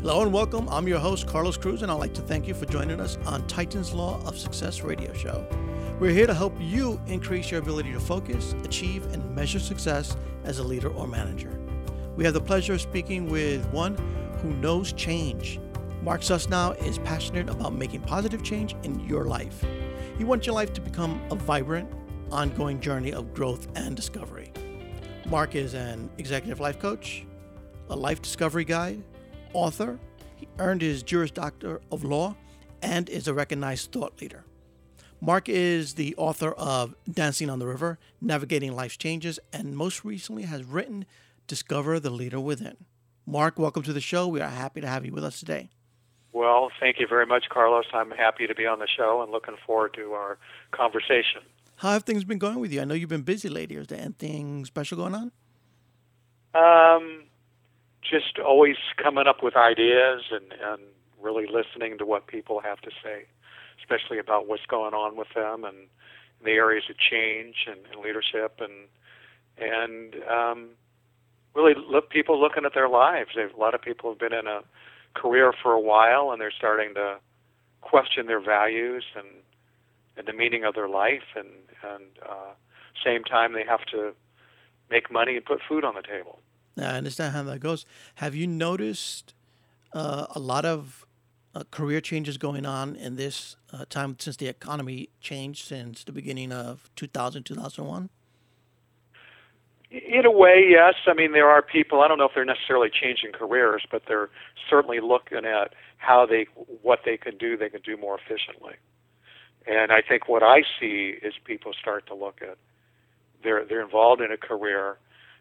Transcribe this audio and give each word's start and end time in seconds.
Hello 0.00 0.22
and 0.22 0.32
welcome. 0.32 0.66
I'm 0.70 0.88
your 0.88 0.98
host, 0.98 1.26
Carlos 1.26 1.58
Cruz, 1.58 1.82
and 1.82 1.92
I'd 1.92 1.98
like 1.98 2.14
to 2.14 2.22
thank 2.22 2.48
you 2.48 2.54
for 2.54 2.64
joining 2.64 3.02
us 3.02 3.18
on 3.26 3.46
Titan's 3.46 3.92
Law 3.92 4.18
of 4.24 4.38
Success 4.38 4.80
radio 4.80 5.12
show. 5.12 5.46
We're 6.00 6.12
here 6.12 6.26
to 6.26 6.32
help 6.32 6.54
you 6.58 6.98
increase 7.06 7.50
your 7.50 7.60
ability 7.60 7.92
to 7.92 8.00
focus, 8.00 8.54
achieve, 8.64 9.04
and 9.12 9.36
measure 9.36 9.58
success 9.58 10.16
as 10.44 10.58
a 10.58 10.62
leader 10.62 10.88
or 10.88 11.06
manager. 11.06 11.60
We 12.16 12.24
have 12.24 12.32
the 12.32 12.40
pleasure 12.40 12.72
of 12.72 12.80
speaking 12.80 13.28
with 13.28 13.66
one 13.72 13.94
who 14.40 14.54
knows 14.54 14.94
change. 14.94 15.60
Mark 16.00 16.22
Susnow 16.22 16.82
is 16.82 16.96
passionate 17.00 17.50
about 17.50 17.74
making 17.74 18.00
positive 18.00 18.42
change 18.42 18.74
in 18.84 19.00
your 19.00 19.26
life. 19.26 19.62
He 20.16 20.24
wants 20.24 20.46
your 20.46 20.54
life 20.54 20.72
to 20.72 20.80
become 20.80 21.20
a 21.30 21.34
vibrant, 21.34 21.92
ongoing 22.32 22.80
journey 22.80 23.12
of 23.12 23.34
growth 23.34 23.68
and 23.76 23.96
discovery. 23.96 24.50
Mark 25.26 25.54
is 25.54 25.74
an 25.74 26.08
executive 26.16 26.58
life 26.58 26.78
coach, 26.78 27.26
a 27.90 27.94
life 27.94 28.22
discovery 28.22 28.64
guide, 28.64 29.02
author. 29.52 29.98
He 30.36 30.48
earned 30.58 30.82
his 30.82 31.02
Juris 31.02 31.30
Doctor 31.30 31.80
of 31.90 32.04
Law 32.04 32.36
and 32.82 33.08
is 33.08 33.28
a 33.28 33.34
recognized 33.34 33.92
thought 33.92 34.20
leader. 34.20 34.44
Mark 35.20 35.48
is 35.50 35.94
the 35.94 36.14
author 36.16 36.52
of 36.52 36.94
Dancing 37.10 37.50
on 37.50 37.58
the 37.58 37.66
River, 37.66 37.98
Navigating 38.22 38.74
Life's 38.74 38.96
Changes, 38.96 39.38
and 39.52 39.76
most 39.76 40.02
recently 40.02 40.44
has 40.44 40.64
written 40.64 41.04
Discover 41.46 42.00
the 42.00 42.10
Leader 42.10 42.40
Within. 42.40 42.76
Mark, 43.26 43.58
welcome 43.58 43.82
to 43.82 43.92
the 43.92 44.00
show. 44.00 44.26
We 44.26 44.40
are 44.40 44.48
happy 44.48 44.80
to 44.80 44.86
have 44.86 45.04
you 45.04 45.12
with 45.12 45.24
us 45.24 45.38
today. 45.38 45.70
Well, 46.32 46.70
thank 46.80 47.00
you 47.00 47.06
very 47.06 47.26
much, 47.26 47.44
Carlos. 47.50 47.84
I'm 47.92 48.12
happy 48.12 48.46
to 48.46 48.54
be 48.54 48.66
on 48.66 48.78
the 48.78 48.86
show 48.86 49.20
and 49.22 49.30
looking 49.30 49.56
forward 49.66 49.92
to 49.94 50.12
our 50.12 50.38
conversation. 50.70 51.42
How 51.76 51.92
have 51.92 52.04
things 52.04 52.24
been 52.24 52.38
going 52.38 52.58
with 52.60 52.72
you? 52.72 52.80
I 52.80 52.84
know 52.84 52.94
you've 52.94 53.08
been 53.08 53.22
busy 53.22 53.48
lately. 53.48 53.76
Is 53.76 53.88
there 53.88 54.00
anything 54.00 54.64
special 54.64 54.96
going 54.96 55.14
on? 55.14 55.32
Um, 56.54 57.24
just 58.10 58.38
always 58.38 58.76
coming 59.02 59.26
up 59.26 59.42
with 59.42 59.56
ideas 59.56 60.22
and, 60.30 60.52
and 60.52 60.82
really 61.22 61.46
listening 61.46 61.98
to 61.98 62.06
what 62.06 62.26
people 62.26 62.60
have 62.60 62.80
to 62.80 62.90
say, 63.02 63.24
especially 63.78 64.18
about 64.18 64.48
what's 64.48 64.66
going 64.66 64.94
on 64.94 65.16
with 65.16 65.28
them 65.34 65.64
and 65.64 65.88
the 66.44 66.52
areas 66.52 66.84
of 66.90 66.96
change 66.98 67.66
and, 67.66 67.80
and 67.92 68.00
leadership 68.02 68.60
and 68.60 68.88
and 69.58 70.16
um, 70.24 70.70
really 71.54 71.74
look 71.90 72.08
people 72.08 72.40
looking 72.40 72.64
at 72.64 72.72
their 72.72 72.88
lives. 72.88 73.30
They've, 73.36 73.52
a 73.52 73.60
lot 73.60 73.74
of 73.74 73.82
people 73.82 74.10
have 74.10 74.18
been 74.18 74.32
in 74.32 74.46
a 74.46 74.62
career 75.14 75.52
for 75.62 75.72
a 75.72 75.80
while 75.80 76.30
and 76.30 76.40
they're 76.40 76.52
starting 76.56 76.94
to 76.94 77.18
question 77.82 78.26
their 78.26 78.40
values 78.40 79.04
and 79.16 79.26
and 80.16 80.26
the 80.26 80.32
meaning 80.32 80.64
of 80.64 80.74
their 80.74 80.88
life 80.88 81.36
and 81.36 81.48
and 81.82 82.04
uh, 82.28 82.52
same 83.04 83.24
time 83.24 83.52
they 83.52 83.64
have 83.64 83.84
to 83.86 84.12
make 84.90 85.10
money 85.10 85.36
and 85.36 85.44
put 85.44 85.60
food 85.68 85.84
on 85.84 85.94
the 85.94 86.02
table. 86.02 86.40
I 86.82 86.96
understand 86.96 87.34
how 87.34 87.42
that 87.44 87.60
goes. 87.60 87.84
Have 88.16 88.34
you 88.34 88.46
noticed 88.46 89.34
uh, 89.92 90.26
a 90.34 90.38
lot 90.38 90.64
of 90.64 91.06
uh, 91.54 91.64
career 91.70 92.00
changes 92.00 92.38
going 92.38 92.64
on 92.64 92.96
in 92.96 93.16
this 93.16 93.56
uh, 93.72 93.84
time 93.88 94.16
since 94.18 94.36
the 94.36 94.46
economy 94.46 95.08
changed 95.20 95.66
since 95.66 96.04
the 96.04 96.12
beginning 96.12 96.52
of 96.52 96.90
2000, 96.96 97.44
2001? 97.44 98.10
In 99.90 100.24
a 100.24 100.30
way, 100.30 100.64
yes. 100.68 100.94
I 101.08 101.14
mean, 101.14 101.32
there 101.32 101.48
are 101.48 101.62
people. 101.62 102.00
I 102.00 102.06
don't 102.06 102.18
know 102.18 102.26
if 102.26 102.32
they're 102.34 102.44
necessarily 102.44 102.90
changing 102.90 103.32
careers, 103.32 103.82
but 103.90 104.02
they're 104.06 104.30
certainly 104.68 105.00
looking 105.00 105.44
at 105.44 105.74
how 105.96 106.26
they, 106.26 106.46
what 106.82 107.00
they 107.04 107.16
can 107.16 107.36
do. 107.36 107.56
They 107.56 107.68
can 107.68 107.80
do 107.80 107.96
more 107.96 108.16
efficiently. 108.16 108.74
And 109.66 109.90
I 109.90 110.00
think 110.00 110.28
what 110.28 110.44
I 110.44 110.62
see 110.78 111.14
is 111.20 111.34
people 111.44 111.72
start 111.72 112.06
to 112.06 112.14
look 112.14 112.40
at 112.40 112.56
they're 113.42 113.64
they're 113.64 113.82
involved 113.82 114.20
in 114.20 114.32
a 114.32 114.36
career 114.36 114.98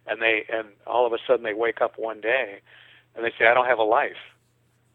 and 0.10 0.22
they 0.22 0.46
and 0.52 0.68
all 0.88 1.06
of 1.06 1.14
a 1.14 1.18
sudden 1.28 1.44
they 1.44 1.54
wake 1.54 1.82
up 1.82 1.94
one 1.98 2.20
day 2.22 2.62
and 3.16 3.24
they 3.24 3.32
say 3.38 3.48
I 3.48 3.54
don't 3.54 3.68
have 3.68 3.80
a 3.80 3.84
life. 3.84 4.22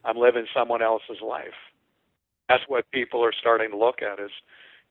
I'm 0.05 0.17
living 0.17 0.47
someone 0.55 0.83
else's 0.83 1.23
life. 1.23 1.55
That's 2.49 2.65
what 2.69 2.91
people 2.91 3.25
are 3.25 3.33
starting 3.33 3.71
to 3.71 3.77
look 3.77 4.03
at 4.03 4.21
is, 4.21 4.31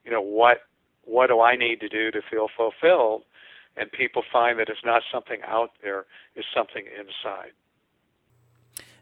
you 0.04 0.12
know, 0.12 0.22
what 0.22 0.62
what 1.06 1.28
do 1.28 1.42
I 1.42 1.56
need 1.56 1.80
to 1.82 1.90
do 1.90 2.12
to 2.12 2.22
feel 2.32 2.48
fulfilled? 2.56 3.24
And 3.76 3.92
people 3.92 4.24
find 4.32 4.60
that 4.60 4.70
it's 4.70 4.86
not 4.86 5.02
something 5.12 5.42
out 5.46 5.72
there, 5.82 6.06
it's 6.36 6.48
something 6.56 6.86
inside. 6.86 7.52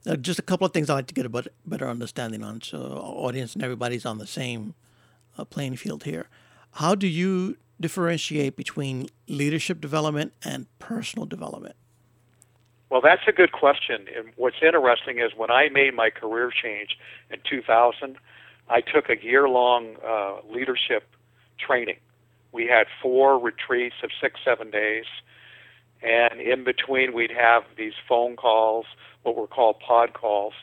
Now, 0.05 0.15
just 0.15 0.39
a 0.39 0.41
couple 0.41 0.65
of 0.65 0.73
things 0.73 0.89
I'd 0.89 0.95
like 0.95 1.07
to 1.07 1.13
get 1.13 1.25
a 1.25 1.49
better 1.65 1.87
understanding 1.87 2.43
on 2.43 2.61
so 2.61 2.77
audience 2.77 3.53
and 3.53 3.63
everybody's 3.63 4.05
on 4.05 4.17
the 4.17 4.25
same 4.25 4.73
uh, 5.37 5.45
playing 5.45 5.75
field 5.75 6.03
here. 6.03 6.27
How 6.75 6.95
do 6.95 7.07
you 7.07 7.57
differentiate 7.81 8.55
between 8.55 9.07
leadership 9.27 9.81
development 9.81 10.33
and 10.43 10.67
personal 10.79 11.25
development? 11.25 11.75
Well, 12.89 13.01
that's 13.01 13.21
a 13.27 13.31
good 13.31 13.53
question. 13.53 14.05
And 14.15 14.33
what's 14.35 14.57
interesting 14.61 15.19
is 15.19 15.31
when 15.35 15.49
I 15.49 15.69
made 15.69 15.93
my 15.93 16.09
career 16.09 16.51
change 16.51 16.97
in 17.29 17.39
2000, 17.49 18.17
I 18.69 18.81
took 18.81 19.09
a 19.09 19.21
year 19.23 19.47
long 19.47 19.95
uh, 20.05 20.37
leadership 20.49 21.03
training. 21.57 21.97
We 22.51 22.67
had 22.67 22.87
four 23.01 23.39
retreats 23.39 23.95
of 24.03 24.09
six, 24.21 24.41
seven 24.43 24.71
days. 24.71 25.05
And 26.01 26.41
in 26.41 26.63
between, 26.63 27.13
we'd 27.13 27.31
have 27.31 27.63
these 27.77 27.93
phone 28.09 28.35
calls, 28.35 28.85
what 29.23 29.35
were 29.35 29.47
called 29.47 29.79
pod 29.79 30.13
calls. 30.13 30.53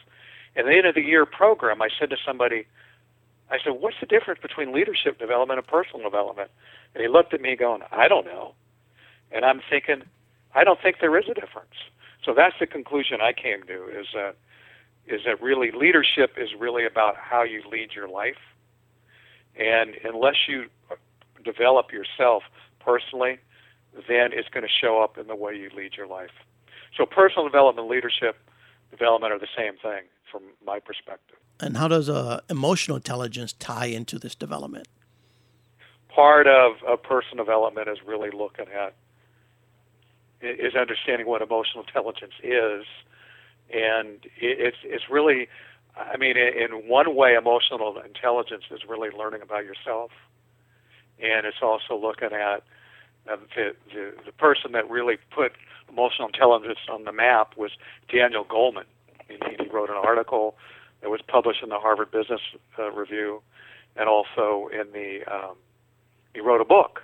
At 0.57 0.65
the 0.65 0.73
end 0.73 0.87
of 0.87 0.95
the 0.95 1.03
year 1.03 1.25
program, 1.25 1.81
I 1.81 1.89
said 1.99 2.11
to 2.11 2.17
somebody, 2.27 2.67
I 3.51 3.59
said, 3.63 3.75
What's 3.79 3.97
the 4.01 4.07
difference 4.07 4.41
between 4.43 4.75
leadership 4.75 5.19
development 5.19 5.59
and 5.59 5.67
personal 5.67 6.03
development? 6.03 6.51
And 6.95 7.03
he 7.03 7.09
looked 7.09 7.35
at 7.35 7.41
me 7.41 7.57
going, 7.57 7.83
I 7.93 8.09
don't 8.09 8.27
know. 8.27 8.55
And 9.31 9.45
I'm 9.45 9.61
thinking, 9.69 10.03
I 10.55 10.65
don't 10.65 10.81
think 10.81 10.97
there 11.01 11.17
is 11.19 11.27
a 11.29 11.35
difference. 11.35 11.75
So 12.25 12.35
that's 12.35 12.57
the 12.59 12.67
conclusion 12.67 13.21
I 13.21 13.33
came 13.33 13.63
to 13.65 13.89
is 13.89 14.07
that 14.15 14.37
is 15.07 15.23
that 15.25 15.41
really 15.41 15.71
leadership 15.71 16.35
is 16.37 16.51
really 16.59 16.85
about 16.85 17.17
how 17.17 17.43
you 17.43 17.63
lead 17.71 17.93
your 17.95 18.09
life. 18.09 18.37
And 19.57 19.95
unless 20.05 20.37
you 20.47 20.67
develop 21.43 21.93
yourself 21.93 22.43
personally, 22.79 23.39
then 24.07 24.33
it's 24.33 24.49
going 24.51 24.65
to 24.65 24.73
show 24.73 25.03
up 25.03 25.17
in 25.17 25.27
the 25.27 25.35
way 25.35 25.57
you 25.57 25.71
lead 25.75 25.95
your 25.97 26.07
life. 26.07 26.31
So 26.95 27.07
personal 27.07 27.45
development 27.45 27.89
leadership 27.89 28.37
development 28.91 29.33
are 29.33 29.39
the 29.39 29.49
same 29.57 29.77
thing 29.77 30.03
from 30.31 30.43
my 30.65 30.79
perspective. 30.79 31.39
And 31.61 31.77
how 31.77 31.89
does 31.89 32.09
uh, 32.09 32.41
emotional 32.49 32.97
intelligence 32.97 33.53
tie 33.55 33.87
into 33.87 34.19
this 34.19 34.35
development? 34.35 34.89
Part 36.15 36.47
of, 36.47 36.77
of 36.87 37.03
personal 37.03 37.45
development 37.45 37.89
is 37.89 37.99
really 38.07 38.31
looking 38.31 38.67
at 38.69 38.95
is 40.41 40.75
understanding 40.75 41.27
what 41.27 41.43
emotional 41.43 41.85
intelligence 41.85 42.35
is, 42.43 42.85
and 43.73 44.21
it's 44.41 44.77
it's 44.85 45.05
really, 45.11 45.49
I 45.97 46.17
mean, 46.17 46.37
in 46.37 46.89
one 46.89 47.15
way, 47.17 47.35
emotional 47.35 48.01
intelligence 48.05 48.65
is 48.71 48.81
really 48.89 49.11
learning 49.11 49.43
about 49.43 49.65
yourself, 49.65 50.11
and 51.21 51.45
it's 51.45 51.61
also 51.61 51.97
looking 51.97 52.31
at 52.33 52.63
uh, 53.29 53.37
the, 53.57 53.75
the 53.93 54.13
the 54.27 54.33
person 54.33 54.73
that 54.73 54.89
really 54.89 55.17
put 55.35 55.53
emotional 55.91 56.29
intelligence 56.29 56.79
on 56.91 57.05
the 57.05 57.13
map 57.13 57.57
was 57.57 57.73
Daniel 58.13 58.45
Goleman. 58.45 58.85
He, 59.27 59.39
he 59.59 59.69
wrote 59.69 59.91
an 59.91 59.97
article 59.97 60.55
it 61.03 61.09
was 61.09 61.21
published 61.29 61.63
in 61.63 61.69
the 61.69 61.79
Harvard 61.79 62.11
Business 62.11 62.41
uh, 62.79 62.91
Review, 62.91 63.43
and 63.97 64.09
also 64.09 64.69
in 64.73 64.93
the. 64.93 65.21
Um, 65.33 65.57
he 66.35 66.41
wrote 66.41 66.61
a 66.61 66.65
book, 66.65 67.03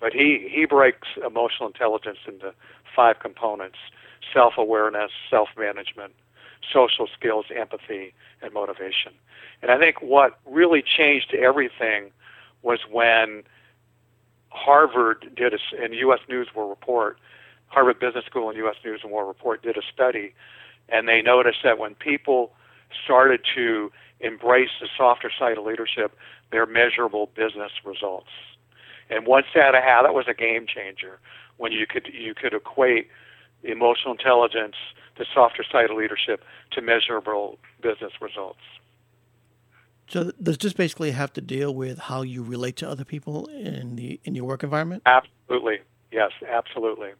but 0.00 0.12
he 0.12 0.48
he 0.50 0.64
breaks 0.66 1.08
emotional 1.24 1.68
intelligence 1.68 2.18
into 2.26 2.52
five 2.94 3.18
components: 3.20 3.78
self-awareness, 4.32 5.10
self-management, 5.30 6.12
social 6.72 7.06
skills, 7.18 7.46
empathy, 7.54 8.14
and 8.42 8.52
motivation. 8.52 9.12
And 9.62 9.70
I 9.70 9.78
think 9.78 10.02
what 10.02 10.38
really 10.46 10.82
changed 10.82 11.34
everything 11.34 12.10
was 12.62 12.80
when 12.90 13.42
Harvard 14.50 15.30
did 15.36 15.54
a, 15.54 15.58
and 15.82 15.94
U.S. 15.94 16.20
News 16.28 16.48
World 16.54 16.70
Report, 16.70 17.18
Harvard 17.68 18.00
Business 18.00 18.24
School 18.24 18.48
and 18.48 18.56
U.S. 18.58 18.76
News 18.84 19.00
and 19.02 19.12
World 19.12 19.28
Report 19.28 19.62
did 19.62 19.76
a 19.76 19.82
study, 19.92 20.34
and 20.88 21.08
they 21.08 21.22
noticed 21.22 21.58
that 21.62 21.78
when 21.78 21.94
people 21.94 22.52
started 23.04 23.40
to 23.54 23.92
embrace 24.20 24.70
the 24.80 24.88
softer 24.96 25.30
side 25.36 25.58
of 25.58 25.64
leadership, 25.64 26.16
their 26.50 26.66
measurable 26.66 27.30
business 27.34 27.72
results. 27.84 28.30
And 29.10 29.26
once 29.26 29.46
that 29.54 29.74
had, 29.74 30.02
that 30.02 30.14
was 30.14 30.26
a 30.28 30.34
game 30.34 30.66
changer 30.66 31.18
when 31.56 31.72
you 31.72 31.86
could 31.86 32.08
you 32.12 32.34
could 32.34 32.54
equate 32.54 33.08
emotional 33.62 34.12
intelligence, 34.12 34.74
the 35.16 35.26
softer 35.32 35.64
side 35.70 35.90
of 35.90 35.96
leadership, 35.96 36.44
to 36.72 36.82
measurable 36.82 37.58
business 37.82 38.12
results. 38.20 38.60
So 40.08 40.30
does 40.40 40.58
this 40.58 40.72
basically 40.72 41.10
have 41.12 41.32
to 41.32 41.40
deal 41.40 41.74
with 41.74 41.98
how 41.98 42.22
you 42.22 42.42
relate 42.42 42.76
to 42.76 42.88
other 42.88 43.04
people 43.04 43.46
in 43.46 43.96
the 43.96 44.20
in 44.24 44.34
your 44.34 44.44
work 44.44 44.62
environment? 44.62 45.02
Absolutely. 45.06 45.80
Yes, 46.12 46.30
absolutely. 46.48 47.10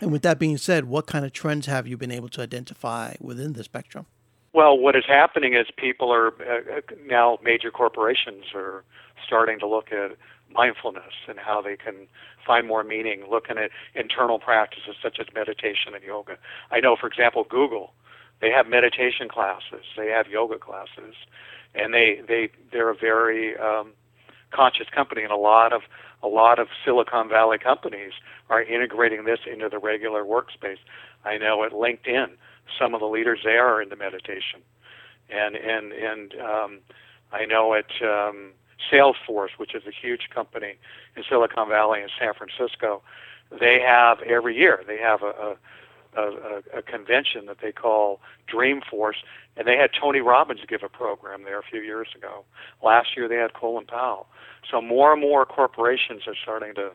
And 0.00 0.10
with 0.10 0.22
that 0.22 0.38
being 0.40 0.56
said, 0.56 0.86
what 0.86 1.06
kind 1.06 1.24
of 1.24 1.32
trends 1.32 1.66
have 1.66 1.86
you 1.86 1.96
been 1.96 2.10
able 2.10 2.28
to 2.30 2.40
identify 2.40 3.14
within 3.20 3.52
the 3.52 3.62
spectrum? 3.62 4.06
Well, 4.54 4.78
what 4.78 4.96
is 4.96 5.04
happening 5.08 5.54
is 5.54 5.66
people 5.76 6.12
are 6.12 6.28
uh, 6.28 6.80
now 7.06 7.38
major 7.42 7.70
corporations 7.70 8.44
are 8.54 8.84
starting 9.26 9.58
to 9.60 9.66
look 9.66 9.92
at 9.92 10.16
mindfulness 10.52 11.14
and 11.26 11.38
how 11.38 11.62
they 11.62 11.76
can 11.76 12.06
find 12.46 12.66
more 12.66 12.84
meaning, 12.84 13.24
looking 13.30 13.56
at 13.56 13.70
internal 13.94 14.38
practices 14.38 14.96
such 15.02 15.18
as 15.18 15.26
meditation 15.34 15.94
and 15.94 16.04
yoga. 16.04 16.36
I 16.70 16.80
know, 16.80 16.96
for 17.00 17.06
example, 17.06 17.46
Google, 17.48 17.94
they 18.42 18.50
have 18.50 18.66
meditation 18.66 19.28
classes, 19.28 19.86
they 19.96 20.08
have 20.08 20.26
yoga 20.26 20.58
classes, 20.58 21.14
and 21.74 21.94
they 21.94 22.20
they 22.26 22.50
they're 22.70 22.90
a 22.90 22.96
very 22.96 23.56
um, 23.56 23.92
conscious 24.50 24.88
company, 24.94 25.22
and 25.22 25.32
a 25.32 25.36
lot 25.36 25.72
of 25.72 25.82
a 26.22 26.28
lot 26.28 26.58
of 26.58 26.68
Silicon 26.84 27.28
Valley 27.28 27.58
companies 27.58 28.12
are 28.50 28.62
integrating 28.62 29.24
this 29.24 29.40
into 29.50 29.68
the 29.70 29.78
regular 29.78 30.24
workspace. 30.24 30.78
I 31.24 31.38
know 31.38 31.64
at 31.64 31.72
LinkedIn, 31.72 32.32
some 32.78 32.94
of 32.94 33.00
the 33.00 33.06
leaders 33.06 33.40
there 33.44 33.66
are 33.66 33.82
into 33.82 33.96
meditation, 33.96 34.60
and 35.30 35.56
and 35.56 35.92
and 35.92 36.34
um, 36.40 36.78
I 37.32 37.44
know 37.46 37.74
at 37.74 37.90
um, 38.02 38.52
Salesforce, 38.90 39.58
which 39.58 39.74
is 39.74 39.82
a 39.86 39.92
huge 39.92 40.28
company 40.34 40.74
in 41.16 41.22
Silicon 41.28 41.68
Valley 41.68 42.00
and 42.02 42.10
San 42.18 42.32
Francisco, 42.34 43.02
they 43.58 43.80
have 43.84 44.20
every 44.22 44.56
year 44.56 44.82
they 44.86 44.98
have 44.98 45.22
a, 45.22 45.56
a, 46.16 46.22
a, 46.22 46.78
a 46.78 46.82
convention 46.82 47.46
that 47.46 47.58
they 47.62 47.72
call 47.72 48.20
Dreamforce, 48.52 49.22
and 49.56 49.66
they 49.66 49.76
had 49.76 49.90
Tony 49.98 50.20
Robbins 50.20 50.60
give 50.68 50.82
a 50.82 50.88
program 50.88 51.44
there 51.44 51.58
a 51.58 51.62
few 51.62 51.80
years 51.80 52.08
ago. 52.16 52.44
Last 52.82 53.16
year 53.16 53.28
they 53.28 53.36
had 53.36 53.54
Colin 53.54 53.86
Powell. 53.86 54.26
So 54.70 54.80
more 54.80 55.12
and 55.12 55.20
more 55.20 55.44
corporations 55.44 56.22
are 56.26 56.36
starting 56.40 56.74
to 56.76 56.92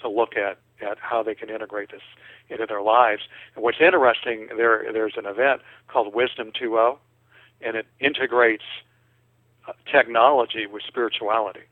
to 0.00 0.08
look 0.08 0.36
at 0.36 0.58
at 0.80 0.98
how 1.00 1.22
they 1.22 1.34
can 1.34 1.50
integrate 1.50 1.90
this 1.90 2.02
into 2.48 2.66
their 2.66 2.82
lives. 2.82 3.22
And 3.54 3.64
what's 3.64 3.80
interesting, 3.80 4.48
there 4.56 4.84
there's 4.92 5.14
an 5.16 5.26
event 5.26 5.62
called 5.88 6.14
Wisdom 6.14 6.52
2.0, 6.60 6.98
and 7.60 7.76
it 7.76 7.86
integrates 8.00 8.64
uh, 9.66 9.72
technology 9.90 10.66
with 10.66 10.82
spirituality. 10.86 11.66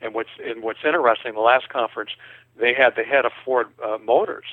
And 0.00 0.14
what's 0.14 0.30
and 0.44 0.62
what's 0.62 0.80
interesting, 0.84 1.34
the 1.34 1.40
last 1.40 1.68
conference, 1.68 2.10
they 2.58 2.74
had 2.74 2.94
the 2.96 3.02
head 3.02 3.24
of 3.24 3.32
Ford 3.44 3.68
uh, 3.84 3.98
Motors 3.98 4.46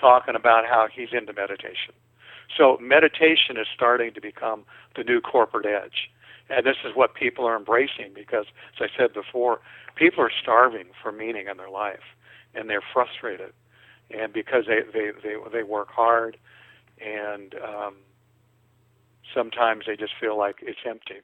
talking 0.00 0.34
about 0.34 0.64
how 0.66 0.88
he's 0.92 1.10
into 1.12 1.32
meditation. 1.32 1.94
So 2.56 2.78
meditation 2.80 3.56
is 3.56 3.66
starting 3.74 4.12
to 4.14 4.20
become 4.20 4.64
the 4.96 5.04
new 5.04 5.20
corporate 5.20 5.66
edge. 5.66 6.10
And 6.48 6.66
this 6.66 6.78
is 6.84 6.96
what 6.96 7.14
people 7.14 7.44
are 7.46 7.56
embracing 7.56 8.12
because, 8.12 8.46
as 8.80 8.90
I 8.90 8.98
said 8.98 9.12
before, 9.12 9.60
people 9.94 10.24
are 10.24 10.32
starving 10.42 10.86
for 11.00 11.12
meaning 11.12 11.46
in 11.48 11.56
their 11.58 11.70
life 11.70 12.00
and 12.54 12.68
they're 12.68 12.82
frustrated. 12.92 13.52
And 14.10 14.32
because 14.32 14.64
they, 14.66 14.80
they, 14.92 15.10
they, 15.22 15.36
they 15.52 15.62
work 15.62 15.88
hard 15.90 16.36
and 17.00 17.54
um, 17.54 17.94
sometimes 19.34 19.84
they 19.86 19.96
just 19.96 20.12
feel 20.20 20.36
like 20.36 20.56
it's 20.62 20.80
empty. 20.86 21.20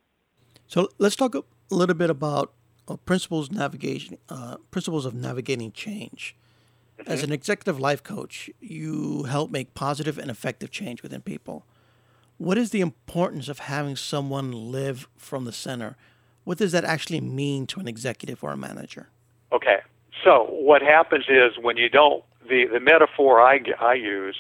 So 0.67 0.89
let's 0.99 1.17
talk 1.17 1.35
a 1.35 1.45
little 1.71 1.95
bit 1.95 2.11
about 2.11 2.53
uh, 2.89 2.97
principles 2.97 3.51
navigation, 3.51 4.19
uh, 4.29 4.57
principles 4.71 5.07
of 5.07 5.15
navigating 5.15 5.73
change. 5.73 6.37
Mm-hmm. 6.99 7.11
As 7.11 7.23
an 7.23 7.33
executive 7.33 7.79
life 7.79 8.03
coach, 8.03 8.49
you 8.61 9.25
help 9.25 9.51
make 9.51 9.75
positive 9.75 10.19
and 10.19 10.31
effective 10.31 10.71
change 10.71 11.03
within 11.03 11.21
people. 11.21 11.67
What 12.39 12.59
is 12.59 12.71
the 12.71 12.81
importance 12.81 13.49
of 13.49 13.61
having 13.61 13.97
someone 13.97 14.53
live 14.53 15.09
from 15.17 15.45
the 15.45 15.53
center? 15.53 15.97
What 16.45 16.59
does 16.59 16.73
that 16.73 16.85
actually 16.85 17.21
mean 17.21 17.67
to 17.69 17.81
an 17.81 17.89
executive 17.89 18.45
or 18.45 18.53
a 18.53 18.57
manager? 18.57 19.09
Okay. 19.53 19.79
So 20.25 20.47
what 20.51 20.83
happens 20.83 21.27
is 21.29 21.59
when 21.61 21.77
you 21.77 21.89
don't 21.89 22.25
the 22.49 22.67
the 22.67 22.81
metaphor 22.81 23.41
I, 23.41 23.61
I 23.81 23.95
use 23.95 24.37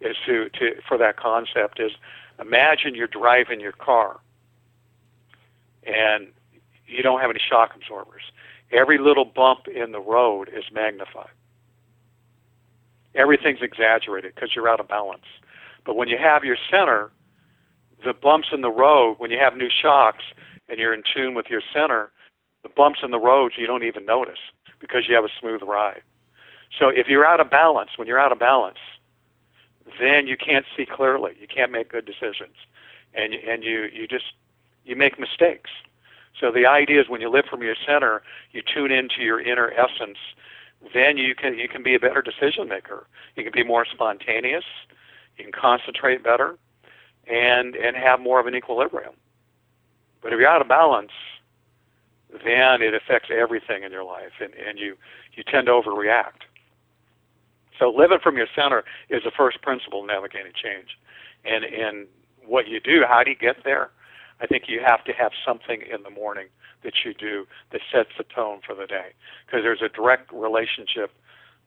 is 0.00 0.16
to, 0.26 0.48
to 0.50 0.80
for 0.86 0.98
that 0.98 1.16
concept 1.16 1.80
is 1.80 1.92
imagine 2.40 2.94
you're 2.94 3.06
driving 3.06 3.60
your 3.60 3.72
car 3.72 4.20
and 5.84 6.28
you 6.86 7.02
don't 7.02 7.20
have 7.20 7.30
any 7.30 7.40
shock 7.40 7.72
absorbers. 7.74 8.22
Every 8.72 8.98
little 8.98 9.24
bump 9.24 9.68
in 9.68 9.92
the 9.92 10.00
road 10.00 10.48
is 10.48 10.64
magnified. 10.72 11.30
Everything's 13.14 13.62
exaggerated 13.62 14.34
because 14.34 14.50
you're 14.54 14.68
out 14.68 14.80
of 14.80 14.88
balance. 14.88 15.24
But 15.84 15.96
when 15.96 16.08
you 16.08 16.18
have 16.18 16.44
your 16.44 16.56
center, 16.70 17.10
the 18.04 18.12
bumps 18.12 18.48
in 18.52 18.60
the 18.60 18.70
road, 18.70 19.14
when 19.18 19.30
you 19.30 19.38
have 19.38 19.56
new 19.56 19.70
shocks 19.70 20.24
and 20.68 20.78
you're 20.78 20.92
in 20.92 21.02
tune 21.14 21.34
with 21.34 21.46
your 21.48 21.62
center, 21.72 22.10
the 22.62 22.68
bumps 22.68 23.00
in 23.02 23.12
the 23.12 23.18
road 23.18 23.52
you 23.56 23.66
don't 23.66 23.84
even 23.84 24.04
notice 24.04 24.38
because 24.80 25.08
you 25.08 25.14
have 25.14 25.24
a 25.24 25.30
smooth 25.40 25.62
ride. 25.62 26.02
So 26.78 26.88
if 26.88 27.08
you're 27.08 27.24
out 27.24 27.40
of 27.40 27.50
balance, 27.50 27.90
when 27.96 28.06
you're 28.08 28.18
out 28.18 28.32
of 28.32 28.38
balance, 28.38 28.78
then 30.00 30.26
you 30.26 30.36
can't 30.36 30.66
see 30.76 30.86
clearly. 30.86 31.32
You 31.40 31.46
can't 31.46 31.72
make 31.72 31.90
good 31.90 32.04
decisions, 32.04 32.56
and 33.14 33.34
and 33.34 33.62
you 33.62 33.88
you 33.92 34.06
just 34.06 34.34
you 34.84 34.96
make 34.96 35.18
mistakes. 35.18 35.70
So 36.38 36.50
the 36.52 36.66
idea 36.66 37.00
is 37.00 37.08
when 37.08 37.20
you 37.20 37.30
live 37.30 37.46
from 37.46 37.62
your 37.62 37.76
center, 37.86 38.22
you 38.52 38.62
tune 38.62 38.90
into 38.90 39.22
your 39.22 39.40
inner 39.40 39.72
essence. 39.72 40.18
Then 40.92 41.16
you 41.16 41.34
can 41.34 41.58
you 41.58 41.68
can 41.68 41.82
be 41.82 41.94
a 41.94 42.00
better 42.00 42.22
decision 42.22 42.68
maker. 42.68 43.06
You 43.36 43.44
can 43.44 43.52
be 43.52 43.64
more 43.64 43.86
spontaneous. 43.86 44.64
You 45.38 45.44
can 45.44 45.52
concentrate 45.52 46.22
better, 46.22 46.58
and 47.26 47.74
and 47.74 47.96
have 47.96 48.20
more 48.20 48.40
of 48.40 48.46
an 48.46 48.54
equilibrium. 48.54 49.14
But 50.22 50.32
if 50.32 50.38
you're 50.40 50.48
out 50.48 50.60
of 50.60 50.68
balance, 50.68 51.12
then 52.44 52.82
it 52.82 52.94
affects 52.94 53.30
everything 53.30 53.82
in 53.82 53.92
your 53.92 54.04
life, 54.04 54.32
and, 54.40 54.52
and 54.54 54.78
you 54.78 54.96
you 55.34 55.42
tend 55.44 55.66
to 55.66 55.72
overreact. 55.72 56.44
So 57.78 57.90
living 57.90 58.18
from 58.22 58.36
your 58.36 58.46
center 58.54 58.84
is 59.10 59.22
the 59.22 59.30
first 59.30 59.60
principle 59.62 60.00
in 60.00 60.06
navigating 60.06 60.52
change, 60.54 60.98
and 61.44 61.64
and 61.64 62.06
what 62.44 62.68
you 62.68 62.80
do, 62.80 63.04
how 63.06 63.22
do 63.24 63.30
you 63.30 63.36
get 63.36 63.64
there? 63.64 63.90
I 64.40 64.46
think 64.46 64.64
you 64.68 64.80
have 64.84 65.02
to 65.04 65.12
have 65.12 65.32
something 65.44 65.82
in 65.82 66.02
the 66.02 66.10
morning 66.10 66.46
that 66.84 66.92
you 67.04 67.14
do 67.14 67.46
that 67.72 67.80
sets 67.92 68.10
the 68.18 68.24
tone 68.24 68.60
for 68.64 68.74
the 68.74 68.86
day, 68.86 69.08
because 69.44 69.62
there's 69.62 69.82
a 69.82 69.88
direct 69.88 70.32
relationship 70.32 71.10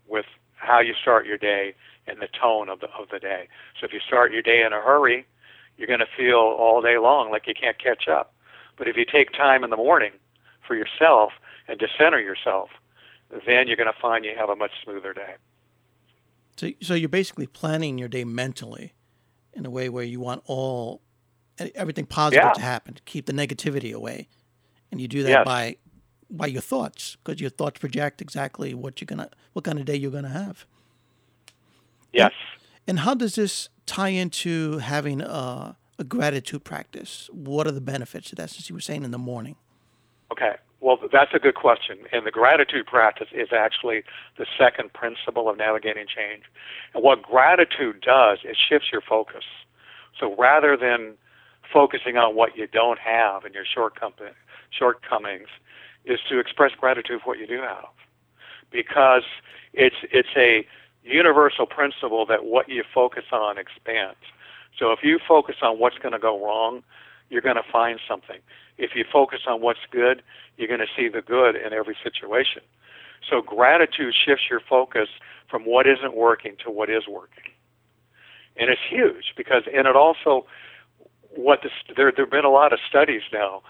with 0.07 0.25
how 0.55 0.79
you 0.79 0.93
start 0.99 1.25
your 1.25 1.37
day 1.37 1.73
and 2.07 2.19
the 2.19 2.27
tone 2.27 2.69
of 2.69 2.79
the 2.79 2.89
of 2.91 3.09
the 3.11 3.19
day. 3.19 3.47
So 3.79 3.85
if 3.85 3.93
you 3.93 3.99
start 3.99 4.31
your 4.31 4.41
day 4.41 4.63
in 4.65 4.73
a 4.73 4.81
hurry, 4.81 5.25
you're 5.77 5.87
going 5.87 5.99
to 5.99 6.17
feel 6.17 6.37
all 6.37 6.81
day 6.81 6.97
long 6.97 7.31
like 7.31 7.47
you 7.47 7.53
can't 7.53 7.77
catch 7.77 8.07
up. 8.07 8.33
But 8.77 8.87
if 8.87 8.97
you 8.97 9.05
take 9.05 9.31
time 9.31 9.63
in 9.63 9.69
the 9.69 9.77
morning 9.77 10.11
for 10.69 10.75
yourself 10.75 11.31
and 11.67 11.79
to 11.79 11.87
center 11.97 12.21
yourself, 12.21 12.69
then 13.45 13.67
you're 13.67 13.75
going 13.75 13.91
to 13.91 13.99
find 13.99 14.23
you 14.23 14.33
have 14.37 14.49
a 14.49 14.55
much 14.55 14.71
smoother 14.83 15.13
day. 15.13 15.33
So, 16.57 16.69
so 16.81 16.93
you're 16.93 17.09
basically 17.09 17.47
planning 17.47 17.97
your 17.97 18.07
day 18.07 18.23
mentally 18.23 18.93
in 19.53 19.65
a 19.65 19.69
way 19.69 19.89
where 19.89 20.03
you 20.03 20.19
want 20.19 20.43
all 20.45 21.01
everything 21.75 22.05
positive 22.05 22.43
yeah. 22.45 22.53
to 22.53 22.61
happen, 22.61 22.93
to 22.93 23.01
keep 23.03 23.25
the 23.25 23.33
negativity 23.33 23.93
away, 23.93 24.27
and 24.91 25.01
you 25.01 25.07
do 25.07 25.23
that 25.23 25.29
yes. 25.29 25.45
by 25.45 25.77
by 26.31 26.45
your 26.45 26.61
thoughts 26.61 27.17
because 27.23 27.41
your 27.41 27.49
thoughts 27.49 27.79
project 27.79 28.21
exactly 28.21 28.75
what 28.75 29.01
you're 29.01 29.07
gonna 29.07 29.29
what 29.53 29.65
kind 29.65 29.79
of 29.79 29.85
day 29.85 29.95
you're 29.95 30.11
gonna 30.11 30.29
have. 30.29 30.65
Yes. 32.13 32.31
And, 32.87 32.97
and 32.97 32.99
how 32.99 33.13
does 33.13 33.35
this 33.35 33.69
tie 33.85 34.09
into 34.09 34.77
having 34.77 35.21
a, 35.21 35.75
a 35.97 36.03
gratitude 36.03 36.63
practice? 36.63 37.29
What 37.33 37.67
are 37.67 37.71
the 37.71 37.81
benefits 37.81 38.31
of 38.31 38.37
that? 38.37 38.49
Since 38.51 38.69
you 38.69 38.75
were 38.75 38.81
saying 38.81 39.03
in 39.03 39.11
the 39.11 39.17
morning. 39.17 39.55
Okay. 40.31 40.55
Well, 40.81 40.97
that's 41.11 41.33
a 41.33 41.39
good 41.39 41.55
question. 41.55 41.99
And 42.13 42.25
the 42.25 42.31
gratitude 42.31 42.85
practice 42.85 43.27
is 43.33 43.49
actually 43.51 44.03
the 44.37 44.45
second 44.57 44.93
principle 44.93 45.49
of 45.49 45.57
navigating 45.57 46.05
change. 46.07 46.43
And 46.93 47.03
what 47.03 47.21
gratitude 47.21 48.01
does, 48.01 48.39
it 48.43 48.57
shifts 48.57 48.87
your 48.91 49.01
focus. 49.01 49.43
So 50.19 50.35
rather 50.37 50.77
than 50.77 51.15
focusing 51.71 52.17
on 52.17 52.35
what 52.35 52.55
you 52.55 52.65
don't 52.67 52.99
have 52.99 53.43
and 53.43 53.53
your 53.53 53.65
shortcomings, 53.65 55.47
is 56.05 56.19
to 56.29 56.39
express 56.39 56.71
gratitude 56.79 57.21
for 57.21 57.31
what 57.31 57.39
you 57.39 57.47
do 57.47 57.61
have. 57.61 57.85
Because 58.71 59.23
it's, 59.73 59.97
it's 60.11 60.29
a 60.37 60.65
universal 61.03 61.65
principle 61.65 62.25
that 62.25 62.45
what 62.45 62.69
you 62.69 62.83
focus 62.93 63.25
on 63.31 63.57
expands. 63.57 64.17
So 64.77 64.91
if 64.91 64.99
you 65.03 65.19
focus 65.27 65.57
on 65.61 65.77
what's 65.77 65.97
going 65.97 66.13
to 66.13 66.19
go 66.19 66.43
wrong, 66.43 66.83
you're 67.29 67.41
going 67.41 67.55
to 67.55 67.71
find 67.71 67.99
something. 68.07 68.39
If 68.77 68.91
you 68.95 69.05
focus 69.11 69.41
on 69.47 69.61
what's 69.61 69.79
good, 69.91 70.21
you're 70.57 70.67
going 70.67 70.79
to 70.79 70.93
see 70.95 71.09
the 71.09 71.21
good 71.21 71.55
in 71.55 71.73
every 71.73 71.97
situation. 72.03 72.61
So 73.29 73.41
gratitude 73.41 74.13
shifts 74.13 74.45
your 74.49 74.61
focus 74.67 75.09
from 75.49 75.63
what 75.63 75.87
isn't 75.87 76.15
working 76.15 76.55
to 76.65 76.71
what 76.71 76.89
is 76.89 77.03
working. 77.07 77.51
And 78.57 78.69
it's 78.69 78.81
huge 78.89 79.33
because, 79.37 79.63
and 79.73 79.87
it 79.87 79.95
also, 79.95 80.45
what 81.35 81.59
the, 81.61 81.69
there 81.95 82.11
there 82.15 82.25
have 82.25 82.31
been 82.31 82.45
a 82.45 82.49
lot 82.49 82.73
of 82.73 82.79
studies 82.87 83.21
now 83.31 83.61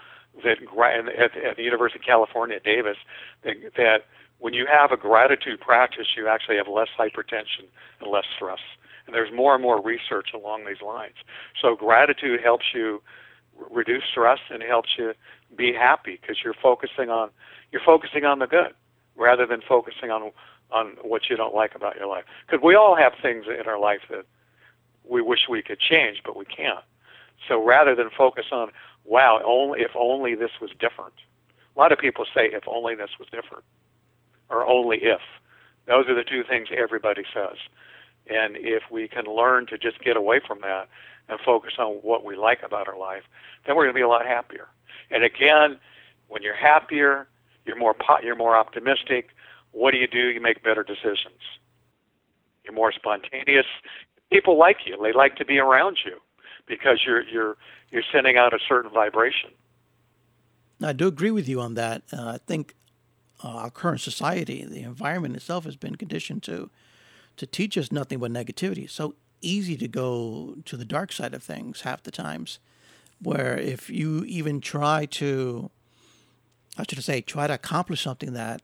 that 0.44 0.58
at, 0.62 1.36
at 1.36 1.56
the 1.56 1.62
University 1.62 1.98
of 1.98 2.04
California 2.04 2.56
at 2.56 2.64
Davis 2.64 2.96
that, 3.44 3.56
that 3.76 3.98
when 4.38 4.54
you 4.54 4.66
have 4.66 4.90
a 4.90 4.96
gratitude 4.96 5.60
practice, 5.60 6.06
you 6.16 6.26
actually 6.26 6.56
have 6.56 6.66
less 6.66 6.88
hypertension 6.98 7.68
and 8.00 8.10
less 8.10 8.24
stress. 8.34 8.60
And 9.06 9.14
there's 9.14 9.32
more 9.34 9.54
and 9.54 9.62
more 9.62 9.82
research 9.82 10.28
along 10.34 10.64
these 10.66 10.80
lines. 10.84 11.16
So 11.60 11.76
gratitude 11.76 12.40
helps 12.42 12.66
you 12.74 13.02
reduce 13.70 14.04
stress 14.10 14.38
and 14.50 14.62
helps 14.62 14.90
you 14.98 15.12
be 15.56 15.72
happy 15.72 16.18
because 16.20 16.36
you're 16.44 16.54
focusing 16.62 17.10
on 17.10 17.30
you're 17.72 17.82
focusing 17.84 18.24
on 18.24 18.38
the 18.38 18.46
good 18.46 18.72
rather 19.16 19.46
than 19.46 19.60
focusing 19.66 20.10
on 20.10 20.30
on 20.72 20.96
what 21.02 21.22
you 21.28 21.36
don't 21.36 21.54
like 21.54 21.74
about 21.74 21.96
your 21.96 22.06
life. 22.06 22.24
Because 22.46 22.62
we 22.64 22.74
all 22.74 22.96
have 22.96 23.12
things 23.20 23.46
in 23.46 23.66
our 23.66 23.78
life 23.78 24.00
that 24.08 24.24
we 25.08 25.20
wish 25.20 25.40
we 25.48 25.62
could 25.62 25.80
change, 25.80 26.18
but 26.24 26.36
we 26.36 26.44
can't. 26.44 26.84
So 27.48 27.64
rather 27.64 27.94
than 27.94 28.10
focus 28.16 28.46
on 28.52 28.70
wow, 29.04 29.40
only 29.44 29.80
if 29.80 29.90
only 29.98 30.34
this 30.34 30.50
was 30.60 30.70
different. 30.78 31.14
A 31.74 31.78
lot 31.78 31.92
of 31.92 31.98
people 31.98 32.24
say 32.34 32.50
if 32.52 32.64
only 32.66 32.94
this 32.94 33.10
was 33.18 33.28
different, 33.30 33.64
or 34.48 34.66
only 34.66 34.98
if. 35.02 35.20
Those 35.86 36.06
are 36.08 36.14
the 36.14 36.24
two 36.24 36.44
things 36.48 36.68
everybody 36.76 37.22
says. 37.34 37.56
And 38.26 38.56
if 38.56 38.84
we 38.90 39.08
can 39.08 39.24
learn 39.24 39.66
to 39.66 39.78
just 39.78 40.00
get 40.00 40.16
away 40.16 40.40
from 40.46 40.60
that 40.60 40.88
and 41.28 41.38
focus 41.40 41.74
on 41.78 41.94
what 42.02 42.24
we 42.24 42.36
like 42.36 42.62
about 42.62 42.88
our 42.88 42.98
life, 42.98 43.22
then 43.66 43.76
we're 43.76 43.84
going 43.84 43.94
to 43.94 43.98
be 43.98 44.02
a 44.02 44.08
lot 44.08 44.26
happier. 44.26 44.68
And 45.10 45.24
again, 45.24 45.78
when 46.28 46.42
you're 46.42 46.54
happier, 46.54 47.28
you're 47.64 47.78
more 47.78 47.94
you're 48.22 48.36
more 48.36 48.56
optimistic. 48.56 49.30
What 49.72 49.92
do 49.92 49.98
you 49.98 50.06
do? 50.06 50.28
You 50.28 50.40
make 50.40 50.62
better 50.62 50.82
decisions. 50.82 51.40
You're 52.64 52.74
more 52.74 52.92
spontaneous. 52.92 53.66
People 54.32 54.58
like 54.58 54.78
you. 54.86 54.96
They 55.02 55.12
like 55.12 55.36
to 55.36 55.44
be 55.44 55.58
around 55.58 55.98
you 56.04 56.18
because 56.66 57.00
you're 57.04 57.22
you're 57.22 57.56
you're 57.90 58.04
sending 58.12 58.36
out 58.36 58.54
a 58.54 58.58
certain 58.66 58.90
vibration. 58.90 59.50
I 60.82 60.92
do 60.92 61.08
agree 61.08 61.30
with 61.30 61.48
you 61.48 61.60
on 61.60 61.74
that. 61.74 62.02
Uh, 62.12 62.32
I 62.34 62.38
think 62.38 62.74
uh, 63.44 63.48
our 63.48 63.70
current 63.70 64.00
society, 64.00 64.64
the 64.64 64.82
environment 64.82 65.36
itself, 65.36 65.64
has 65.64 65.76
been 65.76 65.96
conditioned 65.96 66.42
to 66.44 66.70
to 67.40 67.46
teach 67.46 67.78
us 67.78 67.90
nothing 67.90 68.18
but 68.18 68.30
negativity. 68.30 68.88
So 68.88 69.14
easy 69.40 69.74
to 69.78 69.88
go 69.88 70.56
to 70.66 70.76
the 70.76 70.84
dark 70.84 71.10
side 71.10 71.32
of 71.32 71.42
things 71.42 71.80
half 71.80 72.02
the 72.02 72.10
times, 72.10 72.58
where 73.18 73.56
if 73.56 73.88
you 73.88 74.24
even 74.24 74.60
try 74.60 75.06
to, 75.06 75.70
I 76.76 76.84
should 76.86 77.02
say, 77.02 77.22
try 77.22 77.46
to 77.46 77.54
accomplish 77.54 78.02
something 78.02 78.34
that 78.34 78.60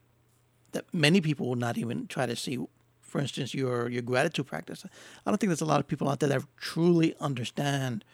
that 0.73 0.85
many 0.93 1.23
people 1.23 1.49
will 1.49 1.57
not 1.57 1.79
even 1.79 2.07
try 2.07 2.27
to 2.27 2.37
see. 2.37 2.59
For 3.01 3.19
instance, 3.19 3.55
your 3.55 3.89
your 3.89 4.03
gratitude 4.03 4.47
practice. 4.47 4.85
I 5.25 5.31
don't 5.31 5.39
think 5.39 5.49
there's 5.49 5.63
a 5.63 5.73
lot 5.73 5.81
of 5.81 5.89
people 5.89 6.11
out 6.11 6.21
there 6.21 6.29
that 6.29 6.43
truly 6.59 7.15
understand 7.19 8.05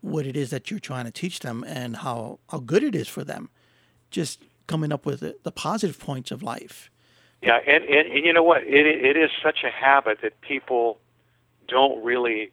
what 0.00 0.26
it 0.26 0.36
is 0.36 0.50
that 0.50 0.70
you're 0.70 0.78
trying 0.78 1.06
to 1.06 1.10
teach 1.10 1.40
them 1.40 1.64
and 1.66 1.96
how, 1.96 2.38
how 2.50 2.58
good 2.58 2.84
it 2.84 2.94
is 2.94 3.08
for 3.08 3.24
them. 3.24 3.48
Just 4.12 4.44
coming 4.68 4.92
up 4.92 5.04
with 5.04 5.20
the, 5.20 5.36
the 5.42 5.50
positive 5.50 5.98
points 5.98 6.30
of 6.30 6.40
life. 6.42 6.88
Yeah, 7.42 7.58
and, 7.66 7.84
and, 7.84 8.12
and 8.12 8.24
you 8.24 8.32
know 8.32 8.42
what? 8.44 8.62
It, 8.62 8.86
it 8.86 9.16
is 9.16 9.30
such 9.42 9.64
a 9.64 9.70
habit 9.70 10.18
that 10.22 10.40
people 10.42 10.98
don't 11.66 12.02
really, 12.04 12.52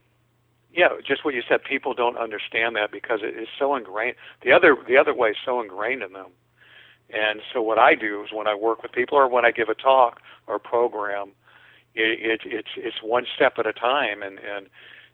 yeah, 0.74 0.90
just 1.06 1.24
what 1.24 1.36
you 1.36 1.44
said. 1.48 1.64
People 1.64 1.94
don't 1.94 2.18
understand 2.18 2.76
that 2.76 2.92
because 2.92 3.20
it 3.22 3.40
is 3.40 3.48
so 3.58 3.76
ingrained. 3.76 4.16
The 4.44 4.52
other 4.52 4.76
the 4.88 4.98
other 4.98 5.14
way 5.14 5.30
is 5.30 5.38
so 5.46 5.62
ingrained 5.62 6.02
in 6.02 6.14
them. 6.14 6.32
And 7.12 7.42
so 7.54 7.62
what 7.62 7.80
I 7.80 7.96
do 7.96 8.24
is 8.24 8.30
when 8.34 8.48
I 8.48 8.56
work 8.56 8.84
with 8.84 8.92
people 8.92 9.18
or 9.18 9.28
when 9.28 9.46
I 9.46 9.52
give 9.52 9.70
a 9.70 9.76
talk 9.76 10.22
or 10.48 10.60
program, 10.60 11.32
it, 11.96 12.20
it, 12.20 12.42
it's 12.46 12.70
it's 12.76 12.98
one 13.04 13.26
step 13.36 13.54
at 13.58 13.68
a 13.68 13.74
time, 13.74 14.24
and 14.24 14.40
and 14.40 14.68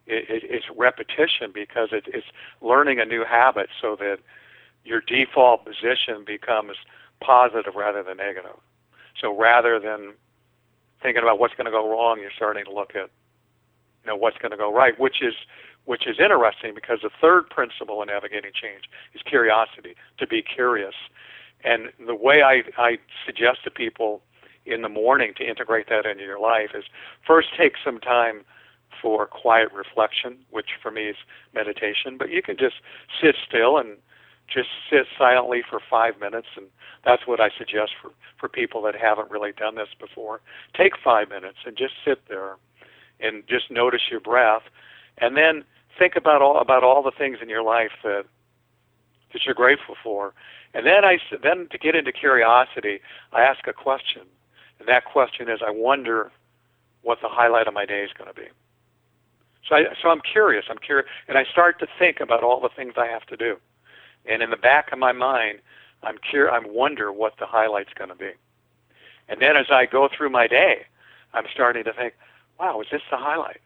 it, 0.07 0.43
it's 0.43 0.65
repetition 0.77 1.51
because 1.53 1.89
it, 1.91 2.05
it's 2.07 2.27
learning 2.61 2.99
a 2.99 3.05
new 3.05 3.25
habit 3.25 3.67
so 3.81 3.95
that 3.99 4.19
your 4.85 5.01
default 5.01 5.65
position 5.65 6.23
becomes 6.25 6.77
positive 7.21 7.75
rather 7.75 8.03
than 8.03 8.17
negative. 8.17 8.57
So 9.21 9.35
rather 9.35 9.79
than 9.79 10.13
thinking 11.01 11.23
about 11.23 11.39
what's 11.39 11.53
going 11.55 11.65
to 11.65 11.71
go 11.71 11.89
wrong, 11.89 12.19
you're 12.19 12.31
starting 12.35 12.65
to 12.65 12.71
look 12.71 12.91
at 12.95 13.09
you 14.03 14.11
know 14.11 14.15
what's 14.15 14.37
going 14.37 14.51
to 14.51 14.57
go 14.57 14.71
right, 14.73 14.99
which 14.99 15.21
is 15.21 15.33
which 15.85 16.07
is 16.07 16.17
interesting 16.19 16.73
because 16.73 16.99
the 17.03 17.11
third 17.21 17.49
principle 17.49 18.01
in 18.01 18.07
navigating 18.07 18.51
change 18.53 18.85
is 19.13 19.21
curiosity, 19.21 19.95
to 20.17 20.25
be 20.27 20.41
curious. 20.41 20.95
And 21.63 21.89
the 22.05 22.15
way 22.15 22.41
I, 22.41 22.63
I 22.77 22.97
suggest 23.25 23.63
to 23.63 23.71
people 23.71 24.21
in 24.65 24.81
the 24.81 24.89
morning 24.89 25.33
to 25.37 25.47
integrate 25.47 25.87
that 25.89 26.05
into 26.05 26.23
your 26.23 26.39
life 26.39 26.71
is 26.73 26.85
first 27.25 27.49
take 27.57 27.73
some 27.83 27.99
time 27.99 28.43
for 29.01 29.27
quiet 29.27 29.71
reflection, 29.71 30.37
which 30.49 30.69
for 30.81 30.89
me 30.89 31.03
is 31.03 31.17
meditation. 31.53 32.17
But 32.17 32.31
you 32.31 32.41
can 32.41 32.57
just 32.57 32.75
sit 33.21 33.35
still 33.47 33.77
and 33.77 33.97
just 34.47 34.69
sit 34.89 35.05
silently 35.17 35.61
for 35.67 35.79
five 35.89 36.19
minutes, 36.19 36.47
and 36.55 36.67
that's 37.03 37.27
what 37.27 37.39
I 37.39 37.49
suggest 37.57 37.91
for 38.01 38.11
for 38.39 38.49
people 38.49 38.81
that 38.81 38.95
haven't 38.95 39.31
really 39.31 39.53
done 39.53 39.75
this 39.75 39.89
before. 39.99 40.41
Take 40.75 40.93
five 41.01 41.29
minutes 41.29 41.59
and 41.65 41.77
just 41.77 41.93
sit 42.03 42.27
there, 42.27 42.57
and 43.19 43.43
just 43.47 43.71
notice 43.71 44.01
your 44.11 44.19
breath, 44.19 44.63
and 45.17 45.37
then 45.37 45.63
think 45.97 46.15
about 46.15 46.41
all 46.41 46.59
about 46.59 46.83
all 46.83 47.01
the 47.01 47.11
things 47.11 47.37
in 47.41 47.49
your 47.49 47.63
life 47.63 47.91
that 48.03 48.25
that 49.33 49.45
you're 49.45 49.55
grateful 49.55 49.95
for. 50.03 50.33
And 50.73 50.85
then 50.85 51.05
I 51.05 51.17
then 51.41 51.67
to 51.71 51.77
get 51.77 51.95
into 51.95 52.11
curiosity, 52.11 52.99
I 53.31 53.41
ask 53.41 53.65
a 53.67 53.73
question, 53.73 54.23
and 54.79 54.87
that 54.87 55.05
question 55.05 55.49
is, 55.49 55.59
I 55.65 55.71
wonder 55.71 56.31
what 57.01 57.19
the 57.21 57.29
highlight 57.29 57.67
of 57.67 57.73
my 57.73 57.85
day 57.85 58.03
is 58.03 58.11
going 58.17 58.27
to 58.27 58.39
be. 58.39 58.47
So 59.67 59.75
I 59.75 59.83
so 60.01 60.09
I'm 60.09 60.21
curious. 60.21 60.65
I'm 60.69 60.77
curious, 60.77 61.07
and 61.27 61.37
I 61.37 61.45
start 61.45 61.79
to 61.79 61.87
think 61.97 62.19
about 62.19 62.43
all 62.43 62.59
the 62.59 62.69
things 62.75 62.93
I 62.97 63.07
have 63.07 63.25
to 63.27 63.37
do, 63.37 63.57
and 64.29 64.41
in 64.41 64.49
the 64.49 64.57
back 64.57 64.91
of 64.91 64.99
my 64.99 65.11
mind, 65.11 65.59
I'm 66.03 66.17
cur- 66.31 66.49
I 66.49 66.59
wonder 66.59 67.11
what 67.11 67.33
the 67.39 67.45
highlight's 67.45 67.93
going 67.97 68.09
to 68.09 68.15
be, 68.15 68.31
and 69.29 69.41
then 69.41 69.57
as 69.57 69.67
I 69.71 69.85
go 69.85 70.09
through 70.15 70.29
my 70.29 70.47
day, 70.47 70.85
I'm 71.33 71.45
starting 71.53 71.83
to 71.85 71.93
think, 71.93 72.13
wow, 72.59 72.81
is 72.81 72.87
this 72.91 73.01
the 73.11 73.17
highlight? 73.17 73.61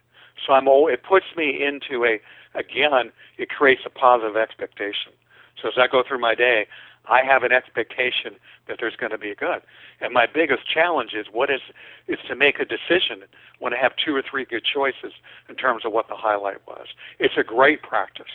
So 0.45 0.53
I'm 0.53 0.67
it 0.67 1.03
puts 1.03 1.25
me 1.35 1.63
into 1.63 2.05
a 2.05 2.19
again, 2.55 3.11
it 3.37 3.49
creates 3.49 3.81
a 3.85 3.89
positive 3.89 4.37
expectation. 4.37 5.13
So 5.61 5.67
as 5.67 5.73
I 5.77 5.87
go 5.87 6.03
through 6.07 6.19
my 6.19 6.35
day, 6.35 6.67
I 7.07 7.23
have 7.23 7.43
an 7.43 7.51
expectation 7.51 8.35
that 8.67 8.77
there's 8.79 8.95
going 8.95 9.11
to 9.11 9.17
be 9.17 9.31
a 9.31 9.35
good. 9.35 9.61
And 9.99 10.13
my 10.13 10.27
biggest 10.31 10.69
challenge 10.71 11.13
is 11.13 11.27
what 11.31 11.49
is 11.49 11.61
is 12.07 12.19
to 12.27 12.35
make 12.35 12.59
a 12.59 12.65
decision 12.65 13.23
when 13.59 13.73
I 13.73 13.77
have 13.77 13.93
two 14.03 14.15
or 14.15 14.21
three 14.21 14.45
good 14.45 14.63
choices 14.63 15.13
in 15.49 15.55
terms 15.55 15.85
of 15.85 15.91
what 15.91 16.07
the 16.07 16.15
highlight 16.15 16.65
was. 16.67 16.87
It's 17.19 17.35
a 17.37 17.43
great 17.43 17.81
practice. 17.81 18.31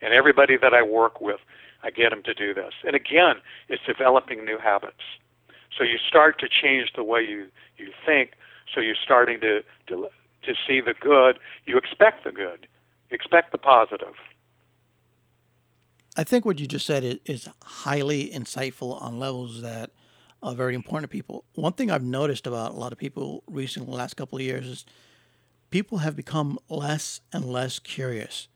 And 0.00 0.14
everybody 0.14 0.56
that 0.56 0.74
I 0.74 0.82
work 0.82 1.20
with, 1.20 1.40
I 1.82 1.90
get 1.90 2.10
them 2.10 2.22
to 2.24 2.34
do 2.34 2.54
this. 2.54 2.72
And 2.84 2.94
again, 2.94 3.36
it's 3.68 3.82
developing 3.86 4.44
new 4.44 4.58
habits. 4.58 5.02
So 5.76 5.84
you 5.84 5.98
start 6.08 6.38
to 6.40 6.48
change 6.48 6.92
the 6.96 7.04
way 7.04 7.22
you, 7.22 7.46
you 7.76 7.92
think. 8.04 8.32
So 8.74 8.80
you're 8.80 8.96
starting 9.02 9.40
to, 9.40 9.62
to 9.88 10.08
to 10.48 10.54
see 10.66 10.80
the 10.80 10.94
good. 10.94 11.38
You 11.66 11.76
expect 11.76 12.24
the 12.24 12.32
good. 12.32 12.66
You 13.10 13.14
expect 13.14 13.52
the 13.52 13.58
positive. 13.58 14.14
I 16.16 16.24
think 16.24 16.44
what 16.44 16.58
you 16.58 16.66
just 16.66 16.86
said 16.86 17.20
is 17.24 17.48
highly 17.62 18.30
insightful 18.30 19.00
on 19.00 19.18
levels 19.18 19.62
that 19.62 19.90
are 20.42 20.54
very 20.54 20.74
important 20.74 21.10
to 21.10 21.16
people. 21.16 21.44
One 21.54 21.72
thing 21.72 21.90
I've 21.90 22.02
noticed 22.02 22.46
about 22.46 22.72
a 22.72 22.74
lot 22.74 22.92
of 22.92 22.98
people 22.98 23.44
recently, 23.46 23.90
the 23.90 23.96
last 23.96 24.16
couple 24.16 24.38
of 24.38 24.42
years, 24.42 24.66
is 24.66 24.84
people 25.70 25.98
have 25.98 26.16
become 26.16 26.58
less 26.68 27.20
and 27.32 27.44
less 27.44 27.78
curious, 27.78 28.48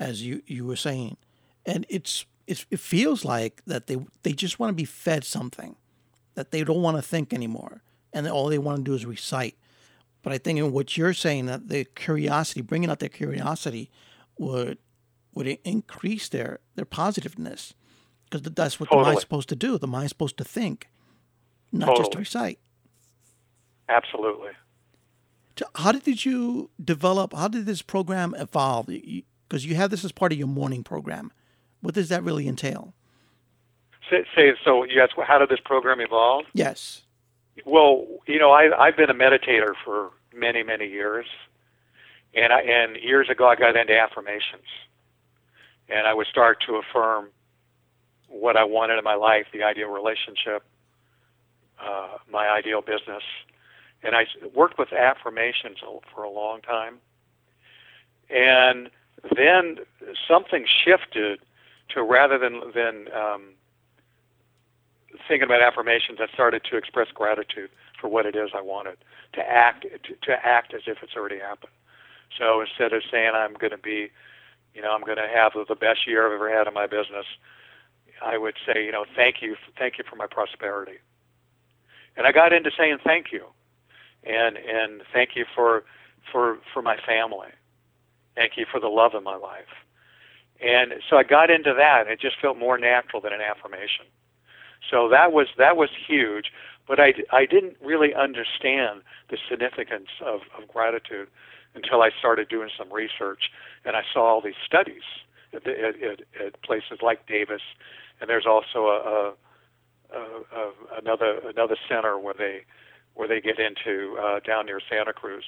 as 0.00 0.22
you, 0.22 0.42
you 0.46 0.64
were 0.64 0.76
saying, 0.76 1.16
and 1.64 1.86
it's, 1.88 2.24
it's 2.46 2.66
it 2.70 2.80
feels 2.80 3.24
like 3.24 3.62
that 3.66 3.86
they 3.86 3.98
they 4.24 4.32
just 4.32 4.58
want 4.58 4.70
to 4.70 4.74
be 4.74 4.84
fed 4.84 5.22
something, 5.22 5.76
that 6.34 6.50
they 6.50 6.64
don't 6.64 6.82
want 6.82 6.96
to 6.96 7.02
think 7.02 7.32
anymore, 7.32 7.82
and 8.12 8.26
all 8.26 8.48
they 8.48 8.58
want 8.58 8.78
to 8.78 8.82
do 8.82 8.94
is 8.94 9.06
recite. 9.06 9.56
But 10.22 10.32
I 10.32 10.38
think 10.38 10.58
in 10.58 10.72
what 10.72 10.96
you're 10.96 11.14
saying 11.14 11.46
that 11.46 11.68
the 11.68 11.84
curiosity, 11.84 12.60
bringing 12.62 12.90
out 12.90 12.98
their 12.98 13.08
curiosity, 13.08 13.90
would 14.38 14.78
would 15.34 15.46
increase 15.64 16.28
their 16.28 16.58
their 16.74 16.84
positiveness 16.84 17.74
because 18.28 18.42
that's 18.52 18.80
what 18.80 18.88
totally. 18.88 19.04
the 19.04 19.08
mind's 19.08 19.20
supposed 19.22 19.48
to 19.50 19.56
do. 19.56 19.78
The 19.78 19.86
mind's 19.86 20.10
supposed 20.10 20.38
to 20.38 20.44
think, 20.44 20.88
not 21.72 21.86
totally. 21.86 22.00
just 22.00 22.12
to 22.12 22.18
recite. 22.18 22.58
Absolutely. 23.88 24.50
How 25.74 25.92
did 25.92 26.24
you 26.24 26.70
develop? 26.82 27.34
How 27.34 27.48
did 27.48 27.66
this 27.66 27.82
program 27.82 28.34
evolve? 28.38 28.88
Because 29.50 29.66
you 29.66 29.74
have 29.74 29.90
this 29.90 30.04
as 30.04 30.12
part 30.12 30.30
of 30.32 30.38
your 30.38 30.46
morning 30.46 30.84
program. 30.84 31.32
What 31.80 31.92
does 31.94 32.08
that 32.08 32.22
really 32.22 32.46
entail? 32.46 32.94
Say, 34.08 34.24
say 34.34 34.52
so. 34.64 34.84
Yes. 34.84 35.10
How 35.26 35.38
did 35.38 35.48
this 35.48 35.58
program 35.64 36.00
evolve? 36.00 36.44
Yes. 36.54 37.02
Well, 37.66 38.06
you 38.26 38.38
know, 38.38 38.52
I, 38.52 38.70
I've 38.78 38.96
been 38.96 39.10
a 39.10 39.14
meditator 39.14 39.74
for 39.84 40.12
many, 40.32 40.62
many 40.62 40.86
years, 40.86 41.26
and 42.32 42.52
I, 42.52 42.60
and 42.60 42.96
years 42.96 43.28
ago 43.28 43.48
I 43.48 43.56
got 43.56 43.76
into 43.76 43.98
affirmations 43.98 44.64
and 45.88 46.06
I 46.06 46.14
would 46.14 46.28
start 46.28 46.62
to 46.68 46.76
affirm 46.76 47.30
what 48.28 48.56
I 48.56 48.62
wanted 48.62 48.98
in 48.98 49.04
my 49.04 49.16
life, 49.16 49.46
the 49.52 49.64
ideal 49.64 49.88
relationship, 49.88 50.62
uh, 51.84 52.18
my 52.30 52.48
ideal 52.48 52.80
business. 52.80 53.24
And 54.04 54.14
I 54.14 54.26
worked 54.54 54.78
with 54.78 54.92
affirmations 54.92 55.78
for 56.14 56.22
a 56.22 56.30
long 56.30 56.60
time. 56.60 56.98
And 58.30 58.90
then 59.36 59.76
something 60.28 60.64
shifted 60.84 61.40
to 61.94 62.02
rather 62.02 62.38
than, 62.38 62.60
than 62.74 63.06
um, 63.14 63.42
thinking 65.28 65.44
about 65.44 65.62
affirmations, 65.62 66.18
I 66.20 66.32
started 66.32 66.62
to 66.70 66.76
express 66.76 67.08
gratitude 67.14 67.70
for 68.00 68.08
what 68.08 68.26
it 68.26 68.36
is 68.36 68.50
I 68.54 68.62
wanted, 68.62 68.96
to 69.34 69.40
act, 69.40 69.82
to, 69.82 70.14
to 70.30 70.32
act 70.44 70.72
as 70.74 70.82
if 70.86 70.98
it's 71.02 71.16
already 71.16 71.38
happened. 71.38 71.72
So 72.38 72.60
instead 72.60 72.92
of 72.92 73.02
saying 73.10 73.32
I'm 73.34 73.54
going 73.54 73.72
to 73.72 73.78
be 73.78 74.10
you 74.74 74.82
know, 74.82 74.92
I'm 74.92 75.02
going 75.02 75.16
to 75.18 75.28
have 75.32 75.52
the 75.68 75.74
best 75.74 76.06
year 76.06 76.26
I've 76.26 76.32
ever 76.32 76.50
had 76.50 76.66
in 76.66 76.74
my 76.74 76.86
business. 76.86 77.26
I 78.24 78.38
would 78.38 78.54
say, 78.66 78.84
you 78.84 78.92
know, 78.92 79.04
thank 79.16 79.36
you, 79.40 79.56
thank 79.78 79.98
you 79.98 80.04
for 80.08 80.16
my 80.16 80.26
prosperity. 80.30 80.98
And 82.16 82.26
I 82.26 82.32
got 82.32 82.52
into 82.52 82.70
saying 82.76 82.98
thank 83.04 83.26
you, 83.32 83.46
and 84.24 84.56
and 84.56 85.02
thank 85.12 85.30
you 85.36 85.46
for 85.54 85.84
for 86.30 86.58
for 86.74 86.82
my 86.82 86.96
family. 87.06 87.48
Thank 88.36 88.52
you 88.56 88.66
for 88.70 88.80
the 88.80 88.88
love 88.88 89.12
in 89.16 89.24
my 89.24 89.36
life. 89.36 89.72
And 90.60 90.94
so 91.08 91.16
I 91.16 91.22
got 91.24 91.50
into 91.50 91.74
that. 91.76 92.06
It 92.08 92.20
just 92.20 92.36
felt 92.40 92.58
more 92.58 92.78
natural 92.78 93.20
than 93.22 93.32
an 93.32 93.40
affirmation. 93.40 94.06
So 94.90 95.08
that 95.10 95.32
was 95.32 95.48
that 95.58 95.76
was 95.76 95.90
huge. 96.08 96.46
but 96.90 96.98
I, 96.98 97.14
I 97.32 97.46
didn't 97.46 97.76
really 97.80 98.14
understand 98.14 99.02
the 99.30 99.38
significance 99.48 100.08
of, 100.26 100.40
of 100.60 100.68
gratitude 100.68 101.28
until 101.74 102.02
I 102.02 102.10
started 102.18 102.48
doing 102.48 102.68
some 102.76 102.92
research 102.92 103.44
and 103.84 103.96
I 103.96 104.02
saw 104.12 104.24
all 104.24 104.42
these 104.42 104.58
studies 104.66 105.02
at, 105.54 105.66
at, 105.68 105.94
at, 106.02 106.20
at 106.44 106.62
places 106.62 106.98
like 107.00 107.26
Davis, 107.28 107.62
and 108.20 108.28
there's 108.28 108.46
also 108.46 108.86
a, 108.86 109.34
a, 110.12 110.18
a, 110.18 110.72
another 110.98 111.40
another 111.48 111.76
center 111.88 112.18
where 112.18 112.34
they 112.36 112.62
where 113.14 113.28
they 113.28 113.40
get 113.40 113.58
into 113.58 114.16
uh, 114.20 114.40
down 114.40 114.66
near 114.66 114.80
Santa 114.90 115.12
Cruz, 115.12 115.44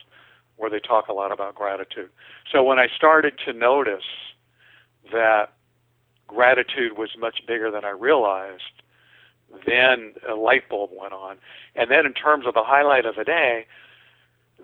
where 0.57 0.71
they 0.71 0.81
talk 0.81 1.09
a 1.09 1.13
lot 1.13 1.33
about 1.33 1.55
gratitude. 1.55 2.11
So 2.51 2.63
when 2.63 2.79
I 2.79 2.87
started 2.95 3.35
to 3.47 3.53
notice 3.53 4.05
that 5.13 5.53
gratitude 6.27 6.97
was 6.97 7.11
much 7.19 7.41
bigger 7.47 7.71
than 7.71 7.85
I 7.85 7.91
realized, 7.91 8.63
then 9.67 10.15
a 10.29 10.35
light 10.35 10.69
bulb 10.69 10.91
went 10.99 11.13
on. 11.13 11.37
And 11.75 11.91
then 11.91 12.07
in 12.07 12.15
terms 12.15 12.47
of 12.47 12.55
the 12.55 12.63
highlight 12.65 13.05
of 13.05 13.17
the 13.17 13.25
day, 13.25 13.67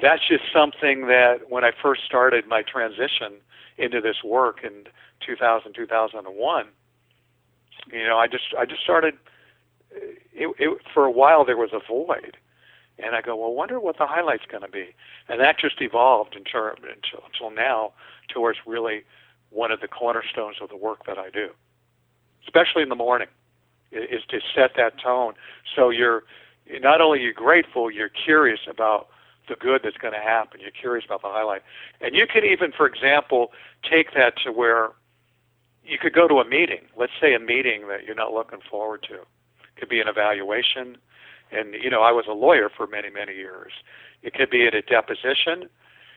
that's 0.00 0.26
just 0.26 0.44
something 0.52 1.06
that 1.08 1.50
when 1.50 1.64
I 1.64 1.72
first 1.82 2.02
started 2.06 2.46
my 2.46 2.62
transition 2.62 3.40
into 3.76 4.00
this 4.00 4.16
work 4.24 4.58
in 4.62 4.84
2000 5.24 5.74
2001 5.74 6.66
you 7.92 8.06
know 8.06 8.18
i 8.18 8.26
just 8.26 8.44
i 8.58 8.64
just 8.64 8.82
started 8.82 9.14
it, 9.90 10.54
it 10.58 10.78
for 10.92 11.04
a 11.04 11.10
while 11.10 11.44
there 11.44 11.56
was 11.56 11.70
a 11.72 11.80
void 11.88 12.36
and 12.98 13.14
i 13.14 13.20
go 13.20 13.36
well 13.36 13.52
wonder 13.52 13.80
what 13.80 13.98
the 13.98 14.06
highlight's 14.06 14.44
going 14.50 14.62
to 14.62 14.68
be 14.68 14.94
and 15.28 15.40
that 15.40 15.58
just 15.58 15.80
evolved 15.80 16.34
until, 16.36 16.66
until 16.66 17.24
until 17.32 17.50
now 17.50 17.92
towards 18.28 18.58
really 18.66 19.02
one 19.50 19.70
of 19.70 19.80
the 19.80 19.88
cornerstones 19.88 20.56
of 20.60 20.68
the 20.68 20.76
work 20.76 21.06
that 21.06 21.18
i 21.18 21.30
do 21.30 21.48
especially 22.44 22.82
in 22.82 22.88
the 22.88 22.94
morning 22.94 23.28
is 23.90 24.22
to 24.28 24.40
set 24.54 24.72
that 24.76 25.00
tone 25.02 25.34
so 25.74 25.90
you're 25.90 26.24
not 26.80 27.00
only 27.00 27.20
you're 27.20 27.32
grateful 27.32 27.90
you're 27.90 28.10
curious 28.10 28.60
about 28.68 29.08
the 29.48 29.56
good 29.56 29.80
that's 29.82 29.96
going 29.96 30.14
to 30.14 30.20
happen. 30.20 30.60
You're 30.60 30.70
curious 30.70 31.04
about 31.04 31.22
the 31.22 31.28
highlight. 31.28 31.62
And 32.00 32.14
you 32.14 32.26
can 32.26 32.44
even, 32.44 32.72
for 32.72 32.86
example, 32.86 33.52
take 33.88 34.14
that 34.14 34.34
to 34.44 34.52
where 34.52 34.90
you 35.84 35.98
could 35.98 36.12
go 36.12 36.28
to 36.28 36.36
a 36.36 36.48
meeting. 36.48 36.82
Let's 36.96 37.12
say 37.20 37.34
a 37.34 37.38
meeting 37.40 37.88
that 37.88 38.04
you're 38.04 38.14
not 38.14 38.32
looking 38.32 38.60
forward 38.70 39.02
to. 39.08 39.14
It 39.14 39.76
could 39.76 39.88
be 39.88 40.00
an 40.00 40.08
evaluation. 40.08 40.98
And, 41.50 41.74
you 41.74 41.90
know, 41.90 42.02
I 42.02 42.12
was 42.12 42.26
a 42.28 42.32
lawyer 42.32 42.68
for 42.74 42.86
many, 42.86 43.10
many 43.10 43.34
years. 43.34 43.72
It 44.22 44.34
could 44.34 44.50
be 44.50 44.66
at 44.66 44.74
a 44.74 44.82
deposition. 44.82 45.68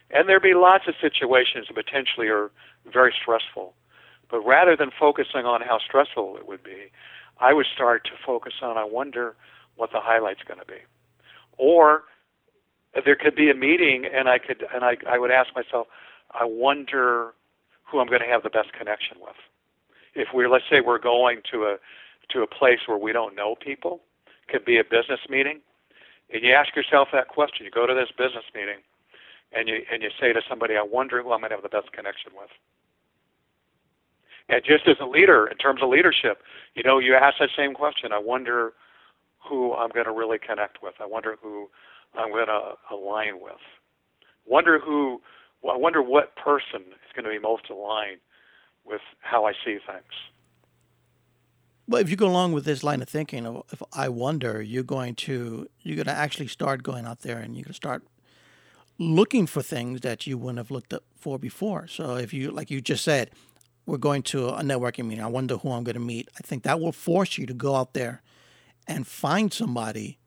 And 0.09 0.27
there'd 0.27 0.41
be 0.41 0.53
lots 0.53 0.85
of 0.87 0.95
situations 0.99 1.67
that 1.67 1.75
potentially 1.75 2.27
are 2.27 2.51
very 2.91 3.13
stressful. 3.19 3.73
But 4.29 4.41
rather 4.41 4.75
than 4.75 4.91
focusing 4.97 5.45
on 5.45 5.61
how 5.61 5.79
stressful 5.79 6.37
it 6.37 6.47
would 6.47 6.63
be, 6.63 6.91
I 7.39 7.53
would 7.53 7.65
start 7.73 8.03
to 8.05 8.11
focus 8.25 8.53
on, 8.61 8.77
I 8.77 8.83
wonder 8.83 9.35
what 9.75 9.91
the 9.91 9.99
highlight's 10.01 10.43
going 10.47 10.59
to 10.59 10.65
be. 10.65 10.79
Or 11.57 12.03
there 13.05 13.15
could 13.15 13.35
be 13.35 13.49
a 13.49 13.53
meeting 13.53 14.05
and 14.11 14.27
I 14.27 14.37
could 14.37 14.65
and 14.73 14.83
I 14.83 14.97
I 15.09 15.17
would 15.17 15.31
ask 15.31 15.49
myself, 15.55 15.87
I 16.31 16.45
wonder 16.45 17.33
who 17.83 17.99
I'm 17.99 18.07
going 18.07 18.21
to 18.21 18.27
have 18.27 18.43
the 18.43 18.49
best 18.49 18.73
connection 18.73 19.17
with. 19.19 19.35
If 20.13 20.29
we're 20.33 20.49
let's 20.49 20.65
say 20.69 20.81
we're 20.81 20.99
going 20.99 21.41
to 21.51 21.63
a 21.63 21.75
to 22.31 22.41
a 22.41 22.47
place 22.47 22.79
where 22.87 22.97
we 22.97 23.13
don't 23.13 23.35
know 23.35 23.55
people, 23.55 24.01
could 24.51 24.65
be 24.65 24.77
a 24.77 24.83
business 24.83 25.19
meeting, 25.29 25.61
and 26.33 26.43
you 26.43 26.53
ask 26.53 26.75
yourself 26.75 27.07
that 27.13 27.29
question. 27.29 27.65
You 27.65 27.71
go 27.71 27.87
to 27.87 27.93
this 27.93 28.09
business 28.17 28.45
meeting, 28.53 28.83
and 29.53 29.67
you 29.67 29.79
and 29.91 30.03
you 30.03 30.09
say 30.19 30.33
to 30.33 30.41
somebody, 30.49 30.75
I 30.75 30.83
wonder 30.83 31.23
who 31.23 31.31
I'm 31.31 31.39
going 31.39 31.49
to 31.51 31.55
have 31.55 31.63
the 31.63 31.69
best 31.69 31.91
connection 31.93 32.31
with. 32.37 32.49
And 34.49 34.61
just 34.65 34.87
as 34.87 34.97
a 34.99 35.05
leader, 35.05 35.47
in 35.47 35.57
terms 35.57 35.81
of 35.81 35.89
leadership, 35.89 36.43
you 36.75 36.83
know, 36.83 36.99
you 36.99 37.15
ask 37.15 37.37
that 37.39 37.49
same 37.55 37.73
question. 37.73 38.11
I 38.11 38.19
wonder 38.19 38.73
who 39.39 39.73
I'm 39.73 39.89
going 39.89 40.05
to 40.05 40.11
really 40.11 40.39
connect 40.39 40.83
with. 40.83 40.95
I 40.99 41.05
wonder 41.05 41.37
who 41.41 41.69
I'm 42.15 42.31
going 42.31 42.47
to 42.47 42.73
align 42.91 43.39
with. 43.41 43.61
Wonder 44.45 44.79
who, 44.79 45.21
I 45.69 45.77
wonder 45.77 46.01
what 46.01 46.35
person 46.35 46.81
is 46.91 47.11
going 47.15 47.23
to 47.25 47.31
be 47.31 47.39
most 47.39 47.69
aligned 47.69 48.19
with 48.85 49.01
how 49.21 49.45
I 49.45 49.53
see 49.53 49.77
things. 49.85 50.13
Well, 51.87 52.01
if 52.01 52.09
you 52.09 52.15
go 52.15 52.27
along 52.27 52.53
with 52.53 52.65
this 52.65 52.83
line 52.83 53.01
of 53.01 53.09
thinking 53.09 53.45
of 53.45 53.63
if 53.71 53.81
I 53.93 54.07
wonder, 54.09 54.61
you're 54.61 54.83
going 54.83 55.15
to 55.15 55.67
you're 55.81 55.95
going 55.95 56.05
to 56.05 56.13
actually 56.13 56.47
start 56.47 56.83
going 56.83 57.05
out 57.05 57.21
there 57.21 57.39
and 57.39 57.55
you're 57.55 57.63
going 57.63 57.73
to 57.73 57.73
start 57.73 58.03
looking 58.97 59.47
for 59.47 59.61
things 59.61 60.01
that 60.01 60.27
you 60.27 60.37
wouldn't 60.37 60.59
have 60.59 60.71
looked 60.71 60.93
for 61.17 61.39
before. 61.39 61.87
So 61.87 62.15
if 62.15 62.33
you 62.33 62.51
like 62.51 62.71
you 62.71 62.81
just 62.81 63.03
said, 63.03 63.31
we're 63.85 63.97
going 63.97 64.23
to 64.23 64.49
a 64.49 64.61
networking 64.61 65.05
meeting. 65.05 65.23
I 65.23 65.27
wonder 65.27 65.57
who 65.57 65.71
I'm 65.71 65.83
going 65.83 65.95
to 65.95 65.99
meet. 65.99 66.29
I 66.37 66.41
think 66.41 66.63
that 66.63 66.79
will 66.79 66.91
force 66.91 67.37
you 67.37 67.45
to 67.47 67.53
go 67.53 67.75
out 67.75 67.93
there 67.93 68.21
and 68.87 69.07
find 69.07 69.51
somebody 69.51 70.17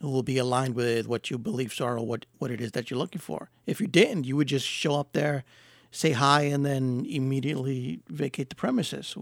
who 0.00 0.10
will 0.10 0.22
be 0.22 0.38
aligned 0.38 0.74
with 0.74 1.06
what 1.06 1.30
your 1.30 1.38
beliefs 1.38 1.80
are 1.80 1.96
or 1.96 2.06
what, 2.06 2.26
what 2.38 2.50
it 2.50 2.60
is 2.60 2.72
that 2.72 2.90
you're 2.90 2.98
looking 2.98 3.20
for. 3.20 3.50
If 3.66 3.80
you 3.80 3.86
didn't, 3.86 4.24
you 4.24 4.36
would 4.36 4.48
just 4.48 4.66
show 4.66 4.96
up 4.98 5.12
there, 5.12 5.44
say 5.90 6.12
hi, 6.12 6.42
and 6.42 6.66
then 6.66 7.06
immediately 7.08 8.00
vacate 8.08 8.48
the 8.50 8.56
premises 8.56 9.16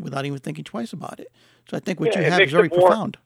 without 0.00 0.24
even 0.24 0.38
thinking 0.38 0.64
twice 0.64 0.92
about 0.92 1.20
it. 1.20 1.30
So 1.68 1.76
I 1.76 1.80
think 1.80 2.00
what 2.00 2.14
yeah, 2.14 2.22
you 2.22 2.30
have 2.30 2.40
is 2.40 2.50
very 2.50 2.68
more, 2.68 2.88
profound. 2.88 3.16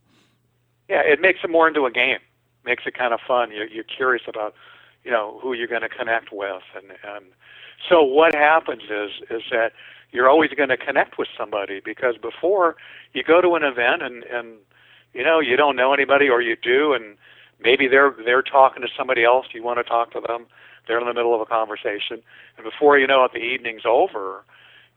Yeah, 0.89 1.01
it 1.01 1.21
makes 1.21 1.41
it 1.43 1.51
more 1.51 1.67
into 1.69 1.87
a 1.87 1.91
game. 1.91 2.19
Makes 2.65 2.85
it 2.87 2.95
kind 2.95 3.13
of 3.13 3.21
fun. 3.27 3.51
You're, 3.53 3.67
you're 3.67 3.85
curious 3.85 4.23
about, 4.27 4.55
you 5.05 5.11
know, 5.11 5.39
who 5.43 5.53
you're 5.53 5.69
going 5.69 5.83
to 5.83 5.89
connect 5.89 6.33
with, 6.33 6.63
and 6.75 6.93
and 7.05 7.27
so 7.89 8.03
what 8.03 8.35
happens 8.35 8.83
is 8.85 9.11
is 9.31 9.43
that 9.51 9.73
you're 10.13 10.29
always 10.29 10.51
going 10.51 10.69
to 10.69 10.77
connect 10.77 11.19
with 11.19 11.29
somebody 11.37 11.81
because 11.85 12.17
before 12.17 12.77
you 13.13 13.23
go 13.23 13.41
to 13.41 13.55
an 13.55 13.63
event 13.65 14.03
and 14.03 14.25
and 14.25 14.57
you 15.13 15.23
know 15.25 15.41
you 15.41 15.57
don't 15.57 15.77
know 15.77 15.93
anybody 15.93 16.29
or 16.29 16.41
you 16.41 16.57
do 16.57 16.95
and 16.95 17.17
maybe 17.61 17.89
they're 17.89 18.15
they're 18.25 18.43
talking 18.43 18.83
to 18.83 18.89
somebody 18.97 19.25
else 19.25 19.47
you 19.53 19.63
want 19.63 19.79
to 19.79 19.85
talk 19.85 20.13
to 20.13 20.21
them 20.21 20.47
they're 20.87 21.01
in 21.01 21.07
the 21.07 21.15
middle 21.15 21.35
of 21.35 21.41
a 21.41 21.47
conversation 21.47 22.23
and 22.57 22.65
before 22.65 22.99
you 22.99 23.07
know 23.07 23.25
it 23.25 23.33
the 23.33 23.39
evening's 23.39 23.85
over 23.85 24.45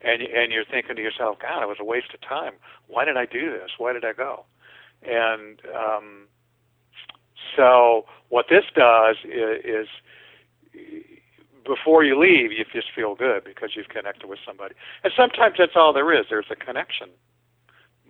and 0.01 0.21
and 0.21 0.51
you're 0.51 0.65
thinking 0.65 0.95
to 0.95 1.01
yourself 1.01 1.38
god 1.41 1.63
it 1.63 1.67
was 1.67 1.77
a 1.79 1.86
waste 1.86 2.13
of 2.13 2.21
time. 2.21 2.53
Why 2.88 3.05
did 3.05 3.17
i 3.17 3.25
do 3.25 3.51
this? 3.51 3.71
Why 3.77 3.93
did 3.93 4.05
i 4.05 4.13
go? 4.13 4.45
And 5.03 5.62
um 5.75 6.27
so 7.55 8.05
what 8.29 8.45
this 8.49 8.65
does 8.75 9.15
is, 9.23 9.63
is 9.63 9.88
before 11.65 12.03
you 12.03 12.19
leave 12.19 12.51
you 12.51 12.63
just 12.73 12.88
feel 12.95 13.15
good 13.15 13.43
because 13.43 13.71
you've 13.75 13.89
connected 13.89 14.27
with 14.27 14.39
somebody. 14.45 14.75
And 15.03 15.12
sometimes 15.15 15.55
that's 15.57 15.73
all 15.75 15.93
there 15.93 16.17
is. 16.17 16.25
There's 16.29 16.51
a 16.51 16.55
connection. 16.55 17.10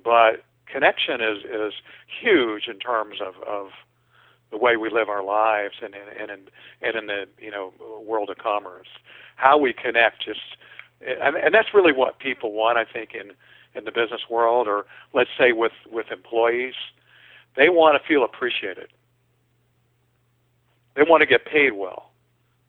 But 0.04 0.44
connection 0.72 1.22
is 1.22 1.44
is 1.44 1.74
huge 2.22 2.68
in 2.68 2.80
terms 2.80 3.18
of 3.22 3.36
of 3.48 3.68
the 4.52 4.58
way 4.58 4.78
we 4.78 4.90
live 4.90 5.10
our 5.10 5.24
lives 5.24 5.76
and 5.82 5.94
and 5.94 6.32
and 6.32 6.32
in 6.32 6.48
and 6.82 6.96
in 6.98 7.08
the 7.08 7.26
you 7.40 7.52
know 7.52 7.74
world 8.06 8.30
of 8.30 8.38
commerce. 8.38 8.88
How 9.36 9.58
we 9.58 9.74
connect 9.74 10.26
just 10.26 10.58
and, 11.02 11.36
and 11.36 11.54
that's 11.54 11.74
really 11.74 11.94
what 11.94 12.20
people 12.20 12.54
want, 12.54 12.78
I 12.78 12.86
think, 12.86 13.14
in 13.14 13.32
in 13.76 13.86
the 13.86 13.92
business 13.92 14.22
world, 14.30 14.68
or 14.68 14.86
let's 15.14 15.30
say 15.38 15.52
with 15.52 15.74
with 15.92 16.08
employees, 16.12 16.74
they 17.56 17.70
want 17.70 18.02
to 18.02 18.08
feel 18.08 18.24
appreciated. 18.24 18.88
They 20.96 21.04
want 21.04 21.22
to 21.22 21.28
get 21.28 21.46
paid 21.46 21.74
well, 21.74 22.12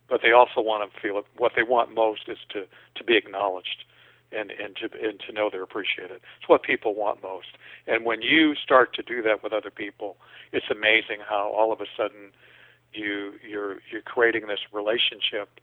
but 0.09 0.21
they 0.23 0.33
also 0.33 0.61
want 0.61 0.91
to 0.93 1.01
feel 1.01 1.23
what 1.37 1.53
they 1.57 1.63
want 1.63 1.95
most 1.95 2.23
is 2.29 2.39
to 2.51 2.67
to 2.97 3.05
be 3.05 3.17
acknowledged 3.17 3.85
and 4.33 4.51
and 4.51 4.77
to 4.77 4.91
and 5.03 5.21
to 5.27 5.33
know 5.33 5.49
they're 5.51 5.63
appreciated. 5.63 6.21
It's 6.39 6.49
what 6.49 6.63
people 6.63 6.95
want 6.95 7.23
most. 7.23 7.57
And 7.87 8.05
when 8.05 8.21
you 8.21 8.55
start 8.55 8.95
to 8.95 9.03
do 9.03 9.23
that 9.23 9.43
with 9.43 9.53
other 9.53 9.71
people, 9.71 10.17
it's 10.53 10.67
amazing 10.71 11.21
how 11.27 11.53
all 11.57 11.73
of 11.73 11.81
a 11.81 11.87
sudden 11.97 12.33
you 12.93 13.35
you're 13.47 13.79
you're 13.91 14.03
creating 14.03 14.47
this 14.47 14.61
relationship 14.73 15.61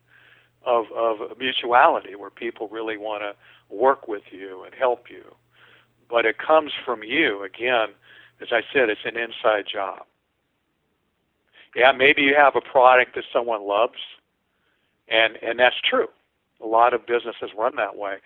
of 0.66 0.86
of 0.96 1.38
mutuality 1.38 2.16
where 2.16 2.30
people 2.30 2.68
really 2.70 2.98
want 2.98 3.24
to 3.24 3.76
work 3.76 4.08
with 4.08 4.24
you 4.32 4.64
and 4.64 4.74
help 4.74 5.06
you. 5.10 5.24
But 6.10 6.26
it 6.26 6.36
comes 6.38 6.72
from 6.86 7.04
you 7.04 7.44
again. 7.44 7.90
As 8.42 8.50
I 8.52 8.62
said, 8.74 8.90
it's 8.90 9.02
an 9.06 9.18
inside 9.18 9.66
job. 9.72 10.04
Yeah, 11.76 11.92
maybe 11.92 12.22
you 12.22 12.36
have 12.38 12.56
a 12.56 12.62
product 12.62 13.16
that 13.16 13.24
someone 13.34 13.68
loves, 13.68 14.00
and 15.08 15.38
and 15.42 15.60
that's 15.60 15.76
true. 15.90 16.08
A 16.62 16.68
lot 16.68 16.94
of 16.94 17.06
businesses 17.06 17.52
run 17.58 17.76
that 17.76 17.96
way 17.98 18.18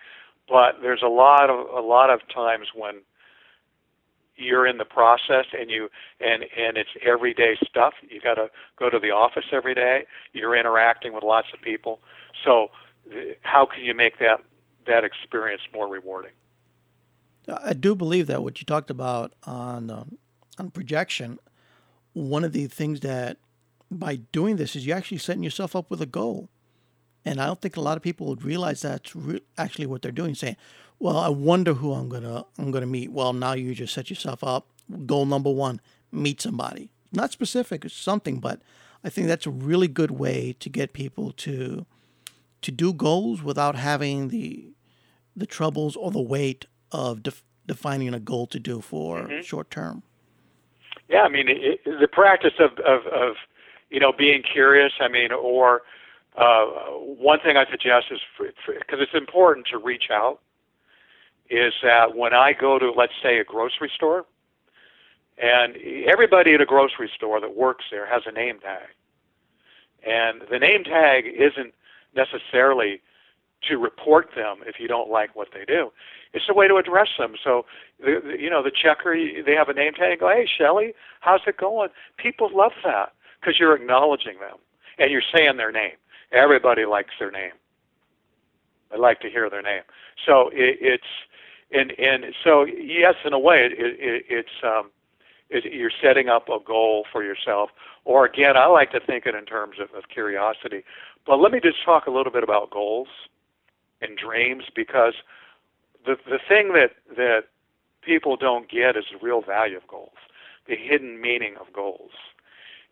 but 0.50 0.76
there's 0.82 1.02
a 1.02 1.08
lot 1.08 1.48
of 1.48 1.66
a 1.72 1.86
lot 1.86 2.10
of 2.10 2.20
times 2.34 2.66
when 2.74 2.96
you're 4.36 4.66
in 4.66 4.78
the 4.78 4.84
process 4.84 5.46
and 5.58 5.70
you 5.70 5.88
and 6.20 6.42
and 6.42 6.76
it's 6.76 6.90
everyday 7.06 7.54
stuff 7.68 7.94
you 8.08 8.20
got 8.20 8.34
to 8.34 8.48
go 8.78 8.90
to 8.90 8.98
the 8.98 9.10
office 9.10 9.44
every 9.52 9.74
day 9.74 10.04
you're 10.32 10.56
interacting 10.56 11.14
with 11.14 11.22
lots 11.22 11.46
of 11.54 11.62
people 11.62 12.00
so 12.44 12.68
how 13.42 13.66
can 13.66 13.84
you 13.84 13.94
make 13.94 14.18
that 14.18 14.42
that 14.86 15.04
experience 15.04 15.62
more 15.72 15.88
rewarding 15.88 16.32
i 17.64 17.72
do 17.72 17.94
believe 17.94 18.26
that 18.26 18.42
what 18.42 18.60
you 18.60 18.64
talked 18.64 18.90
about 18.90 19.32
on 19.44 19.90
um, 19.90 20.18
on 20.58 20.70
projection 20.70 21.38
one 22.12 22.44
of 22.44 22.52
the 22.52 22.66
things 22.66 23.00
that 23.00 23.36
by 23.90 24.16
doing 24.32 24.56
this 24.56 24.76
is 24.76 24.86
you 24.86 24.92
actually 24.92 25.18
setting 25.18 25.42
yourself 25.42 25.74
up 25.74 25.90
with 25.90 26.00
a 26.00 26.06
goal 26.06 26.48
and 27.24 27.40
I 27.40 27.46
don't 27.46 27.60
think 27.60 27.76
a 27.76 27.80
lot 27.80 27.96
of 27.96 28.02
people 28.02 28.26
would 28.28 28.42
realize 28.42 28.82
that's 28.82 29.14
re- 29.14 29.42
actually 29.58 29.86
what 29.86 30.02
they're 30.02 30.12
doing. 30.12 30.34
Saying, 30.34 30.56
"Well, 30.98 31.18
I 31.18 31.28
wonder 31.28 31.74
who 31.74 31.92
I'm 31.92 32.08
gonna 32.08 32.44
I'm 32.58 32.70
gonna 32.70 32.86
meet." 32.86 33.12
Well, 33.12 33.32
now 33.32 33.52
you 33.52 33.74
just 33.74 33.92
set 33.94 34.10
yourself 34.10 34.42
up. 34.42 34.66
Goal 35.06 35.26
number 35.26 35.50
one: 35.50 35.80
meet 36.10 36.40
somebody. 36.40 36.92
not 37.12 37.32
specific, 37.32 37.84
something, 37.90 38.38
but 38.38 38.62
I 39.02 39.10
think 39.10 39.26
that's 39.26 39.46
a 39.46 39.50
really 39.50 39.88
good 39.88 40.12
way 40.12 40.54
to 40.60 40.68
get 40.68 40.92
people 40.92 41.32
to 41.32 41.84
to 42.62 42.70
do 42.70 42.92
goals 42.92 43.42
without 43.42 43.76
having 43.76 44.28
the 44.28 44.72
the 45.36 45.46
troubles 45.46 45.96
or 45.96 46.10
the 46.10 46.20
weight 46.20 46.66
of 46.92 47.22
def- 47.22 47.44
defining 47.66 48.12
a 48.12 48.20
goal 48.20 48.46
to 48.48 48.58
do 48.58 48.80
for 48.80 49.20
mm-hmm. 49.20 49.40
short 49.42 49.70
term. 49.70 50.02
Yeah, 51.08 51.22
I 51.22 51.28
mean 51.28 51.46
it, 51.48 51.84
the 51.84 52.08
practice 52.08 52.54
of, 52.58 52.72
of, 52.78 53.06
of 53.06 53.36
you 53.90 54.00
know 54.00 54.12
being 54.12 54.42
curious. 54.42 54.92
I 55.00 55.08
mean, 55.08 55.32
or 55.32 55.82
uh, 56.36 56.64
one 56.64 57.40
thing 57.40 57.56
I 57.56 57.68
suggest 57.70 58.06
is 58.10 58.20
because 58.38 59.00
it's 59.00 59.14
important 59.14 59.66
to 59.68 59.78
reach 59.78 60.10
out. 60.10 60.40
Is 61.48 61.74
that 61.82 62.16
when 62.16 62.32
I 62.32 62.52
go 62.52 62.78
to 62.78 62.92
let's 62.92 63.12
say 63.22 63.38
a 63.38 63.44
grocery 63.44 63.90
store, 63.94 64.24
and 65.38 65.76
everybody 66.06 66.54
at 66.54 66.60
a 66.60 66.66
grocery 66.66 67.10
store 67.14 67.40
that 67.40 67.56
works 67.56 67.86
there 67.90 68.06
has 68.06 68.22
a 68.26 68.32
name 68.32 68.60
tag, 68.60 68.88
and 70.06 70.42
the 70.50 70.60
name 70.60 70.84
tag 70.84 71.24
isn't 71.26 71.74
necessarily 72.14 73.00
to 73.68 73.76
report 73.76 74.28
them 74.34 74.58
if 74.66 74.76
you 74.78 74.88
don't 74.88 75.10
like 75.10 75.36
what 75.36 75.48
they 75.52 75.64
do. 75.64 75.90
It's 76.32 76.46
a 76.48 76.54
way 76.54 76.68
to 76.68 76.76
address 76.76 77.08
them. 77.18 77.34
So, 77.42 77.66
the, 77.98 78.36
you 78.38 78.48
know, 78.48 78.62
the 78.62 78.70
checker, 78.70 79.14
they 79.14 79.52
have 79.52 79.68
a 79.68 79.74
name 79.74 79.92
tag. 79.92 80.20
Go, 80.20 80.28
hey, 80.28 80.48
Shelly, 80.58 80.94
how's 81.20 81.40
it 81.46 81.58
going? 81.58 81.90
People 82.16 82.48
love 82.54 82.72
that 82.84 83.12
because 83.40 83.56
you're 83.58 83.74
acknowledging 83.74 84.38
them 84.40 84.58
and 84.98 85.10
you're 85.10 85.22
saying 85.34 85.56
their 85.56 85.72
name. 85.72 85.96
Everybody 86.32 86.86
likes 86.86 87.14
their 87.18 87.30
name. 87.30 87.52
I 88.92 88.96
like 88.96 89.20
to 89.20 89.30
hear 89.30 89.48
their 89.50 89.62
name. 89.62 89.82
So 90.26 90.48
it, 90.52 90.78
it's 90.80 91.04
and 91.72 91.92
and 91.98 92.34
so 92.42 92.64
yes, 92.64 93.14
in 93.24 93.32
a 93.32 93.38
way, 93.38 93.68
it, 93.70 93.72
it, 93.78 94.24
it's 94.28 94.64
um, 94.64 94.90
it, 95.48 95.72
you're 95.72 95.92
setting 96.02 96.28
up 96.28 96.48
a 96.48 96.58
goal 96.64 97.04
for 97.12 97.22
yourself. 97.22 97.70
Or 98.04 98.24
again, 98.24 98.56
I 98.56 98.66
like 98.66 98.92
to 98.92 99.00
think 99.00 99.26
it 99.26 99.34
in 99.34 99.44
terms 99.44 99.76
of, 99.80 99.96
of 99.96 100.08
curiosity. 100.12 100.84
But 101.26 101.36
let 101.36 101.52
me 101.52 101.60
just 101.60 101.84
talk 101.84 102.06
a 102.06 102.10
little 102.10 102.32
bit 102.32 102.42
about 102.42 102.70
goals 102.70 103.08
and 104.00 104.16
dreams 104.16 104.64
because 104.74 105.14
the 106.06 106.16
the 106.26 106.38
thing 106.48 106.72
that 106.72 106.92
that 107.16 107.44
people 108.02 108.36
don't 108.36 108.68
get 108.70 108.96
is 108.96 109.04
the 109.12 109.18
real 109.24 109.42
value 109.42 109.76
of 109.76 109.86
goals, 109.86 110.16
the 110.66 110.76
hidden 110.76 111.20
meaning 111.20 111.54
of 111.60 111.72
goals. 111.72 112.12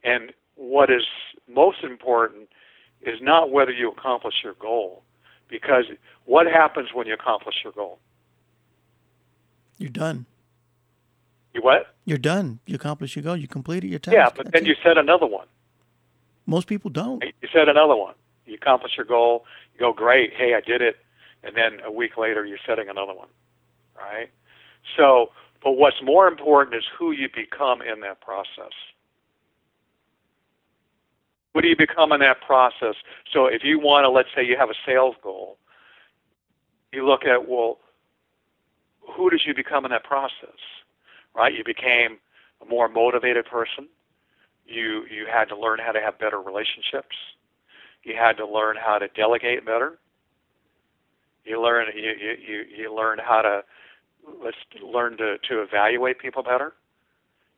And 0.04 0.32
what 0.56 0.90
is 0.90 1.02
most 1.48 1.82
important 1.82 2.48
is 3.02 3.20
not 3.22 3.50
whether 3.50 3.70
you 3.72 3.90
accomplish 3.90 4.34
your 4.44 4.54
goal, 4.54 5.02
because 5.48 5.84
what 6.26 6.46
happens 6.46 6.90
when 6.92 7.06
you 7.06 7.14
accomplish 7.14 7.56
your 7.64 7.72
goal? 7.72 7.98
You're 9.78 9.90
done. 9.90 10.26
You 11.54 11.62
what? 11.62 11.94
You're 12.04 12.18
done. 12.18 12.58
You 12.66 12.74
accomplish 12.74 13.16
your 13.16 13.22
goal. 13.22 13.36
You 13.36 13.48
completed 13.48 13.88
your 13.90 14.00
task. 14.00 14.14
Yeah, 14.14 14.28
but 14.34 14.46
That's 14.46 14.50
then 14.52 14.64
it. 14.64 14.68
you 14.68 14.74
set 14.82 14.98
another 14.98 15.26
one. 15.26 15.46
Most 16.48 16.66
people 16.66 16.90
don't. 16.90 17.22
You 17.22 17.48
set 17.52 17.68
another 17.68 17.94
one. 17.94 18.14
You 18.46 18.54
accomplish 18.54 18.92
your 18.96 19.04
goal. 19.04 19.44
You 19.74 19.80
go, 19.80 19.92
great. 19.92 20.32
Hey, 20.34 20.54
I 20.54 20.62
did 20.66 20.80
it. 20.80 20.96
And 21.44 21.54
then 21.54 21.84
a 21.84 21.92
week 21.92 22.16
later, 22.16 22.46
you're 22.46 22.58
setting 22.66 22.88
another 22.88 23.14
one. 23.14 23.28
Right? 23.94 24.30
So, 24.96 25.30
but 25.62 25.72
what's 25.72 26.02
more 26.02 26.26
important 26.26 26.74
is 26.74 26.84
who 26.98 27.12
you 27.12 27.28
become 27.28 27.82
in 27.82 28.00
that 28.00 28.22
process. 28.22 28.72
What 31.52 31.62
do 31.62 31.68
you 31.68 31.76
become 31.76 32.12
in 32.12 32.20
that 32.20 32.40
process? 32.40 32.94
So 33.30 33.44
if 33.44 33.62
you 33.62 33.78
want 33.78 34.04
to, 34.04 34.10
let's 34.10 34.30
say 34.34 34.42
you 34.42 34.56
have 34.58 34.70
a 34.70 34.78
sales 34.86 35.16
goal, 35.22 35.58
you 36.94 37.06
look 37.06 37.24
at, 37.24 37.46
well, 37.46 37.78
who 39.02 39.28
did 39.28 39.42
you 39.46 39.54
become 39.54 39.84
in 39.84 39.90
that 39.90 40.04
process? 40.04 40.56
Right? 41.34 41.52
You 41.52 41.62
became 41.62 42.18
a 42.62 42.64
more 42.64 42.88
motivated 42.88 43.44
person. 43.44 43.86
You 44.68 45.04
you 45.10 45.26
had 45.32 45.48
to 45.48 45.56
learn 45.58 45.78
how 45.84 45.92
to 45.92 46.00
have 46.00 46.18
better 46.18 46.40
relationships. 46.40 47.16
You 48.04 48.14
had 48.16 48.36
to 48.36 48.46
learn 48.46 48.76
how 48.76 48.98
to 48.98 49.08
delegate 49.08 49.64
better. 49.64 49.98
You 51.44 51.62
learn 51.62 51.86
you 51.96 52.12
you 52.46 52.64
you 52.76 52.94
learn 52.94 53.18
how 53.18 53.42
to 53.42 53.62
let's 54.44 54.56
learn 54.82 55.16
to 55.18 55.38
to 55.48 55.62
evaluate 55.62 56.18
people 56.20 56.42
better. 56.42 56.74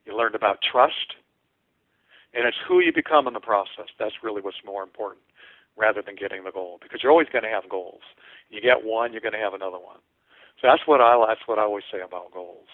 You 0.07 0.16
learned 0.16 0.35
about 0.35 0.59
trust 0.70 1.14
and 2.35 2.46
it's 2.46 2.57
who 2.68 2.81
you 2.81 2.92
become 2.92 3.27
in 3.27 3.35
the 3.35 3.40
process. 3.40 3.90
That's 3.99 4.14
really 4.23 4.42
what's 4.42 4.62
more 4.64 4.83
important 4.83 5.23
rather 5.77 6.03
than 6.03 6.14
getting 6.14 6.44
the 6.44 6.53
goal 6.53 6.79
because 6.83 7.03
you're 7.03 7.12
always 7.12 7.29
going 7.33 7.44
to 7.44 7.51
have 7.51 7.68
goals. 7.68 8.03
You 8.51 8.61
get 8.61 8.85
one, 8.85 9.12
you're 9.12 9.20
going 9.23 9.35
to 9.35 9.38
have 9.42 9.55
another 9.55 9.79
one. 9.79 9.99
So 10.61 10.68
that's 10.68 10.83
what 10.87 11.01
I 11.01 11.16
that's 11.29 11.46
what 11.46 11.59
I 11.59 11.62
always 11.62 11.85
say 11.90 12.01
about 12.01 12.33
goals. 12.33 12.68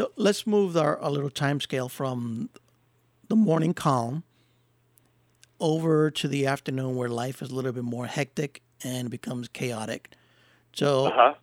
So 0.00 0.12
let's 0.16 0.46
move 0.46 0.78
our 0.78 0.98
a 1.02 1.10
little 1.10 1.28
time 1.28 1.60
scale 1.60 1.90
from 1.90 2.48
the 3.28 3.36
morning 3.36 3.74
calm 3.74 4.22
over 5.60 6.10
to 6.10 6.26
the 6.26 6.46
afternoon 6.46 6.96
where 6.96 7.10
life 7.10 7.42
is 7.42 7.50
a 7.50 7.54
little 7.54 7.72
bit 7.72 7.84
more 7.84 8.06
hectic 8.06 8.62
and 8.82 9.10
becomes 9.10 9.48
chaotic. 9.48 10.08
So 10.72 11.08
uh-huh. 11.08 11.34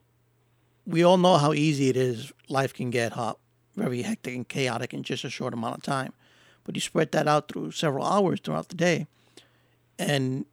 we 0.88 1.04
all 1.04 1.18
know 1.18 1.38
how 1.38 1.54
easy 1.54 1.90
it 1.90 1.98
is. 1.98 2.34
Life 2.50 2.74
can 2.74 2.90
get 2.90 3.12
hot, 3.12 3.38
very 3.76 4.02
hectic 4.02 4.34
and 4.34 4.48
chaotic 4.48 4.92
in 4.92 5.04
just 5.04 5.24
a 5.24 5.30
short 5.30 5.54
amount 5.54 5.76
of 5.76 5.84
time 5.84 6.14
but 6.64 6.74
you 6.74 6.82
spread 6.82 7.12
that 7.12 7.28
out 7.28 7.50
through 7.50 7.70
several 7.72 8.06
hours 8.06 8.40
throughout 8.40 8.70
the 8.70 8.76
day, 8.76 9.06
and 10.00 10.46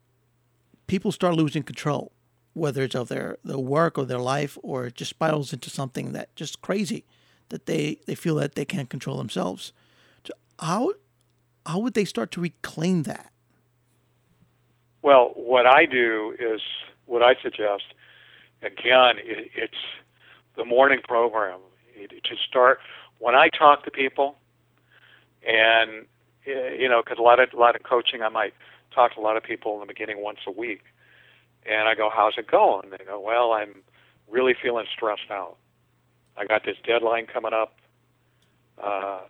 people 0.86 1.10
start 1.10 1.34
losing 1.34 1.62
control, 1.62 2.12
whether 2.52 2.82
it's 2.82 2.94
of 2.94 3.08
their, 3.08 3.38
their 3.42 3.58
work 3.58 3.96
or 3.96 4.04
their 4.04 4.20
life, 4.20 4.58
or 4.62 4.86
it 4.86 4.94
just 4.94 5.08
spirals 5.08 5.54
into 5.54 5.70
something 5.70 6.12
that 6.12 6.36
just 6.36 6.60
crazy 6.60 7.04
that 7.54 7.66
they, 7.66 7.98
they 8.06 8.16
feel 8.16 8.34
that 8.34 8.56
they 8.56 8.64
can't 8.64 8.90
control 8.90 9.16
themselves. 9.16 9.72
So 10.24 10.32
how 10.58 10.94
how 11.64 11.78
would 11.78 11.94
they 11.94 12.04
start 12.04 12.32
to 12.32 12.40
reclaim 12.40 13.04
that? 13.04 13.30
Well, 15.02 15.30
what 15.36 15.66
I 15.66 15.86
do 15.86 16.34
is 16.40 16.60
what 17.06 17.22
I 17.22 17.34
suggest. 17.40 17.84
Again, 18.60 19.18
it, 19.22 19.50
it's 19.54 19.82
the 20.56 20.64
morning 20.64 20.98
program. 21.06 21.60
to 21.96 22.36
start 22.48 22.80
when 23.20 23.36
I 23.36 23.50
talk 23.56 23.84
to 23.84 23.90
people, 23.92 24.36
and 25.46 26.06
eh, 26.46 26.74
you 26.76 26.88
know, 26.88 27.02
because 27.04 27.18
a 27.20 27.22
lot 27.22 27.38
of 27.38 27.50
a 27.54 27.56
lot 27.56 27.76
of 27.76 27.84
coaching, 27.84 28.20
I 28.22 28.30
might 28.30 28.54
talk 28.92 29.14
to 29.14 29.20
a 29.20 29.22
lot 29.22 29.36
of 29.36 29.44
people 29.44 29.74
in 29.74 29.80
the 29.80 29.86
beginning 29.86 30.20
once 30.20 30.40
a 30.44 30.50
week, 30.50 30.82
and 31.64 31.88
I 31.88 31.94
go, 31.94 32.10
"How's 32.12 32.34
it 32.36 32.48
going?" 32.48 32.90
They 32.90 33.04
go, 33.04 33.20
"Well, 33.20 33.52
I'm 33.52 33.82
really 34.28 34.54
feeling 34.60 34.86
stressed 34.92 35.30
out. 35.30 35.56
I 36.36 36.44
got 36.46 36.64
this 36.64 36.76
deadline 36.86 37.26
coming 37.26 37.52
up. 37.52 37.76
Uh, 38.82 39.20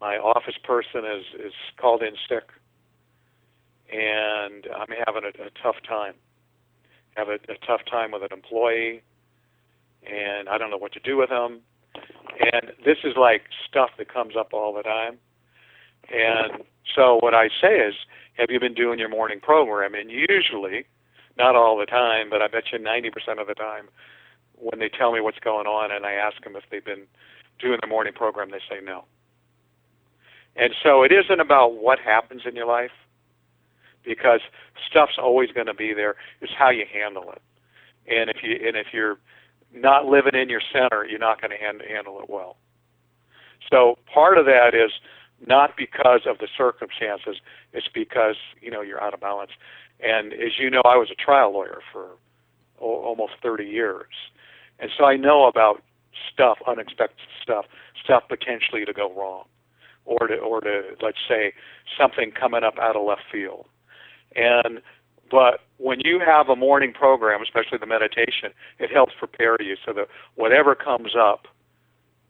my 0.00 0.16
office 0.16 0.56
person 0.62 1.04
is 1.04 1.24
is 1.46 1.52
called 1.78 2.02
in 2.02 2.14
sick, 2.28 2.44
and 3.92 4.66
I'm 4.76 4.88
having 5.06 5.24
a, 5.24 5.42
a 5.42 5.50
tough 5.62 5.76
time. 5.86 6.14
Have 7.16 7.28
a, 7.28 7.34
a 7.34 7.56
tough 7.66 7.80
time 7.90 8.10
with 8.10 8.22
an 8.22 8.32
employee, 8.32 9.02
and 10.06 10.48
I 10.48 10.58
don't 10.58 10.70
know 10.70 10.76
what 10.78 10.92
to 10.92 11.00
do 11.00 11.16
with 11.16 11.30
them. 11.30 11.60
And 12.40 12.72
this 12.84 12.98
is 13.04 13.14
like 13.16 13.42
stuff 13.68 13.90
that 13.98 14.12
comes 14.12 14.34
up 14.36 14.52
all 14.52 14.74
the 14.74 14.82
time. 14.82 15.18
And 16.10 16.64
so 16.94 17.18
what 17.20 17.34
I 17.34 17.48
say 17.60 17.76
is, 17.76 17.94
have 18.36 18.50
you 18.50 18.60
been 18.60 18.74
doing 18.74 18.98
your 18.98 19.08
morning 19.08 19.40
program? 19.40 19.94
And 19.94 20.10
usually, 20.10 20.84
not 21.38 21.56
all 21.56 21.78
the 21.78 21.86
time, 21.86 22.30
but 22.30 22.42
I 22.42 22.48
bet 22.48 22.64
you 22.72 22.78
90% 22.78 23.40
of 23.40 23.46
the 23.46 23.54
time, 23.54 23.88
when 24.58 24.78
they 24.78 24.88
tell 24.88 25.12
me 25.12 25.20
what's 25.20 25.38
going 25.38 25.66
on 25.66 25.90
and 25.92 26.06
I 26.06 26.12
ask 26.12 26.42
them 26.42 26.56
if 26.56 26.64
they've 26.70 26.84
been 26.84 27.06
doing 27.58 27.78
the 27.80 27.86
morning 27.86 28.12
program, 28.12 28.50
they 28.50 28.60
say 28.68 28.80
no. 28.82 29.04
And 30.56 30.74
so 30.82 31.02
it 31.02 31.12
isn't 31.12 31.40
about 31.40 31.74
what 31.74 31.98
happens 31.98 32.42
in 32.46 32.54
your 32.54 32.66
life, 32.66 32.92
because 34.04 34.40
stuff's 34.88 35.18
always 35.18 35.50
going 35.50 35.66
to 35.66 35.74
be 35.74 35.92
there. 35.94 36.14
It's 36.40 36.52
how 36.56 36.70
you 36.70 36.84
handle 36.92 37.32
it. 37.32 37.42
And 38.06 38.30
if 38.30 38.36
you 38.42 38.52
and 38.66 38.76
if 38.76 38.88
you're 38.92 39.18
not 39.72 40.06
living 40.06 40.34
in 40.34 40.48
your 40.48 40.60
center, 40.72 41.06
you're 41.06 41.18
not 41.18 41.40
going 41.40 41.50
to 41.50 41.56
hand, 41.56 41.82
handle 41.88 42.20
it 42.20 42.28
well. 42.28 42.56
So 43.70 43.96
part 44.12 44.38
of 44.38 44.44
that 44.44 44.74
is 44.74 44.92
not 45.46 45.70
because 45.76 46.20
of 46.26 46.38
the 46.38 46.48
circumstances. 46.56 47.36
It's 47.72 47.88
because 47.92 48.36
you 48.60 48.70
know 48.70 48.82
you're 48.82 49.02
out 49.02 49.14
of 49.14 49.20
balance. 49.20 49.52
And 50.00 50.32
as 50.34 50.58
you 50.58 50.70
know, 50.70 50.82
I 50.84 50.96
was 50.96 51.08
a 51.10 51.14
trial 51.14 51.52
lawyer 51.52 51.80
for 51.92 52.08
almost 52.78 53.32
30 53.42 53.64
years, 53.64 54.12
and 54.78 54.90
so 54.96 55.04
I 55.04 55.16
know 55.16 55.46
about 55.46 55.82
stuff, 56.32 56.58
unexpected 56.66 57.26
stuff, 57.42 57.66
stuff 58.02 58.24
potentially 58.28 58.84
to 58.84 58.92
go 58.92 59.12
wrong, 59.14 59.44
or 60.04 60.26
to 60.26 60.36
or 60.36 60.60
to 60.60 60.82
let's 61.02 61.18
say 61.28 61.52
something 61.98 62.32
coming 62.32 62.64
up 62.64 62.78
out 62.78 62.96
of 62.96 63.06
left 63.06 63.22
field. 63.30 63.66
And 64.34 64.80
but 65.30 65.60
when 65.78 66.00
you 66.04 66.20
have 66.24 66.48
a 66.48 66.56
morning 66.56 66.92
program, 66.92 67.42
especially 67.42 67.78
the 67.78 67.86
meditation, 67.86 68.50
it 68.78 68.90
helps 68.90 69.12
prepare 69.18 69.56
you 69.60 69.76
so 69.84 69.92
that 69.92 70.08
whatever 70.34 70.74
comes 70.74 71.14
up, 71.18 71.46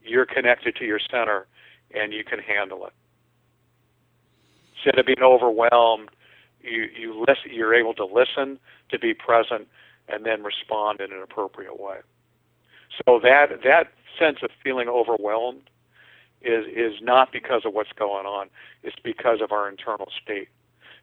you're 0.03 0.27
connected 0.27 0.77
to 0.77 0.85
your 0.85 1.01
center 1.11 1.47
and 1.95 2.13
you 2.13 2.25
can 2.25 2.39
handle 2.39 2.87
it 2.87 2.93
instead 4.85 4.99
of 4.99 5.07
being 5.07 5.23
overwhelmed, 5.23 6.11
you 6.63 6.89
you 6.97 7.19
listen, 7.21 7.51
you're 7.53 7.75
able 7.75 7.95
to 7.95 8.05
listen, 8.05 8.59
to 8.91 8.99
be 8.99 9.15
present, 9.15 9.69
and 10.09 10.25
then 10.25 10.43
respond 10.43 11.01
in 11.01 11.13
an 11.13 11.23
appropriate 11.23 11.79
way. 11.79 11.97
So 13.05 13.19
that 13.23 13.63
that 13.65 13.93
sense 14.19 14.39
of 14.43 14.51
feeling 14.63 14.89
overwhelmed 14.89 15.71
is 16.43 16.67
is 16.67 17.01
not 17.03 17.33
because 17.33 17.63
of 17.65 17.75
what's 17.75 17.93
going 17.93 18.27
on. 18.27 18.49
It's 18.83 18.97
because 19.03 19.41
of 19.43 19.53
our 19.53 19.69
internal 19.69 20.09
state. 20.23 20.49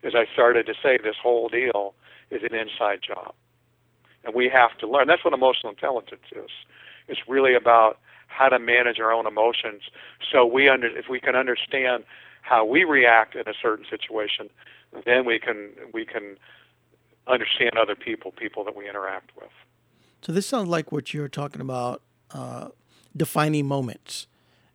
As 0.04 0.14
I 0.16 0.26
started 0.32 0.66
to 0.68 0.74
say, 0.82 0.98
this 0.98 1.16
whole 1.22 1.50
deal 1.50 1.94
is 2.32 2.42
an 2.44 2.56
inside 2.56 3.02
job, 3.06 3.34
and 4.24 4.34
we 4.34 4.50
have 4.50 4.78
to 4.80 4.88
learn. 4.88 5.08
That's 5.08 5.24
what 5.24 5.34
emotional 5.34 5.72
intelligence 5.72 6.26
is. 6.32 6.50
It's 7.08 7.22
really 7.28 7.56
about 7.56 8.00
how 8.28 8.50
to 8.50 8.60
manage 8.60 9.00
our 9.00 9.12
own 9.12 9.28
emotions. 9.28 9.84
So 10.32 10.46
we 10.46 10.70
under 10.70 10.88
if 10.88 11.06
we 11.10 11.20
can 11.20 11.36
understand 11.36 12.04
how 12.42 12.66
we 12.66 12.84
react 12.84 13.36
in 13.36 13.48
a 13.48 13.54
certain 13.62 13.86
situation, 13.90 14.50
then 15.06 15.26
we 15.26 15.40
can 15.40 15.72
we 15.94 16.06
can 16.06 16.38
understand 17.28 17.78
other 17.78 17.96
people, 17.96 18.32
people 18.32 18.64
that 18.64 18.76
we 18.76 18.90
interact 18.90 19.32
with. 19.36 19.52
So 20.22 20.32
this 20.32 20.46
sounds 20.46 20.68
like 20.70 20.92
what 20.92 21.14
you're 21.14 21.28
talking 21.28 21.62
about, 21.62 22.02
uh, 22.32 22.70
defining 23.16 23.66
moments. 23.68 24.28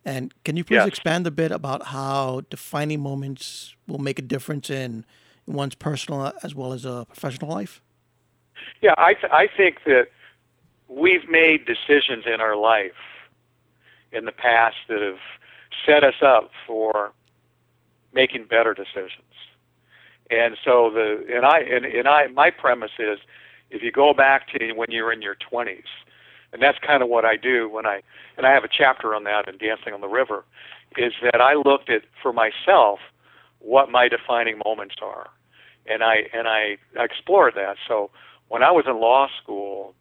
And 0.05 0.33
can 0.45 0.57
you 0.57 0.65
please 0.65 0.85
Yes. 0.85 0.89
expand 0.89 1.27
a 1.27 1.31
bit 1.31 1.51
about 1.51 1.87
how 1.87 2.43
defining 2.51 3.01
moments 3.01 3.75
will 3.87 3.99
make 3.99 4.19
a 4.19 4.23
difference 4.23 4.71
in 4.71 5.05
one's 5.47 5.75
personal 5.75 6.33
as 6.43 6.55
well 6.55 6.73
as 6.73 6.85
a 6.85 7.07
professional 7.09 7.51
life? 7.51 7.81
Yeah, 8.81 8.95
I 8.99 9.15
th- 9.15 9.33
I 9.33 9.49
think 9.57 9.85
that 9.85 10.09
we've 10.89 11.29
made 11.29 11.67
decisions 11.67 12.25
in 12.27 12.41
our 12.41 12.57
life 12.57 12.93
in 14.13 14.25
the 14.25 14.33
past 14.33 14.77
that 14.89 15.01
have 15.01 15.19
set 15.85 16.05
us 16.05 16.23
up 16.23 16.51
for 16.67 17.13
making 18.13 18.45
better 18.45 18.75
decisions. 18.75 19.23
And 20.31 20.57
so 20.65 20.91
the 20.91 21.25
and 21.35 21.45
I 21.45 21.61
and, 21.61 21.85
and 21.85 22.09
I 22.09 22.29
my 22.29 22.51
premise 22.51 22.93
is 22.99 23.19
if 23.71 23.83
you 23.83 23.91
go 23.91 24.15
back 24.15 24.49
to 24.49 24.73
when 24.73 24.91
you're 24.91 25.13
in 25.13 25.23
your 25.23 25.37
20s, 25.37 25.85
and 26.53 26.63
that's 26.63 26.79
kind 26.87 27.03
of 27.03 27.09
what 27.09 27.25
I 27.25 27.37
do 27.37 27.69
when 27.69 27.87
I 27.87 28.01
and 28.37 28.47
I 28.47 28.53
have 28.53 28.65
a 28.65 28.69
chapter 28.69 29.15
on 29.15 29.25
that 29.25 29.49
in 29.49 29.59
Dancing 29.59 29.93
on 29.93 30.01
the 30.01 30.09
River, 30.09 30.45
is 30.97 31.13
that 31.23 31.41
I 31.41 31.55
looked 31.55 31.91
at 31.91 32.03
for 32.23 32.33
myself 32.33 32.99
what 33.59 33.91
my 33.91 34.09
defining 34.09 34.61
moments 34.65 34.97
are, 35.03 35.29
and 35.87 36.03
I 36.03 36.29
and 36.33 36.47
I 36.49 36.77
explored 36.97 37.55
that. 37.57 37.77
So 37.87 38.11
when 38.49 38.63
I 38.63 38.71
was 38.71 38.85
in 38.87 39.01
law 39.01 39.29
school, 39.43 39.95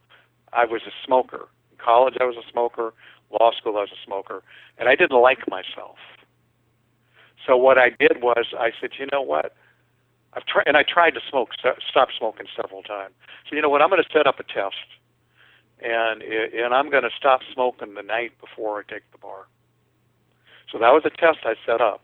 I 0.54 0.66
was 0.66 0.82
a 0.88 0.92
smoker. 1.06 1.48
In 1.72 1.78
college, 1.84 2.16
I 2.20 2.26
was 2.26 2.36
a 2.38 2.50
smoker. 2.52 2.94
Law 3.32 3.52
school, 3.58 3.78
I 3.78 3.82
was 3.82 3.90
a 3.92 4.06
smoker, 4.06 4.44
and 4.78 4.88
I 4.88 4.96
didn't 4.96 5.20
like 5.20 5.50
myself. 5.50 5.98
So 7.46 7.58
what 7.58 7.78
I 7.78 7.90
did 7.90 8.22
was 8.22 8.46
I 8.58 8.72
said, 8.80 8.92
you 9.00 9.08
know 9.12 9.22
what? 9.22 9.56
I've 10.36 10.46
tried, 10.46 10.64
and 10.68 10.76
I 10.78 10.84
tried 10.84 11.12
to 11.12 11.22
smoke, 11.30 11.50
st- 11.58 11.82
stop 11.90 12.10
smoking 12.18 12.48
several 12.56 12.84
times. 12.84 13.14
So 13.50 13.56
you 13.56 13.62
know 13.62 13.70
what? 13.70 13.82
I'm 13.82 13.90
going 13.90 14.04
to 14.04 14.10
set 14.12 14.28
up 14.28 14.40
a 14.40 14.44
test, 14.44 14.88
and 15.82 16.22
and 16.22 16.74
I'm 16.74 16.90
going 16.90 17.04
to 17.04 17.16
stop 17.18 17.42
smoking 17.54 17.94
the 17.94 18.04
night 18.04 18.34
before 18.40 18.80
I 18.80 18.94
take 18.94 19.10
the 19.12 19.18
bar. 19.18 19.48
So 20.72 20.78
that 20.80 20.92
was 20.92 21.04
a 21.06 21.10
test 21.10 21.40
I 21.46 21.56
set 21.66 21.80
up, 21.80 22.02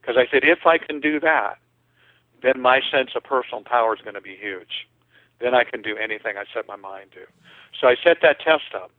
because 0.00 0.16
I 0.18 0.26
said 0.30 0.42
if 0.42 0.66
I 0.66 0.78
can 0.78 1.00
do 1.00 1.20
that, 1.20 1.58
then 2.42 2.60
my 2.60 2.80
sense 2.90 3.10
of 3.14 3.22
personal 3.22 3.62
power 3.62 3.94
is 3.94 4.00
going 4.02 4.14
to 4.14 4.20
be 4.20 4.36
huge. 4.36 4.88
Then 5.40 5.54
I 5.54 5.64
can 5.64 5.82
do 5.82 5.96
anything 5.96 6.36
I 6.36 6.44
set 6.52 6.66
my 6.66 6.76
mind 6.76 7.12
to. 7.12 7.20
So 7.80 7.86
I 7.86 7.96
set 8.02 8.18
that 8.22 8.40
test 8.40 8.74
up, 8.74 8.90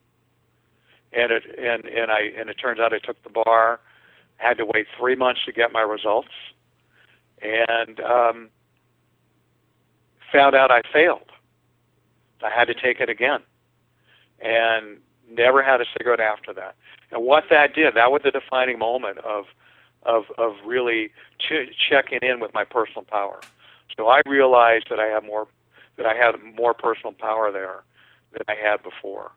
and 1.12 1.32
it 1.32 1.44
and 1.60 1.86
and 1.86 2.12
I 2.12 2.32
and 2.38 2.50
it 2.50 2.56
turns 2.56 2.80
out 2.80 2.94
I 2.94 3.00
took 3.00 3.22
the 3.24 3.30
bar. 3.30 3.80
Had 4.38 4.58
to 4.58 4.66
wait 4.66 4.88
three 4.98 5.16
months 5.16 5.42
to 5.46 5.52
get 5.52 5.72
my 5.72 5.82
results, 5.82 6.34
and 7.44 8.00
um, 8.00 8.50
found 10.32 10.56
out 10.56 10.72
I 10.72 10.82
failed. 10.92 11.32
I 12.44 12.50
had 12.50 12.66
to 12.66 12.74
take 12.74 13.00
it 13.00 13.10
again, 13.10 13.42
and 14.42 14.98
never 15.30 15.64
had 15.64 15.82
a 15.82 15.86
cigarette 15.98 16.20
after 16.20 16.54
that. 16.54 16.76
And 17.12 17.24
what 17.24 17.46
that 17.50 17.74
did, 17.74 17.96
that 17.96 18.12
was 18.12 18.22
the 18.24 18.32
defining 18.32 18.80
moment 18.80 19.20
of 19.20 19.46
of 20.04 20.26
of 20.38 20.56
really 20.66 21.12
ch- 21.40 21.72
checking 21.90 22.20
in 22.22 22.40
with 22.40 22.54
my 22.54 22.64
personal 22.64 23.04
power. 23.04 23.40
So 23.96 24.08
I 24.08 24.22
realized 24.26 24.88
that 24.90 25.00
I 25.00 25.06
have 25.06 25.24
more 25.24 25.48
that 25.98 26.06
I 26.06 26.16
had 26.16 26.36
more 26.58 26.74
personal 26.74 27.14
power 27.14 27.52
there 27.52 27.84
than 28.32 28.42
I 28.48 28.56
had 28.56 28.82
before. 28.82 29.32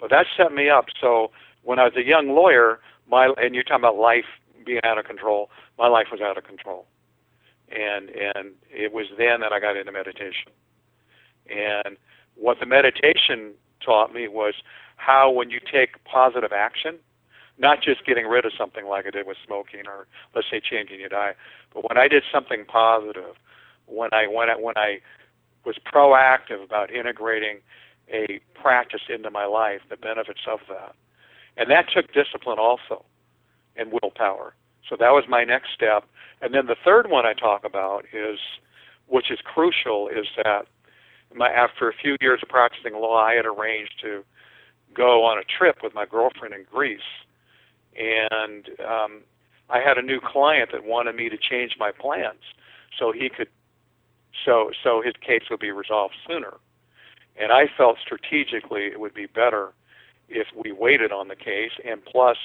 But 0.00 0.10
that 0.10 0.26
set 0.36 0.52
me 0.52 0.68
up. 0.68 0.86
So 1.00 1.30
when 1.62 1.78
I 1.78 1.84
was 1.84 1.94
a 1.96 2.04
young 2.04 2.34
lawyer, 2.34 2.80
my 3.08 3.32
and 3.38 3.54
you're 3.54 3.64
talking 3.64 3.76
about 3.76 3.96
life 3.96 4.26
being 4.66 4.80
out 4.84 4.98
of 4.98 5.04
control, 5.04 5.50
my 5.78 5.88
life 5.88 6.08
was 6.10 6.20
out 6.20 6.36
of 6.36 6.44
control. 6.44 6.86
And 7.74 8.10
and 8.10 8.52
it 8.70 8.92
was 8.92 9.06
then 9.18 9.40
that 9.40 9.52
I 9.52 9.60
got 9.60 9.76
into 9.76 9.92
meditation. 9.92 10.52
And 11.50 11.96
what 12.36 12.58
the 12.60 12.66
meditation 12.66 13.54
taught 13.84 14.14
me 14.14 14.28
was 14.28 14.54
how 14.96 15.30
when 15.30 15.50
you 15.50 15.60
take 15.60 16.02
positive 16.04 16.52
action, 16.52 16.96
not 17.58 17.82
just 17.82 18.06
getting 18.06 18.26
rid 18.26 18.44
of 18.44 18.52
something 18.56 18.86
like 18.86 19.06
I 19.06 19.10
did 19.10 19.26
with 19.26 19.36
smoking 19.44 19.86
or 19.86 20.06
let's 20.34 20.48
say 20.50 20.60
changing 20.60 21.00
your 21.00 21.08
diet, 21.08 21.36
but 21.72 21.88
when 21.88 21.98
I 21.98 22.08
did 22.08 22.22
something 22.32 22.64
positive, 22.66 23.36
when 23.86 24.10
I 24.12 24.26
when 24.26 24.50
I 24.50 24.56
when 24.56 24.76
I 24.76 25.00
was 25.64 25.76
proactive 25.84 26.62
about 26.62 26.90
integrating 26.90 27.58
a 28.12 28.40
practice 28.54 29.02
into 29.08 29.30
my 29.30 29.46
life, 29.46 29.80
the 29.88 29.96
benefits 29.96 30.40
of 30.50 30.60
that. 30.68 30.94
And 31.56 31.70
that 31.70 31.86
took 31.94 32.12
discipline 32.12 32.58
also 32.58 33.04
and 33.76 33.92
willpower. 33.92 34.54
So 34.88 34.96
that 34.98 35.10
was 35.10 35.24
my 35.28 35.44
next 35.44 35.72
step. 35.74 36.04
And 36.40 36.54
then 36.54 36.66
the 36.66 36.76
third 36.84 37.08
one 37.10 37.26
I 37.26 37.32
talk 37.32 37.64
about 37.64 38.04
is, 38.12 38.38
which 39.06 39.30
is 39.30 39.38
crucial, 39.44 40.08
is 40.08 40.26
that 40.42 40.66
my, 41.34 41.48
after 41.48 41.88
a 41.88 41.92
few 41.94 42.16
years 42.20 42.40
of 42.42 42.48
practicing 42.48 42.94
law, 42.94 43.18
I 43.22 43.34
had 43.34 43.46
arranged 43.46 43.94
to 44.02 44.24
go 44.94 45.24
on 45.24 45.38
a 45.38 45.44
trip 45.44 45.78
with 45.82 45.94
my 45.94 46.06
girlfriend 46.06 46.54
in 46.54 46.64
Greece. 46.70 47.00
And 47.96 48.68
um, 48.80 49.22
I 49.70 49.80
had 49.80 49.98
a 49.98 50.02
new 50.02 50.20
client 50.20 50.70
that 50.72 50.84
wanted 50.84 51.16
me 51.16 51.28
to 51.28 51.36
change 51.36 51.76
my 51.78 51.90
plans 51.90 52.42
so 52.98 53.12
he 53.12 53.28
could, 53.28 53.48
so 54.44 54.70
so 54.82 55.02
his 55.02 55.14
case 55.20 55.42
would 55.50 55.60
be 55.60 55.70
resolved 55.70 56.14
sooner. 56.26 56.54
And 57.40 57.50
I 57.50 57.66
felt 57.76 57.96
strategically 58.00 58.86
it 58.86 59.00
would 59.00 59.14
be 59.14 59.26
better 59.26 59.72
if 60.28 60.46
we 60.54 60.72
waited 60.72 61.12
on 61.12 61.28
the 61.28 61.36
case. 61.36 61.72
And 61.84 62.04
plus, 62.04 62.36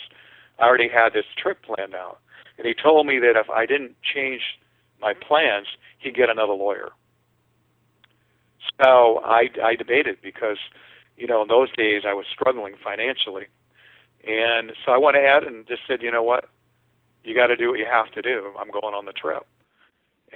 I 0.58 0.64
already 0.64 0.90
had 0.90 1.14
this 1.14 1.26
trip 1.38 1.62
planned 1.64 1.96
out. 1.96 2.20
And 2.60 2.68
he 2.68 2.74
told 2.74 3.08
me 3.08 3.20
that 3.20 3.38
if 3.38 3.50
I 3.50 3.66
didn't 3.66 3.96
change 4.14 4.42
my 5.02 5.14
plans, 5.14 5.66
he'd 5.98 6.14
get 6.14 6.30
another 6.30 6.52
lawyer. 6.54 6.90
So 8.82 9.22
I, 9.24 9.48
I 9.64 9.76
debated 9.76 10.18
because, 10.22 10.58
you 11.16 11.26
know, 11.26 11.42
in 11.42 11.48
those 11.48 11.72
days 11.78 12.04
I 12.06 12.14
was 12.14 12.26
struggling 12.30 12.76
financially. 12.84 13.46
And 14.28 14.74
so 14.86 14.92
I 14.92 14.98
went 14.98 15.16
ahead 15.16 15.44
and 15.44 15.66
just 15.68 15.84
said, 15.88 16.02
you 16.02 16.12
know 16.12 16.22
what? 16.22 16.50
You 17.24 17.34
got 17.34 17.48
to 17.48 17.56
do 17.56 17.70
what 17.70 17.80
you 17.80 17.86
have 17.90 18.12
to 18.12 18.22
do. 18.22 18.52
I'm 18.60 18.70
going 18.70 18.94
on 18.94 19.06
the 19.06 19.14
trip. 19.14 19.48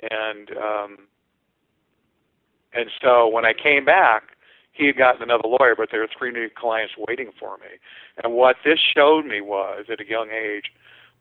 And, 0.09 0.49
um, 0.51 0.97
and 2.73 2.89
so 3.01 3.27
when 3.27 3.43
I 3.43 3.51
came 3.51 3.83
back, 3.83 4.23
he 4.71 4.87
had 4.87 4.97
gotten 4.97 5.21
another 5.21 5.47
lawyer, 5.47 5.75
but 5.77 5.89
there 5.91 5.99
were 5.99 6.09
three 6.17 6.31
new 6.31 6.49
clients 6.49 6.93
waiting 6.97 7.31
for 7.37 7.57
me. 7.57 7.67
And 8.23 8.33
what 8.33 8.55
this 8.63 8.79
showed 8.95 9.25
me 9.25 9.41
was, 9.41 9.85
at 9.91 9.99
a 9.99 10.07
young 10.07 10.29
age, 10.31 10.71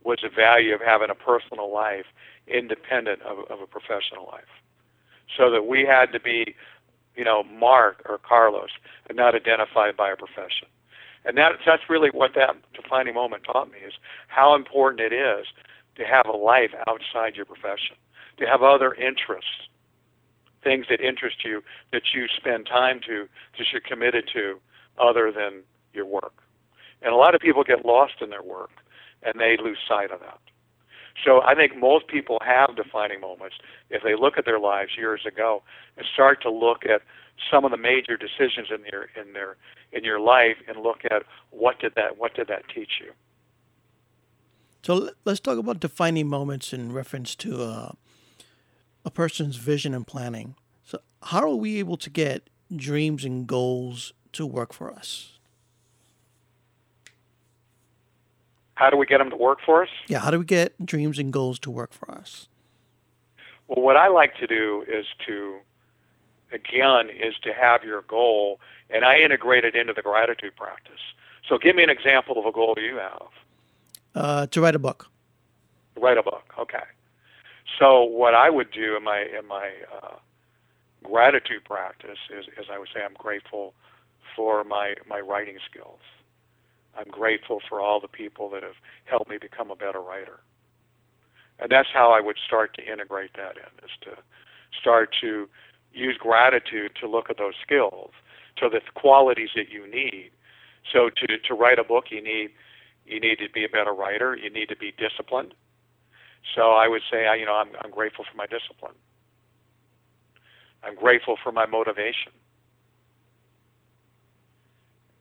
was 0.05 0.19
the 0.23 0.29
value 0.29 0.75
of 0.75 0.81
having 0.81 1.11
a 1.11 1.15
personal 1.15 1.73
life 1.73 2.07
independent 2.47 3.23
of, 3.23 3.39
of 3.51 3.61
a 3.61 3.67
professional 3.67 4.27
life. 4.31 4.51
So 5.37 5.51
that 5.51 5.67
we 5.67 5.87
had 5.87 6.13
to 6.13 6.21
be, 6.21 6.55
you 7.17 7.25
know, 7.25 7.43
Mark 7.45 8.03
or 8.09 8.19
Carlos 8.19 8.71
and 9.09 9.17
not 9.17 9.35
identified 9.35 9.97
by 9.97 10.11
a 10.11 10.17
profession. 10.17 10.69
And 11.25 11.39
that, 11.39 11.53
that's 11.65 11.83
really 11.89 12.11
what 12.11 12.33
that 12.35 12.57
defining 12.75 13.15
moment 13.15 13.45
taught 13.45 13.71
me 13.71 13.79
is 13.87 13.95
how 14.29 14.55
important 14.55 15.01
it 15.01 15.15
is 15.15 15.47
to 15.97 16.05
have 16.05 16.27
a 16.27 16.37
life 16.37 16.71
outside 16.89 17.37
your 17.37 17.45
profession, 17.45 17.97
to 18.39 18.47
have 18.47 18.63
other 18.63 18.95
interests, 18.95 19.69
things 20.65 20.87
that 20.91 21.01
interest 21.01 21.45
you 21.45 21.63
that 21.93 22.03
you 22.15 22.27
spend 22.37 22.67
time 22.67 23.01
to, 23.07 23.29
that 23.59 23.67
you're 23.73 23.81
committed 23.81 24.29
to, 24.33 24.59
other 24.99 25.33
than 25.33 25.63
your 25.93 26.07
work. 26.07 26.35
And 27.03 27.13
a 27.13 27.17
lot 27.17 27.35
of 27.35 27.41
people 27.41 27.65
get 27.65 27.85
lost 27.85 28.15
in 28.21 28.31
their 28.31 28.43
work 28.43 28.71
and 29.25 29.35
they 29.39 29.57
lose 29.63 29.79
sight 29.89 30.11
of 30.11 30.21
that. 30.21 30.39
So 31.25 31.43
I 31.43 31.55
think 31.55 31.77
most 31.77 32.09
people 32.09 32.39
have 32.45 32.75
defining 32.75 33.21
moments 33.21 33.57
if 33.91 34.03
they 34.03 34.15
look 34.15 34.39
at 34.39 34.45
their 34.45 34.59
lives 34.59 34.93
years 34.97 35.25
ago 35.27 35.63
and 35.97 36.07
start 36.13 36.43
to 36.43 36.51
look 36.51 36.85
at 36.85 37.03
some 37.51 37.65
of 37.65 37.71
the 37.71 37.77
major 37.77 38.17
decisions 38.17 38.69
in 38.71 38.85
your 38.91 39.09
in 39.21 39.33
their 39.33 39.57
in 39.93 40.05
your 40.05 40.21
life 40.21 40.57
and 40.69 40.79
look 40.83 41.01
at 41.11 41.23
what 41.51 41.79
did 41.81 41.95
that 41.97 42.19
what 42.19 42.35
did 42.35 42.49
that 42.49 42.63
teach 42.75 42.93
you. 43.01 43.13
So 44.83 45.11
let's 45.25 45.39
talk 45.39 45.59
about 45.59 45.79
defining 45.81 46.27
moments 46.27 46.73
in 46.73 46.93
reference 46.93 47.37
to 47.37 47.63
uh, 47.63 47.93
a 49.05 49.11
person's 49.11 49.57
vision 49.57 49.95
and 49.95 50.07
planning. 50.07 50.57
So, 50.85 50.99
how 51.23 51.43
are 51.43 51.55
we 51.55 51.79
able 51.79 51.97
to 51.99 52.11
get 52.11 52.51
dreams 52.75 53.25
and 53.25 53.47
goals 53.47 54.13
to 54.33 54.45
work 54.45 54.73
for 54.73 54.93
us? 54.93 55.39
How 58.75 58.91
do 58.91 58.97
we 58.97 59.07
get 59.07 59.19
them 59.19 59.31
to 59.31 59.37
work 59.37 59.59
for 59.65 59.83
us? 59.83 59.89
Yeah, 60.09 60.21
how 60.21 60.31
do 60.31 60.39
we 60.39 60.45
get 60.45 60.85
dreams 60.85 61.19
and 61.19 61.33
goals 61.33 61.59
to 61.61 61.71
work 61.71 61.93
for 61.93 62.11
us? 62.11 62.49
Well, 63.69 63.85
what 63.85 63.97
I 63.97 64.09
like 64.09 64.37
to 64.39 64.47
do 64.47 64.85
is 64.89 65.07
to, 65.27 65.59
again, 66.53 67.11
is 67.11 67.35
to 67.43 67.53
have 67.53 67.85
your 67.85 68.03
goal, 68.03 68.61
and 68.91 69.05
I 69.05 69.19
integrate 69.19 69.65
it 69.65 69.75
into 69.75 69.93
the 69.93 70.03
gratitude 70.03 70.57
practice. 70.57 71.01
So, 71.49 71.59
give 71.59 71.77
me 71.77 71.83
an 71.83 71.91
example 71.91 72.39
of 72.39 72.47
a 72.47 72.53
goal 72.53 72.75
you 72.79 72.97
have. 72.97 73.29
Uh, 74.15 74.47
to 74.47 74.61
write 74.61 74.75
a 74.75 74.79
book. 74.79 75.09
Write 75.97 76.19
a 76.19 76.23
book. 76.23 76.53
Okay. 76.59 76.85
So 77.79 78.03
what 78.03 78.35
I 78.35 78.51
would 78.51 78.71
do 78.71 78.97
in 78.97 79.03
my 79.03 79.21
in 79.21 79.47
my 79.47 79.71
uh, 79.93 80.17
gratitude 81.03 81.65
practice 81.65 82.19
is, 82.31 82.47
is 82.59 82.67
I 82.71 82.79
would 82.79 82.89
say 82.95 83.03
I'm 83.05 83.15
grateful 83.15 83.75
for 84.37 84.65
my 84.65 84.95
my 85.09 85.21
writing 85.21 85.59
skills. 85.69 86.01
I'm 86.97 87.11
grateful 87.11 87.61
for 87.69 87.81
all 87.81 88.01
the 88.01 88.09
people 88.09 88.51
that 88.51 88.63
have 88.63 88.77
helped 89.05 89.31
me 89.31 89.39
become 89.39 89.71
a 89.71 89.77
better 89.77 90.01
writer. 90.01 90.41
And 91.59 91.71
that's 91.71 91.89
how 91.93 92.13
I 92.13 92.21
would 92.21 92.37
start 92.45 92.75
to 92.75 92.93
integrate 92.93 93.33
that 93.37 93.57
in, 93.57 93.85
is 93.85 93.91
to 94.03 94.23
start 94.81 95.15
to 95.21 95.49
use 95.93 96.17
gratitude 96.19 96.93
to 97.01 97.09
look 97.09 97.31
at 97.31 97.39
those 97.39 97.55
skills, 97.63 98.11
to 98.57 98.69
the 98.69 98.81
qualities 98.95 99.51
that 99.55 99.71
you 99.71 99.91
need. 99.91 100.31
So 100.93 101.11
to, 101.11 101.39
to 101.39 101.55
write 101.55 101.79
a 101.79 101.85
book, 101.85 102.07
you 102.11 102.23
need 102.23 102.51
you 103.05 103.19
need 103.19 103.39
to 103.39 103.51
be 103.53 103.65
a 103.65 103.69
better 103.69 103.93
writer. 103.93 104.37
You 104.37 104.49
need 104.49 104.69
to 104.69 104.77
be 104.77 104.93
disciplined. 104.93 105.55
So 106.55 106.73
I 106.73 106.87
would 106.87 107.03
say, 107.11 107.27
you 107.39 107.45
know, 107.45 107.55
I'm, 107.55 107.71
I'm 107.83 107.91
grateful 107.91 108.25
for 108.31 108.37
my 108.37 108.47
discipline. 108.47 108.95
I'm 110.85 110.95
grateful 110.95 111.37
for 111.43 111.51
my 111.51 111.67
motivation 111.67 112.33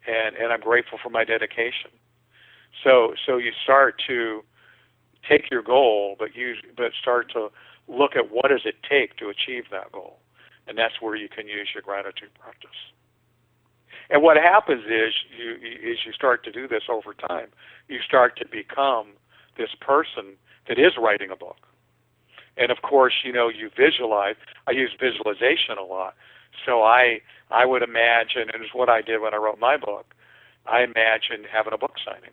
and 0.07 0.35
and 0.35 0.51
I'm 0.51 0.61
grateful 0.61 0.99
for 1.01 1.09
my 1.09 1.23
dedication. 1.23 1.91
So 2.83 3.13
so 3.25 3.37
you 3.37 3.51
start 3.63 4.01
to 4.07 4.43
take 5.27 5.51
your 5.51 5.61
goal, 5.61 6.15
but 6.17 6.35
you 6.35 6.55
but 6.75 6.91
start 6.99 7.31
to 7.33 7.49
look 7.87 8.15
at 8.15 8.31
what 8.31 8.49
does 8.49 8.61
it 8.65 8.75
take 8.87 9.17
to 9.17 9.29
achieve 9.29 9.65
that 9.71 9.91
goal, 9.91 10.19
and 10.67 10.77
that's 10.77 11.01
where 11.01 11.15
you 11.15 11.29
can 11.29 11.47
use 11.47 11.69
your 11.73 11.83
gratitude 11.83 12.29
practice. 12.39 12.69
And 14.09 14.21
what 14.21 14.37
happens 14.37 14.83
is 14.85 15.13
you 15.37 15.55
is 15.55 15.99
you 16.05 16.11
start 16.13 16.43
to 16.45 16.51
do 16.51 16.67
this 16.67 16.83
over 16.89 17.13
time. 17.13 17.47
You 17.87 17.99
start 18.05 18.37
to 18.37 18.45
become 18.47 19.13
this 19.57 19.69
person 19.79 20.35
that 20.67 20.77
is 20.79 20.93
writing 20.97 21.29
a 21.31 21.35
book. 21.35 21.57
And 22.57 22.71
of 22.71 22.81
course, 22.81 23.13
you 23.23 23.31
know, 23.31 23.49
you 23.49 23.69
visualize. 23.75 24.35
I 24.67 24.71
use 24.71 24.91
visualization 24.99 25.77
a 25.79 25.83
lot. 25.83 26.15
So 26.65 26.83
I 26.83 27.21
I 27.51 27.65
would 27.65 27.83
imagine, 27.83 28.49
and 28.53 28.63
it's 28.63 28.73
what 28.73 28.89
I 28.89 29.01
did 29.01 29.21
when 29.21 29.33
I 29.33 29.37
wrote 29.37 29.59
my 29.59 29.77
book. 29.77 30.13
I 30.65 30.83
imagined 30.83 31.47
having 31.51 31.73
a 31.73 31.77
book 31.77 31.95
signing, 32.05 32.31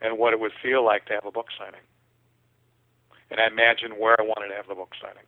and 0.00 0.18
what 0.18 0.32
it 0.32 0.40
would 0.40 0.52
feel 0.62 0.84
like 0.84 1.06
to 1.06 1.14
have 1.14 1.26
a 1.26 1.32
book 1.32 1.48
signing. 1.58 1.80
And 3.30 3.40
I 3.40 3.46
imagined 3.46 3.94
where 3.98 4.20
I 4.20 4.22
wanted 4.22 4.48
to 4.48 4.54
have 4.54 4.68
the 4.68 4.74
book 4.74 4.92
signing. 5.00 5.26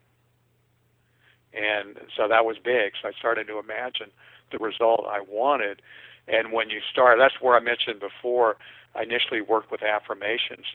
And 1.52 1.96
so 2.16 2.28
that 2.28 2.44
was 2.44 2.56
big. 2.62 2.92
So 3.00 3.08
I 3.08 3.12
started 3.18 3.46
to 3.48 3.58
imagine 3.58 4.12
the 4.52 4.58
result 4.58 5.06
I 5.08 5.20
wanted. 5.20 5.82
And 6.28 6.52
when 6.52 6.70
you 6.70 6.80
start, 6.92 7.18
that's 7.18 7.40
where 7.40 7.56
I 7.56 7.60
mentioned 7.60 8.00
before, 8.00 8.56
I 8.94 9.02
initially 9.02 9.40
worked 9.40 9.72
with 9.72 9.82
affirmations. 9.82 10.66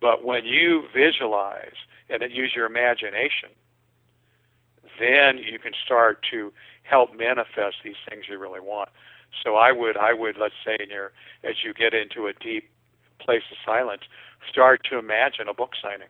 But 0.00 0.24
when 0.24 0.44
you 0.46 0.84
visualize 0.94 1.76
and 2.08 2.22
then 2.22 2.30
use 2.30 2.52
your 2.54 2.66
imagination, 2.66 3.50
then 4.98 5.38
you 5.38 5.58
can 5.58 5.72
start 5.84 6.24
to 6.30 6.52
help 6.82 7.10
manifest 7.16 7.76
these 7.84 8.00
things 8.08 8.24
you 8.28 8.38
really 8.38 8.60
want. 8.60 8.88
So 9.44 9.56
I 9.56 9.72
would, 9.72 9.96
I 9.96 10.12
would, 10.12 10.36
let's 10.38 10.54
say, 10.64 10.76
in 10.80 10.90
your, 10.90 11.12
as 11.44 11.56
you 11.64 11.72
get 11.72 11.94
into 11.94 12.26
a 12.26 12.32
deep 12.32 12.68
place 13.20 13.42
of 13.50 13.58
silence, 13.64 14.02
start 14.50 14.82
to 14.90 14.98
imagine 14.98 15.48
a 15.48 15.54
book 15.54 15.72
signing. 15.80 16.08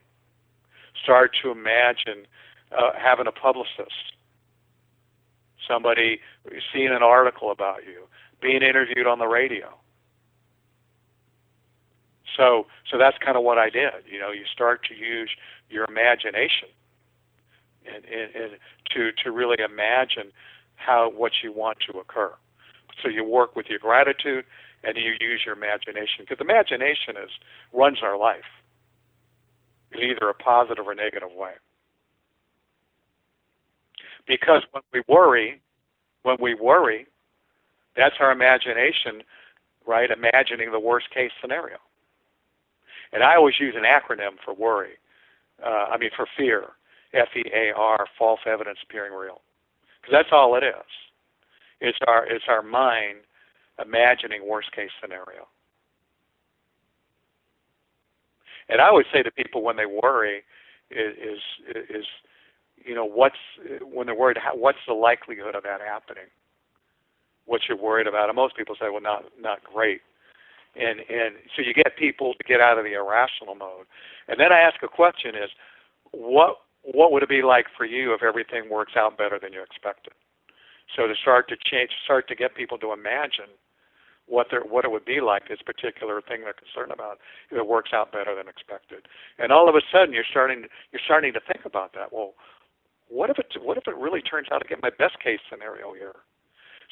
Start 1.03 1.33
to 1.43 1.51
imagine 1.51 2.27
uh, 2.73 2.93
having 2.97 3.27
a 3.27 3.33
publicist, 3.33 4.15
somebody 5.67 6.21
seeing 6.73 6.89
an 6.89 7.03
article 7.03 7.51
about 7.51 7.85
you, 7.87 8.07
being 8.41 8.63
interviewed 8.63 9.07
on 9.07 9.19
the 9.19 9.27
radio. 9.27 9.75
So, 12.37 12.67
so 12.91 12.97
that's 12.97 13.19
kind 13.19 13.37
of 13.37 13.43
what 13.43 13.59
I 13.59 13.69
did. 13.71 14.07
You 14.11 14.19
know, 14.19 14.31
you 14.31 14.45
start 14.51 14.85
to 14.89 14.95
use 14.95 15.31
your 15.69 15.85
imagination 15.85 16.69
and, 17.87 18.05
and, 18.05 18.35
and 18.35 18.53
to 18.95 19.11
to 19.25 19.31
really 19.31 19.59
imagine 19.63 20.33
how 20.77 21.11
what 21.11 21.33
you 21.43 21.53
want 21.53 21.79
to 21.91 21.99
occur. 21.99 22.33
So 23.03 23.09
you 23.09 23.25
work 23.25 23.57
with 23.57 23.67
your 23.69 23.79
gratitude 23.79 24.45
and 24.83 24.97
you 24.97 25.13
use 25.21 25.43
your 25.45 25.55
imagination 25.55 26.25
because 26.29 26.39
imagination 26.41 27.17
is 27.23 27.31
runs 27.73 27.99
our 28.03 28.17
life 28.19 28.49
in 29.93 30.01
either 30.01 30.29
a 30.29 30.35
positive 30.35 30.87
or 30.87 30.95
negative 30.95 31.31
way. 31.35 31.53
Because 34.27 34.63
when 34.73 34.83
we 34.93 35.03
worry, 35.09 35.61
when 36.23 36.37
we 36.41 36.55
worry, 36.55 37.07
that's 37.97 38.15
our 38.21 38.31
imagination, 38.31 39.23
right? 39.87 40.11
Imagining 40.11 40.71
the 40.71 40.81
worst 40.81 41.11
case 41.11 41.33
scenario. 41.41 41.79
And 43.13 43.25
I 43.25 43.35
always 43.37 43.59
use 43.59 43.75
an 43.77 43.83
acronym 43.83 44.37
for 44.45 44.55
worry. 44.55 44.93
Uh, 45.65 45.87
I 45.91 45.99
mean, 45.99 46.11
for 46.17 46.27
fear. 46.37 46.69
F 47.15 47.29
E 47.37 47.43
A 47.55 47.73
R, 47.77 48.07
false 48.19 48.41
evidence 48.47 48.79
appearing 48.83 49.13
real. 49.13 49.41
Because 50.01 50.13
that's 50.13 50.33
all 50.33 50.57
it 50.57 50.65
is. 50.65 50.91
It's 51.81 51.99
our 52.07 52.27
it's 52.27 52.45
our 52.49 52.63
mind 52.63 53.19
imagining 53.83 54.47
worst 54.47 54.73
case 54.73 54.91
scenario. 55.01 55.49
And 58.69 58.81
I 58.81 58.89
always 58.89 59.07
say 59.13 59.23
to 59.23 59.31
people 59.31 59.63
when 59.63 59.77
they 59.77 59.87
worry 59.87 60.43
is 60.91 61.17
is, 61.17 61.85
is 61.89 62.05
you 62.85 62.95
know 62.95 63.05
what's 63.05 63.37
when 63.83 64.07
they're 64.07 64.15
worried 64.17 64.39
what's 64.55 64.79
the 64.87 64.95
likelihood 64.95 65.55
of 65.55 65.63
that 65.65 65.81
happening? 65.81 66.29
What 67.47 67.63
you're 67.69 67.79
worried 67.79 68.07
about? 68.07 68.29
And 68.29 68.37
most 68.37 68.57
people 68.57 68.77
say, 68.79 68.91
well, 68.91 69.03
not 69.03 69.25
not 69.41 69.65
great. 69.65 70.01
And 70.77 71.01
and 71.01 71.35
so 71.57 71.63
you 71.63 71.75
get 71.75 71.97
people 71.99 72.35
to 72.35 72.45
get 72.45 72.61
out 72.61 72.79
of 72.79 72.85
the 72.85 72.95
irrational 72.95 73.55
mode. 73.57 73.87
And 74.29 74.39
then 74.39 74.53
I 74.53 74.61
ask 74.61 74.83
a 74.83 74.89
question: 74.89 75.35
Is 75.35 75.51
what 76.13 76.59
what 76.83 77.13
would 77.13 77.23
it 77.23 77.29
be 77.29 77.43
like 77.43 77.67
for 77.77 77.85
you 77.85 78.15
if 78.15 78.23
everything 78.23 78.71
works 78.71 78.93
out 78.97 79.19
better 79.19 79.39
than 79.41 79.53
you 79.53 79.63
expected? 79.63 80.15
So 80.97 81.07
to 81.07 81.15
start 81.15 81.49
to 81.49 81.57
change, 81.57 81.91
start 82.05 82.27
to 82.29 82.35
get 82.35 82.55
people 82.55 82.79
to 82.79 82.93
imagine 82.93 83.53
what 84.27 84.47
their 84.51 84.63
what 84.63 84.85
it 84.85 84.91
would 84.91 85.05
be 85.05 85.21
like 85.21 85.49
this 85.49 85.61
particular 85.61 86.23
thing 86.23 86.43
they're 86.43 86.55
concerned 86.55 86.93
about 86.93 87.19
if 87.51 87.59
it 87.59 87.67
works 87.67 87.91
out 87.93 88.13
better 88.13 88.35
than 88.35 88.49
expected. 88.49 89.07
And 89.39 89.51
all 89.53 89.69
of 89.69 89.75
a 89.75 89.83
sudden 89.93 90.15
you're 90.15 90.29
starting 90.29 90.67
you're 90.93 91.03
starting 91.05 91.33
to 91.35 91.41
think 91.41 91.67
about 91.67 91.93
that. 91.95 92.13
Well, 92.13 92.35
what 93.09 93.29
if 93.29 93.39
it 93.39 93.47
what 93.61 93.77
if 93.77 93.87
it 93.87 93.97
really 93.97 94.23
turns 94.23 94.49
out 94.53 94.63
to 94.63 94.69
get 94.69 94.83
my 94.83 94.91
best 94.91 95.19
case 95.23 95.41
scenario 95.51 95.93
here? 95.93 96.15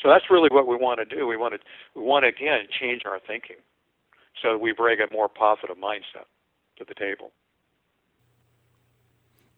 So 0.03 0.09
that's 0.09 0.27
really 0.31 0.49
what 0.51 0.67
we 0.67 0.77
want 0.77 0.99
to 0.99 1.07
do. 1.07 1.27
We 1.27 1.37
want 1.37 1.55
to 1.55 1.61
we 1.95 2.03
want 2.03 2.25
to 2.25 2.29
again 2.29 2.67
change 2.81 3.03
our 3.07 3.21
thinking 3.25 3.63
so 4.43 4.59
we 4.59 4.73
bring 4.73 4.99
a 5.01 5.13
more 5.13 5.29
positive 5.29 5.77
mindset 5.77 6.27
to 6.79 6.85
the 6.87 6.95
table. 6.95 7.31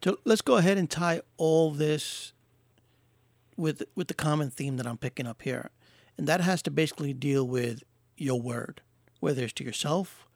So 0.03 0.19
let's 0.25 0.41
go 0.41 0.57
ahead 0.57 0.79
and 0.79 0.89
tie 0.89 1.21
all 1.37 1.71
this 1.71 2.33
with 3.57 3.83
with 3.95 4.09
the 4.09 4.15
common 4.15 4.51
theme 4.51 4.79
that 4.79 4.87
I'm 4.87 4.97
picking 4.97 5.27
up 5.27 5.43
here, 5.43 5.71
and 6.17 6.27
that 6.27 6.41
has 6.41 6.63
to 6.63 6.71
basically 6.71 7.13
deal 7.13 7.47
with 7.47 7.83
your 8.17 8.41
word, 8.41 8.81
whether 9.21 9.45
it's 9.45 9.53
to 9.55 9.65
yourself 9.65 10.27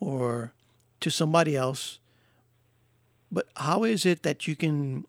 or 0.00 0.52
to 1.00 1.10
somebody 1.10 1.56
else. 1.56 1.98
But 3.32 3.48
how 3.56 3.84
is 3.84 4.06
it 4.06 4.22
that 4.22 4.46
you 4.46 4.54
can, 4.54 5.04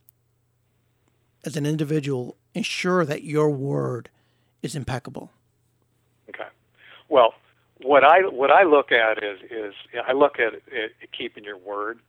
as 1.45 1.55
an 1.55 1.65
individual, 1.65 2.35
ensure 2.53 3.05
that 3.05 3.23
your 3.23 3.49
word 3.49 4.09
is 4.63 4.75
impeccable? 4.75 5.31
Okay. 6.29 6.47
Well, 7.09 7.33
what 7.81 8.03
I 8.03 8.21
what 8.21 8.51
I 8.51 8.63
look 8.63 8.91
at 8.91 9.23
is 9.23 9.39
is 9.51 9.73
I 10.07 10.13
look 10.13 10.39
at 10.39 10.53
it, 10.67 10.93
keeping 11.17 11.43
your 11.43 11.57
word 11.57 11.99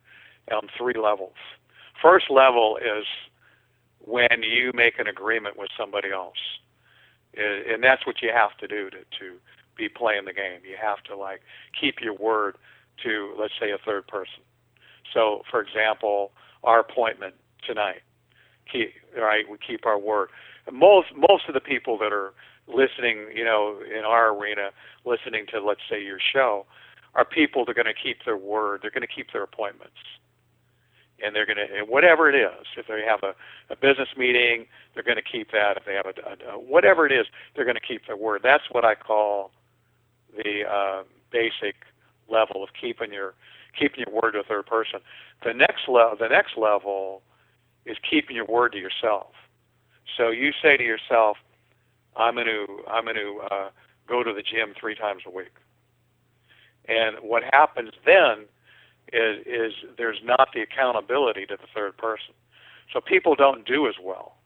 on 0.53 0.69
three 0.79 0.95
levels. 0.95 1.35
First 2.01 2.31
level 2.31 2.79
is 2.79 3.05
when 4.01 4.43
you 4.43 4.73
make 4.75 4.99
an 4.99 5.07
agreement 5.07 5.59
with 5.59 5.69
somebody 5.79 6.11
else, 6.11 6.39
and 7.37 7.83
that's 7.83 8.07
what 8.07 8.23
you 8.23 8.31
have 8.35 8.57
to 8.59 8.67
do 8.67 8.91
to 8.91 8.99
to 9.19 9.37
be 9.77 9.89
playing 9.89 10.25
the 10.25 10.33
game. 10.33 10.61
You 10.69 10.77
have 10.81 11.03
to 11.05 11.17
like 11.17 11.41
keep 11.79 11.97
your 12.01 12.15
word 12.15 12.57
to 13.05 13.35
let's 13.39 13.55
say 13.61 13.71
a 13.71 13.79
third 13.79 14.07
person. 14.07 14.43
So, 15.13 15.43
for 15.51 15.61
example, 15.61 16.33
our 16.65 16.81
appointment 16.81 17.35
tonight, 17.67 18.03
keep, 18.71 18.93
right? 19.17 19.45
We 19.49 19.59
keep 19.59 19.87
our 19.87 19.99
word. 19.99 20.31
Most 20.73 21.09
most 21.17 21.45
of 21.49 21.55
the 21.55 21.61
people 21.61 21.99
that 21.99 22.13
are 22.13 22.33
listening, 22.67 23.29
you 23.35 23.45
know, 23.45 23.81
in 23.83 24.05
our 24.05 24.35
arena, 24.35 24.71
listening 25.05 25.47
to 25.53 25.61
let's 25.61 25.81
say 25.91 26.03
your 26.03 26.19
show, 26.33 26.67
are 27.15 27.25
people 27.25 27.65
that 27.65 27.73
are 27.73 27.83
going 27.83 27.95
to 27.95 28.03
keep 28.03 28.25
their 28.25 28.37
word. 28.37 28.81
They're 28.83 28.91
going 28.91 29.07
to 29.07 29.15
keep 29.15 29.33
their 29.33 29.43
appointments 29.43 29.97
and 31.25 31.35
they're 31.35 31.47
going 31.47 31.59
to 31.59 31.85
whatever 31.85 32.29
it 32.31 32.35
is. 32.35 32.67
If 32.77 32.87
they 32.87 33.03
have 33.07 33.21
a, 33.23 33.35
a 33.73 33.77
business 33.77 34.09
meeting, 34.17 34.67
they're 34.95 35.03
going 35.03 35.17
to 35.17 35.23
keep 35.23 35.51
that. 35.53 35.77
If 35.77 35.85
they 35.85 35.95
have 35.95 36.07
a, 36.07 36.53
a, 36.53 36.59
whatever 36.59 37.07
it 37.07 37.13
is, 37.13 37.27
they're 37.55 37.65
going 37.65 37.77
to 37.77 37.87
keep 37.87 38.07
their 38.07 38.17
word. 38.17 38.41
That's 38.43 38.65
what 38.71 38.85
I 38.85 38.95
call 38.95 39.51
the 40.37 40.63
uh, 40.69 41.03
basic 41.31 41.77
level 42.29 42.63
of 42.63 42.71
keeping 42.81 43.13
your 43.13 43.35
keeping 43.79 44.05
your 44.07 44.15
word 44.23 44.33
to 44.33 44.41
a 44.41 44.45
third 44.45 44.67
person. 44.67 45.01
The 45.45 45.55
next 45.55 45.89
level, 45.89 46.17
the 46.19 46.29
next 46.29 46.57
level, 46.57 47.23
is 47.87 47.97
keeping 48.09 48.35
your 48.35 48.47
word 48.47 48.73
to 48.73 48.79
yourself. 48.79 49.33
So 50.17 50.31
you 50.31 50.53
say 50.63 50.77
to 50.77 50.85
yourself, 50.85 51.37
"I'm 52.17 52.35
going 52.35 52.47
to 52.47 52.67
I'm 52.89 53.05
going 53.05 53.17
to 53.17 53.41
uh, 53.51 53.69
go 54.09 54.23
to 54.23 54.33
the 54.33 54.43
gym 54.43 54.75
three 54.79 54.95
times 54.95 55.23
a 55.27 55.31
week." 55.31 55.55
And 56.89 57.17
what 57.21 57.43
happens 57.53 57.91
then 58.07 58.47
is, 59.13 59.47
is 59.47 59.73
there's 59.97 60.21
not 60.25 60.51
the 60.55 60.61
accountability 60.61 61.47
to 61.47 61.57
the 61.57 61.67
third 61.75 61.97
person. 61.97 62.35
So 62.93 63.01
people 63.01 63.35
don't 63.35 63.67
do 63.67 63.87
as 63.87 63.95
well 64.03 64.37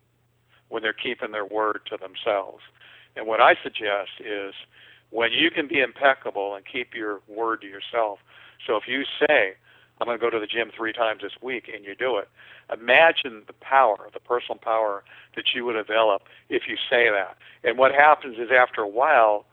when 0.69 0.83
they're 0.83 0.93
keeping 0.93 1.33
their 1.33 1.45
word 1.45 1.81
to 1.91 1.97
themselves. 1.97 2.63
And 3.17 3.27
what 3.27 3.41
I 3.41 3.55
suggest 3.63 4.11
is 4.21 4.55
when 5.11 5.33
you 5.33 5.51
can 5.51 5.69
be 5.69 5.81
impeccable 5.81 6.55
and 6.55 6.65
keep 6.65 6.95
your 6.95 7.21
word 7.29 7.61
to 7.61 7.67
yourself. 7.67 8.19
So 8.67 8.77
if 8.77 8.85
you 8.89 9.05
say, 9.27 9.55
I'm 10.01 10.07
going 10.07 10.19
to 10.19 10.21
go 10.21 10.31
to 10.31 10.41
the 10.41 10.47
gym 10.47 10.71
three 10.75 10.93
times 10.93 11.21
this 11.23 11.33
week, 11.43 11.71
and 11.73 11.85
you 11.85 11.95
do 11.95 12.17
it, 12.17 12.29
imagine 12.73 13.43
the 13.47 13.53
power, 13.53 14.09
the 14.13 14.21
personal 14.21 14.59
power 14.59 15.05
that 15.37 15.45
you 15.55 15.65
would 15.67 15.75
develop 15.75 16.23
if 16.49 16.63
you 16.67 16.77
say 16.91 17.09
that. 17.11 17.37
And 17.63 17.79
what 17.79 17.93
happens 17.93 18.39
is 18.39 18.49
after 18.51 18.81
a 18.81 18.89
while, 18.89 19.45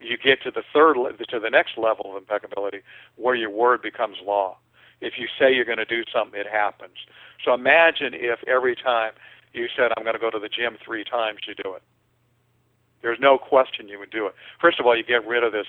you 0.00 0.16
get 0.16 0.42
to 0.42 0.50
the 0.50 0.62
third, 0.72 0.96
to 1.28 1.40
the 1.40 1.50
next 1.50 1.78
level 1.78 2.10
of 2.10 2.16
impeccability, 2.16 2.80
where 3.16 3.34
your 3.34 3.50
word 3.50 3.82
becomes 3.82 4.16
law. 4.24 4.56
If 5.00 5.14
you 5.18 5.26
say 5.38 5.54
you're 5.54 5.64
going 5.64 5.78
to 5.78 5.84
do 5.84 6.02
something, 6.12 6.38
it 6.38 6.46
happens. 6.46 6.96
So 7.44 7.54
imagine 7.54 8.14
if 8.14 8.40
every 8.46 8.76
time 8.76 9.12
you 9.52 9.68
said, 9.76 9.92
I'm 9.96 10.04
going 10.04 10.14
to 10.14 10.20
go 10.20 10.30
to 10.30 10.38
the 10.38 10.48
gym 10.48 10.76
three 10.84 11.04
times, 11.04 11.40
you 11.46 11.54
do 11.54 11.74
it. 11.74 11.82
There's 13.02 13.20
no 13.20 13.36
question 13.36 13.88
you 13.88 13.98
would 13.98 14.10
do 14.10 14.26
it. 14.26 14.34
First 14.60 14.80
of 14.80 14.86
all, 14.86 14.96
you 14.96 15.04
get 15.04 15.26
rid 15.26 15.44
of 15.44 15.52
this 15.52 15.66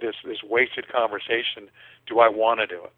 this 0.00 0.16
this 0.24 0.42
wasted 0.42 0.88
conversation. 0.88 1.70
Do 2.06 2.18
I 2.18 2.28
want 2.28 2.60
to 2.60 2.66
do 2.66 2.82
it? 2.82 2.92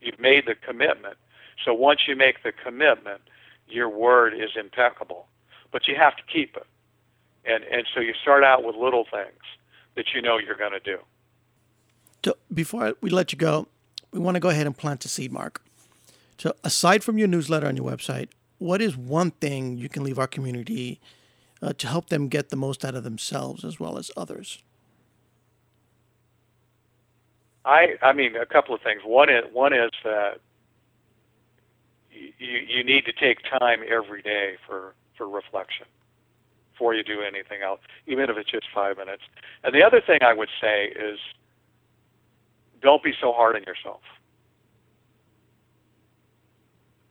You've 0.00 0.20
made 0.20 0.46
the 0.46 0.54
commitment. 0.54 1.16
So 1.64 1.74
once 1.74 2.02
you 2.06 2.14
make 2.14 2.44
the 2.44 2.52
commitment, 2.52 3.22
your 3.66 3.88
word 3.88 4.32
is 4.32 4.50
impeccable. 4.54 5.26
But 5.72 5.88
you 5.88 5.96
have 5.96 6.14
to 6.16 6.22
keep 6.32 6.56
it. 6.56 6.66
And 7.44 7.64
and 7.64 7.84
so 7.92 8.00
you 8.00 8.14
start 8.22 8.44
out 8.44 8.62
with 8.62 8.76
little 8.76 9.04
things 9.10 9.42
that 9.96 10.14
you 10.14 10.22
know 10.22 10.38
you're 10.38 10.56
going 10.56 10.72
to 10.72 10.80
do. 10.80 10.98
So 12.24 12.34
before 12.52 12.94
we 13.00 13.10
let 13.10 13.32
you 13.32 13.38
go, 13.38 13.66
we 14.12 14.18
want 14.18 14.36
to 14.36 14.40
go 14.40 14.48
ahead 14.48 14.66
and 14.66 14.76
plant 14.76 15.00
the 15.00 15.08
seed, 15.08 15.32
Mark. 15.32 15.62
So 16.38 16.54
aside 16.62 17.02
from 17.02 17.18
your 17.18 17.28
newsletter 17.28 17.66
on 17.66 17.76
your 17.76 17.86
website, 17.86 18.28
what 18.58 18.80
is 18.80 18.96
one 18.96 19.30
thing 19.32 19.76
you 19.76 19.88
can 19.88 20.04
leave 20.04 20.18
our 20.18 20.26
community 20.26 21.00
uh, 21.62 21.72
to 21.74 21.86
help 21.86 22.08
them 22.08 22.28
get 22.28 22.50
the 22.50 22.56
most 22.56 22.84
out 22.84 22.94
of 22.94 23.04
themselves 23.04 23.64
as 23.64 23.80
well 23.80 23.98
as 23.98 24.10
others? 24.16 24.62
I 27.64 27.96
I 28.00 28.12
mean 28.12 28.36
a 28.36 28.46
couple 28.46 28.74
of 28.74 28.80
things. 28.80 29.02
One 29.04 29.28
is 29.28 29.44
one 29.52 29.72
is 29.72 29.90
that 30.04 30.40
you 32.10 32.58
you 32.68 32.84
need 32.84 33.04
to 33.06 33.12
take 33.12 33.38
time 33.42 33.80
every 33.88 34.22
day 34.22 34.56
for 34.66 34.94
for 35.16 35.28
reflection 35.28 35.86
before 36.76 36.94
you 36.94 37.02
do 37.02 37.22
anything 37.22 37.62
else, 37.64 37.80
even 38.06 38.24
if 38.28 38.36
it's 38.36 38.50
just 38.50 38.66
five 38.74 38.98
minutes. 38.98 39.22
And 39.64 39.74
the 39.74 39.82
other 39.82 40.02
thing 40.06 40.18
I 40.22 40.34
would 40.34 40.50
say 40.60 40.86
is 40.88 41.18
don't 42.82 43.02
be 43.02 43.12
so 43.18 43.32
hard 43.32 43.56
on 43.56 43.62
yourself. 43.62 44.02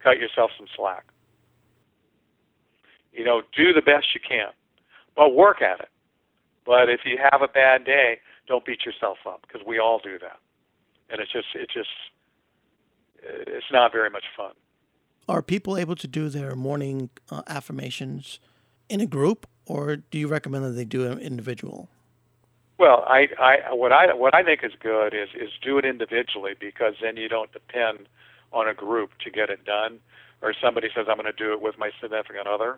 Cut 0.04 0.20
yourself 0.20 0.52
some 0.58 0.68
slack. 0.76 1.06
You 3.12 3.26
know, 3.26 3.42
do 3.58 3.74
the 3.74 3.82
best 3.82 4.08
you 4.14 4.22
can, 4.28 4.50
but 5.16 5.34
work 5.34 5.62
at 5.62 5.80
it. 5.80 5.90
But 6.66 6.90
if 6.90 7.02
you 7.06 7.18
have 7.32 7.42
a 7.42 7.48
bad 7.48 7.86
day, 7.86 8.20
don't 8.48 8.66
beat 8.66 8.86
yourself 8.86 9.18
up 9.26 9.42
because 9.48 9.66
we 9.66 9.80
all 9.80 10.00
do 10.04 10.20
that, 10.20 10.38
and 11.10 11.20
it's 11.22 11.32
just 11.32 11.48
it's 11.56 11.74
just 11.74 11.90
it's 13.24 13.72
not 13.72 13.92
very 13.92 14.10
much 14.10 14.26
fun. 14.36 14.52
Are 15.28 15.42
people 15.42 15.78
able 15.78 15.96
to 15.96 16.08
do 16.08 16.30
their 16.30 16.56
morning 16.56 17.10
uh, 17.32 17.42
affirmations 17.48 18.40
in 18.90 19.02
a 19.02 19.08
group, 19.08 19.48
or 19.66 19.98
do 19.98 20.18
you 20.18 20.28
recommend 20.28 20.66
that 20.66 20.72
they 20.72 20.86
do 20.86 21.12
it 21.12 21.20
individual? 21.20 21.90
Well, 22.78 23.06
I, 23.08 23.28
I 23.40 23.74
what 23.74 23.92
I 23.94 24.14
what 24.14 24.36
I 24.36 24.44
think 24.44 24.62
is 24.64 24.74
good 24.80 25.14
is 25.14 25.30
is 25.34 25.50
do 25.62 25.78
it 25.78 25.86
individually 25.86 26.54
because 26.60 26.96
then 27.02 27.16
you 27.16 27.30
don't 27.30 27.52
depend 27.52 28.08
on 28.52 28.68
a 28.68 28.74
group 28.74 29.12
to 29.24 29.32
get 29.32 29.50
it 29.50 29.64
done. 29.66 30.00
Or 30.42 30.54
somebody 30.62 30.90
says 30.94 31.06
I'm 31.10 31.16
going 31.16 31.32
to 31.32 31.32
do 31.32 31.54
it 31.54 31.62
with 31.62 31.78
my 31.78 31.92
significant 32.02 32.46
other, 32.48 32.78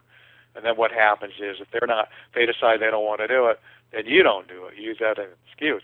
and 0.56 0.64
then 0.64 0.78
what 0.78 0.92
happens 0.92 1.34
is 1.40 1.58
if 1.60 1.68
they're 1.72 1.88
not, 1.88 2.10
they 2.36 2.46
decide 2.46 2.80
they 2.80 2.92
don't 2.92 3.04
want 3.04 3.20
to 3.20 3.28
do 3.28 3.48
it, 3.48 3.60
then 3.92 4.06
you 4.06 4.24
don't 4.24 4.48
do 4.48 4.66
it. 4.66 4.78
You 4.78 4.90
use 4.90 4.98
that 5.00 5.20
as 5.20 5.26
an 5.26 5.32
excuse. 5.48 5.82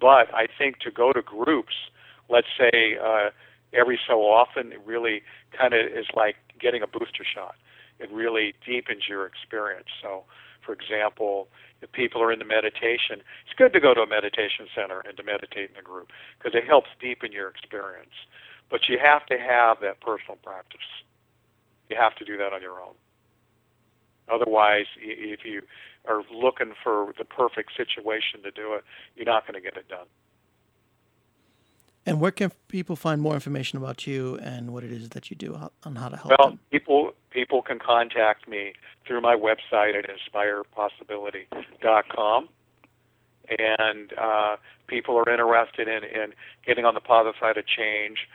But 0.00 0.32
I 0.32 0.46
think 0.56 0.78
to 0.80 0.90
go 0.90 1.12
to 1.12 1.20
groups, 1.20 1.74
let's 2.28 2.46
say 2.56 2.96
uh, 3.02 3.30
every 3.72 3.98
so 4.06 4.22
often, 4.22 4.72
it 4.72 4.80
really 4.86 5.22
kind 5.56 5.74
of 5.74 5.86
is 5.86 6.06
like 6.14 6.36
getting 6.58 6.82
a 6.82 6.86
booster 6.86 7.24
shot. 7.24 7.54
It 8.00 8.10
really 8.10 8.54
deepens 8.66 9.04
your 9.08 9.26
experience. 9.26 9.88
So, 10.02 10.24
for 10.64 10.72
example, 10.72 11.48
if 11.82 11.92
people 11.92 12.22
are 12.22 12.32
into 12.32 12.44
meditation, 12.44 13.22
it's 13.44 13.54
good 13.56 13.72
to 13.72 13.80
go 13.80 13.94
to 13.94 14.00
a 14.00 14.06
meditation 14.06 14.66
center 14.74 15.00
and 15.00 15.16
to 15.16 15.22
meditate 15.22 15.70
in 15.70 15.76
a 15.76 15.82
group 15.82 16.08
because 16.38 16.54
it 16.54 16.66
helps 16.66 16.88
deepen 17.00 17.32
your 17.32 17.48
experience. 17.48 18.14
But 18.70 18.88
you 18.88 18.98
have 19.02 19.26
to 19.26 19.38
have 19.38 19.78
that 19.80 20.00
personal 20.00 20.36
practice. 20.42 20.80
You 21.88 21.96
have 21.98 22.14
to 22.16 22.24
do 22.24 22.36
that 22.38 22.52
on 22.52 22.62
your 22.62 22.80
own. 22.80 22.94
Otherwise, 24.30 24.86
if 25.00 25.40
you 25.44 25.62
are 26.08 26.22
looking 26.32 26.72
for 26.82 27.12
the 27.18 27.24
perfect 27.24 27.72
situation 27.76 28.42
to 28.44 28.50
do 28.50 28.74
it, 28.74 28.84
you're 29.16 29.26
not 29.26 29.46
going 29.46 29.54
to 29.54 29.60
get 29.60 29.76
it 29.76 29.88
done. 29.88 30.06
And 32.06 32.20
where 32.20 32.30
can 32.30 32.50
people 32.68 32.96
find 32.96 33.20
more 33.20 33.34
information 33.34 33.76
about 33.76 34.06
you 34.06 34.38
and 34.38 34.72
what 34.72 34.84
it 34.84 34.92
is 34.92 35.10
that 35.10 35.30
you 35.30 35.36
do 35.36 35.70
on 35.84 35.96
how 35.96 36.08
to 36.08 36.16
help 36.16 36.30
well, 36.38 36.50
them? 36.50 36.60
people 36.70 37.12
people 37.30 37.62
can 37.62 37.78
contact 37.78 38.48
me 38.48 38.72
through 39.06 39.20
my 39.20 39.36
website 39.36 39.94
at 39.96 40.06
inspirepossibility.com. 40.08 42.48
And 43.58 44.12
uh, 44.16 44.56
people 44.86 45.16
are 45.16 45.28
interested 45.28 45.88
in, 45.88 46.04
in 46.04 46.32
getting 46.64 46.84
on 46.84 46.94
the 46.94 47.00
positive 47.00 47.34
side 47.40 47.56
of 47.56 47.66
change. 47.66 48.28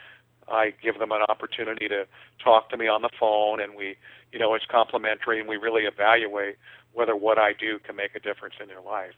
I 0.48 0.74
give 0.82 0.98
them 0.98 1.12
an 1.12 1.22
opportunity 1.28 1.88
to 1.88 2.06
talk 2.42 2.70
to 2.70 2.76
me 2.76 2.86
on 2.86 3.02
the 3.02 3.10
phone, 3.18 3.60
and 3.60 3.76
we, 3.76 3.96
you 4.32 4.38
know, 4.38 4.54
it's 4.54 4.64
complimentary, 4.70 5.40
and 5.40 5.48
we 5.48 5.56
really 5.56 5.84
evaluate 5.84 6.56
whether 6.92 7.16
what 7.16 7.38
I 7.38 7.52
do 7.52 7.78
can 7.78 7.96
make 7.96 8.14
a 8.14 8.20
difference 8.20 8.54
in 8.60 8.68
their 8.68 8.80
life. 8.80 9.14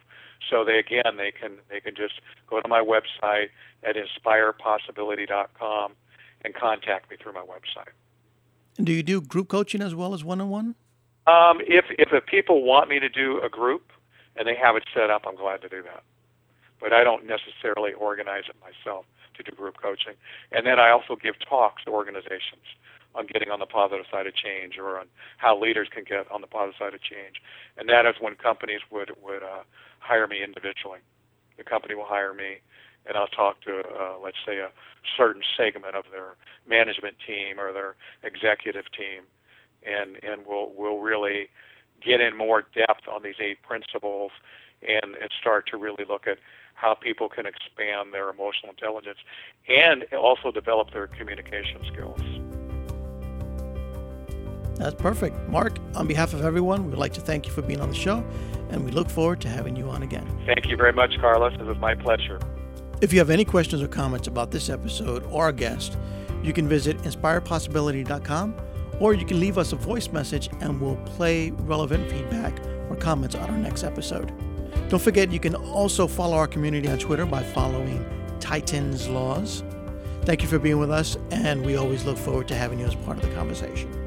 So 0.51 0.65
they 0.65 0.79
again, 0.79 1.17
they 1.17 1.33
can 1.33 1.59
they 1.69 1.81
can 1.81 1.95
just 1.95 2.21
go 2.49 2.61
to 2.61 2.69
my 2.69 2.81
website 2.81 3.49
at 3.85 3.97
inspirepossibility.com 3.97 5.93
and 6.45 6.55
contact 6.55 7.11
me 7.11 7.17
through 7.21 7.33
my 7.33 7.43
website. 7.43 7.93
And 8.79 8.87
do 8.87 8.93
you 8.93 9.03
do 9.03 9.21
group 9.21 9.49
coaching 9.49 9.83
as 9.83 9.95
well 9.95 10.15
as 10.15 10.25
one-on-one? 10.25 10.77
Um, 11.27 11.61
if 11.61 11.85
if 11.91 12.25
people 12.27 12.63
want 12.63 12.89
me 12.89 12.99
to 13.01 13.09
do 13.09 13.41
a 13.43 13.51
group 13.51 13.93
and 14.37 14.49
they 14.49 14.55
have 14.55 14.77
it 14.77 14.85
set 14.95 15.11
up, 15.11 15.25
I'm 15.27 15.37
glad 15.37 15.61
to 15.63 15.69
do 15.69 15.83
that. 15.83 16.03
But 16.81 16.93
I 16.93 17.05
don't 17.05 17.27
necessarily 17.27 17.93
organize 17.93 18.45
it 18.49 18.57
myself 18.63 19.05
to 19.37 19.43
do 19.43 19.55
group 19.55 19.77
coaching. 19.83 20.15
And 20.53 20.65
then 20.67 20.79
I 20.79 20.91
also 20.91 21.17
give 21.17 21.35
talks 21.39 21.85
to 21.85 21.91
organizations 21.91 22.65
on 23.15 23.27
getting 23.27 23.51
on 23.51 23.59
the 23.59 23.67
positive 23.67 24.07
side 24.11 24.27
of 24.27 24.35
change 24.35 24.79
or 24.79 24.99
on 24.99 25.07
how 25.39 25.61
leaders 25.61 25.89
can 25.93 26.05
get 26.05 26.31
on 26.31 26.41
the 26.41 26.47
positive 26.47 26.79
side 26.79 26.95
of 26.95 27.03
change. 27.03 27.43
And 27.77 27.89
that 27.89 28.07
is 28.07 28.15
when 28.21 28.37
companies 28.37 28.81
would 28.91 29.11
would 29.23 29.43
uh, 29.43 29.65
hire 29.99 30.27
me 30.27 30.43
individually. 30.43 31.01
The 31.57 31.65
company 31.65 31.95
will 31.95 32.07
hire 32.07 32.33
me, 32.33 32.59
and 33.09 33.17
I'll 33.17 33.27
talk 33.29 33.61
to 33.63 33.81
uh, 33.81 34.15
let's 34.23 34.37
say 34.47 34.59
a 34.59 34.71
certain 35.17 35.43
segment 35.57 35.97
of 35.97 36.05
their 36.13 36.37
management 36.69 37.17
team 37.27 37.59
or 37.59 37.73
their 37.73 37.97
executive 38.23 38.85
team, 38.93 39.23
and 39.85 40.17
and 40.23 40.47
we'll 40.47 40.73
we'll 40.77 40.99
really 40.99 41.49
get 42.05 42.21
in 42.21 42.37
more 42.37 42.63
depth 42.75 43.09
on 43.11 43.23
these 43.23 43.37
eight 43.41 43.63
principles 43.63 44.31
and 44.87 45.15
and 45.15 45.31
start 45.41 45.67
to 45.71 45.77
really 45.77 46.05
look 46.09 46.27
at 46.27 46.39
how 46.75 46.95
people 46.95 47.29
can 47.29 47.45
expand 47.45 48.13
their 48.13 48.31
emotional 48.31 48.71
intelligence 48.71 49.19
and 49.69 50.05
also 50.15 50.53
develop 50.53 50.93
their 50.93 51.09
communication 51.09 51.81
skills. 51.93 52.21
That's 54.79 54.95
perfect. 54.95 55.37
Mark, 55.49 55.77
on 55.97 56.07
behalf 56.07 56.35
of 56.35 56.45
everyone, 56.45 56.89
we'd 56.89 56.99
like 56.99 57.13
to 57.15 57.21
thank 57.21 57.47
you 57.47 57.53
for 57.53 57.63
being 57.63 57.81
on 57.81 57.89
the 57.89 57.97
show, 57.97 58.25
and 58.71 58.85
we 58.85 58.93
look 58.93 59.11
forward 59.11 59.41
to 59.41 59.49
having 59.49 59.75
you 59.75 59.91
on 59.91 60.05
again. 60.05 60.25
Thank 60.47 60.67
you 60.67 60.77
very 60.77 60.93
much, 60.93 61.19
Carlos. 61.21 61.53
It 61.55 61.67
was 61.67 61.79
my 61.79 61.97
pleasure. 61.97 62.39
If 63.01 63.13
you 63.13 63.21
have 63.21 63.31
any 63.31 63.45
questions 63.45 63.81
or 63.81 63.87
comments 63.87 64.27
about 64.27 64.51
this 64.51 64.69
episode 64.69 65.23
or 65.31 65.45
our 65.45 65.53
guest, 65.53 65.97
you 66.43 66.53
can 66.53 66.69
visit 66.69 66.99
inspirepossibility.com 66.99 68.57
or 68.99 69.15
you 69.15 69.25
can 69.25 69.39
leave 69.39 69.57
us 69.57 69.73
a 69.73 69.77
voice 69.77 70.09
message 70.09 70.51
and 70.61 70.81
we'll 70.81 70.97
play 70.97 71.51
relevant 71.51 72.11
feedback 72.11 72.59
or 72.91 72.97
comments 72.97 73.37
on 73.37 73.49
our 73.51 73.57
next 73.57 73.85
episode. 73.85 74.33
Don't 74.89 75.01
forget, 75.01 75.31
you 75.31 75.39
can 75.39 75.55
also 75.55 76.09
follow 76.09 76.37
our 76.37 76.49
community 76.49 76.89
on 76.89 76.99
Twitter 76.99 77.25
by 77.25 77.43
following 77.43 78.05
Titans 78.41 79.09
Laws. 79.09 79.63
Thank 80.23 80.43
you 80.43 80.49
for 80.49 80.59
being 80.59 80.79
with 80.79 80.91
us, 80.91 81.17
and 81.31 81.65
we 81.65 81.77
always 81.77 82.05
look 82.05 82.19
forward 82.19 82.49
to 82.49 82.55
having 82.57 82.81
you 82.81 82.87
as 82.87 82.95
part 82.95 83.19
of 83.19 83.23
the 83.23 83.35
conversation. 83.35 83.98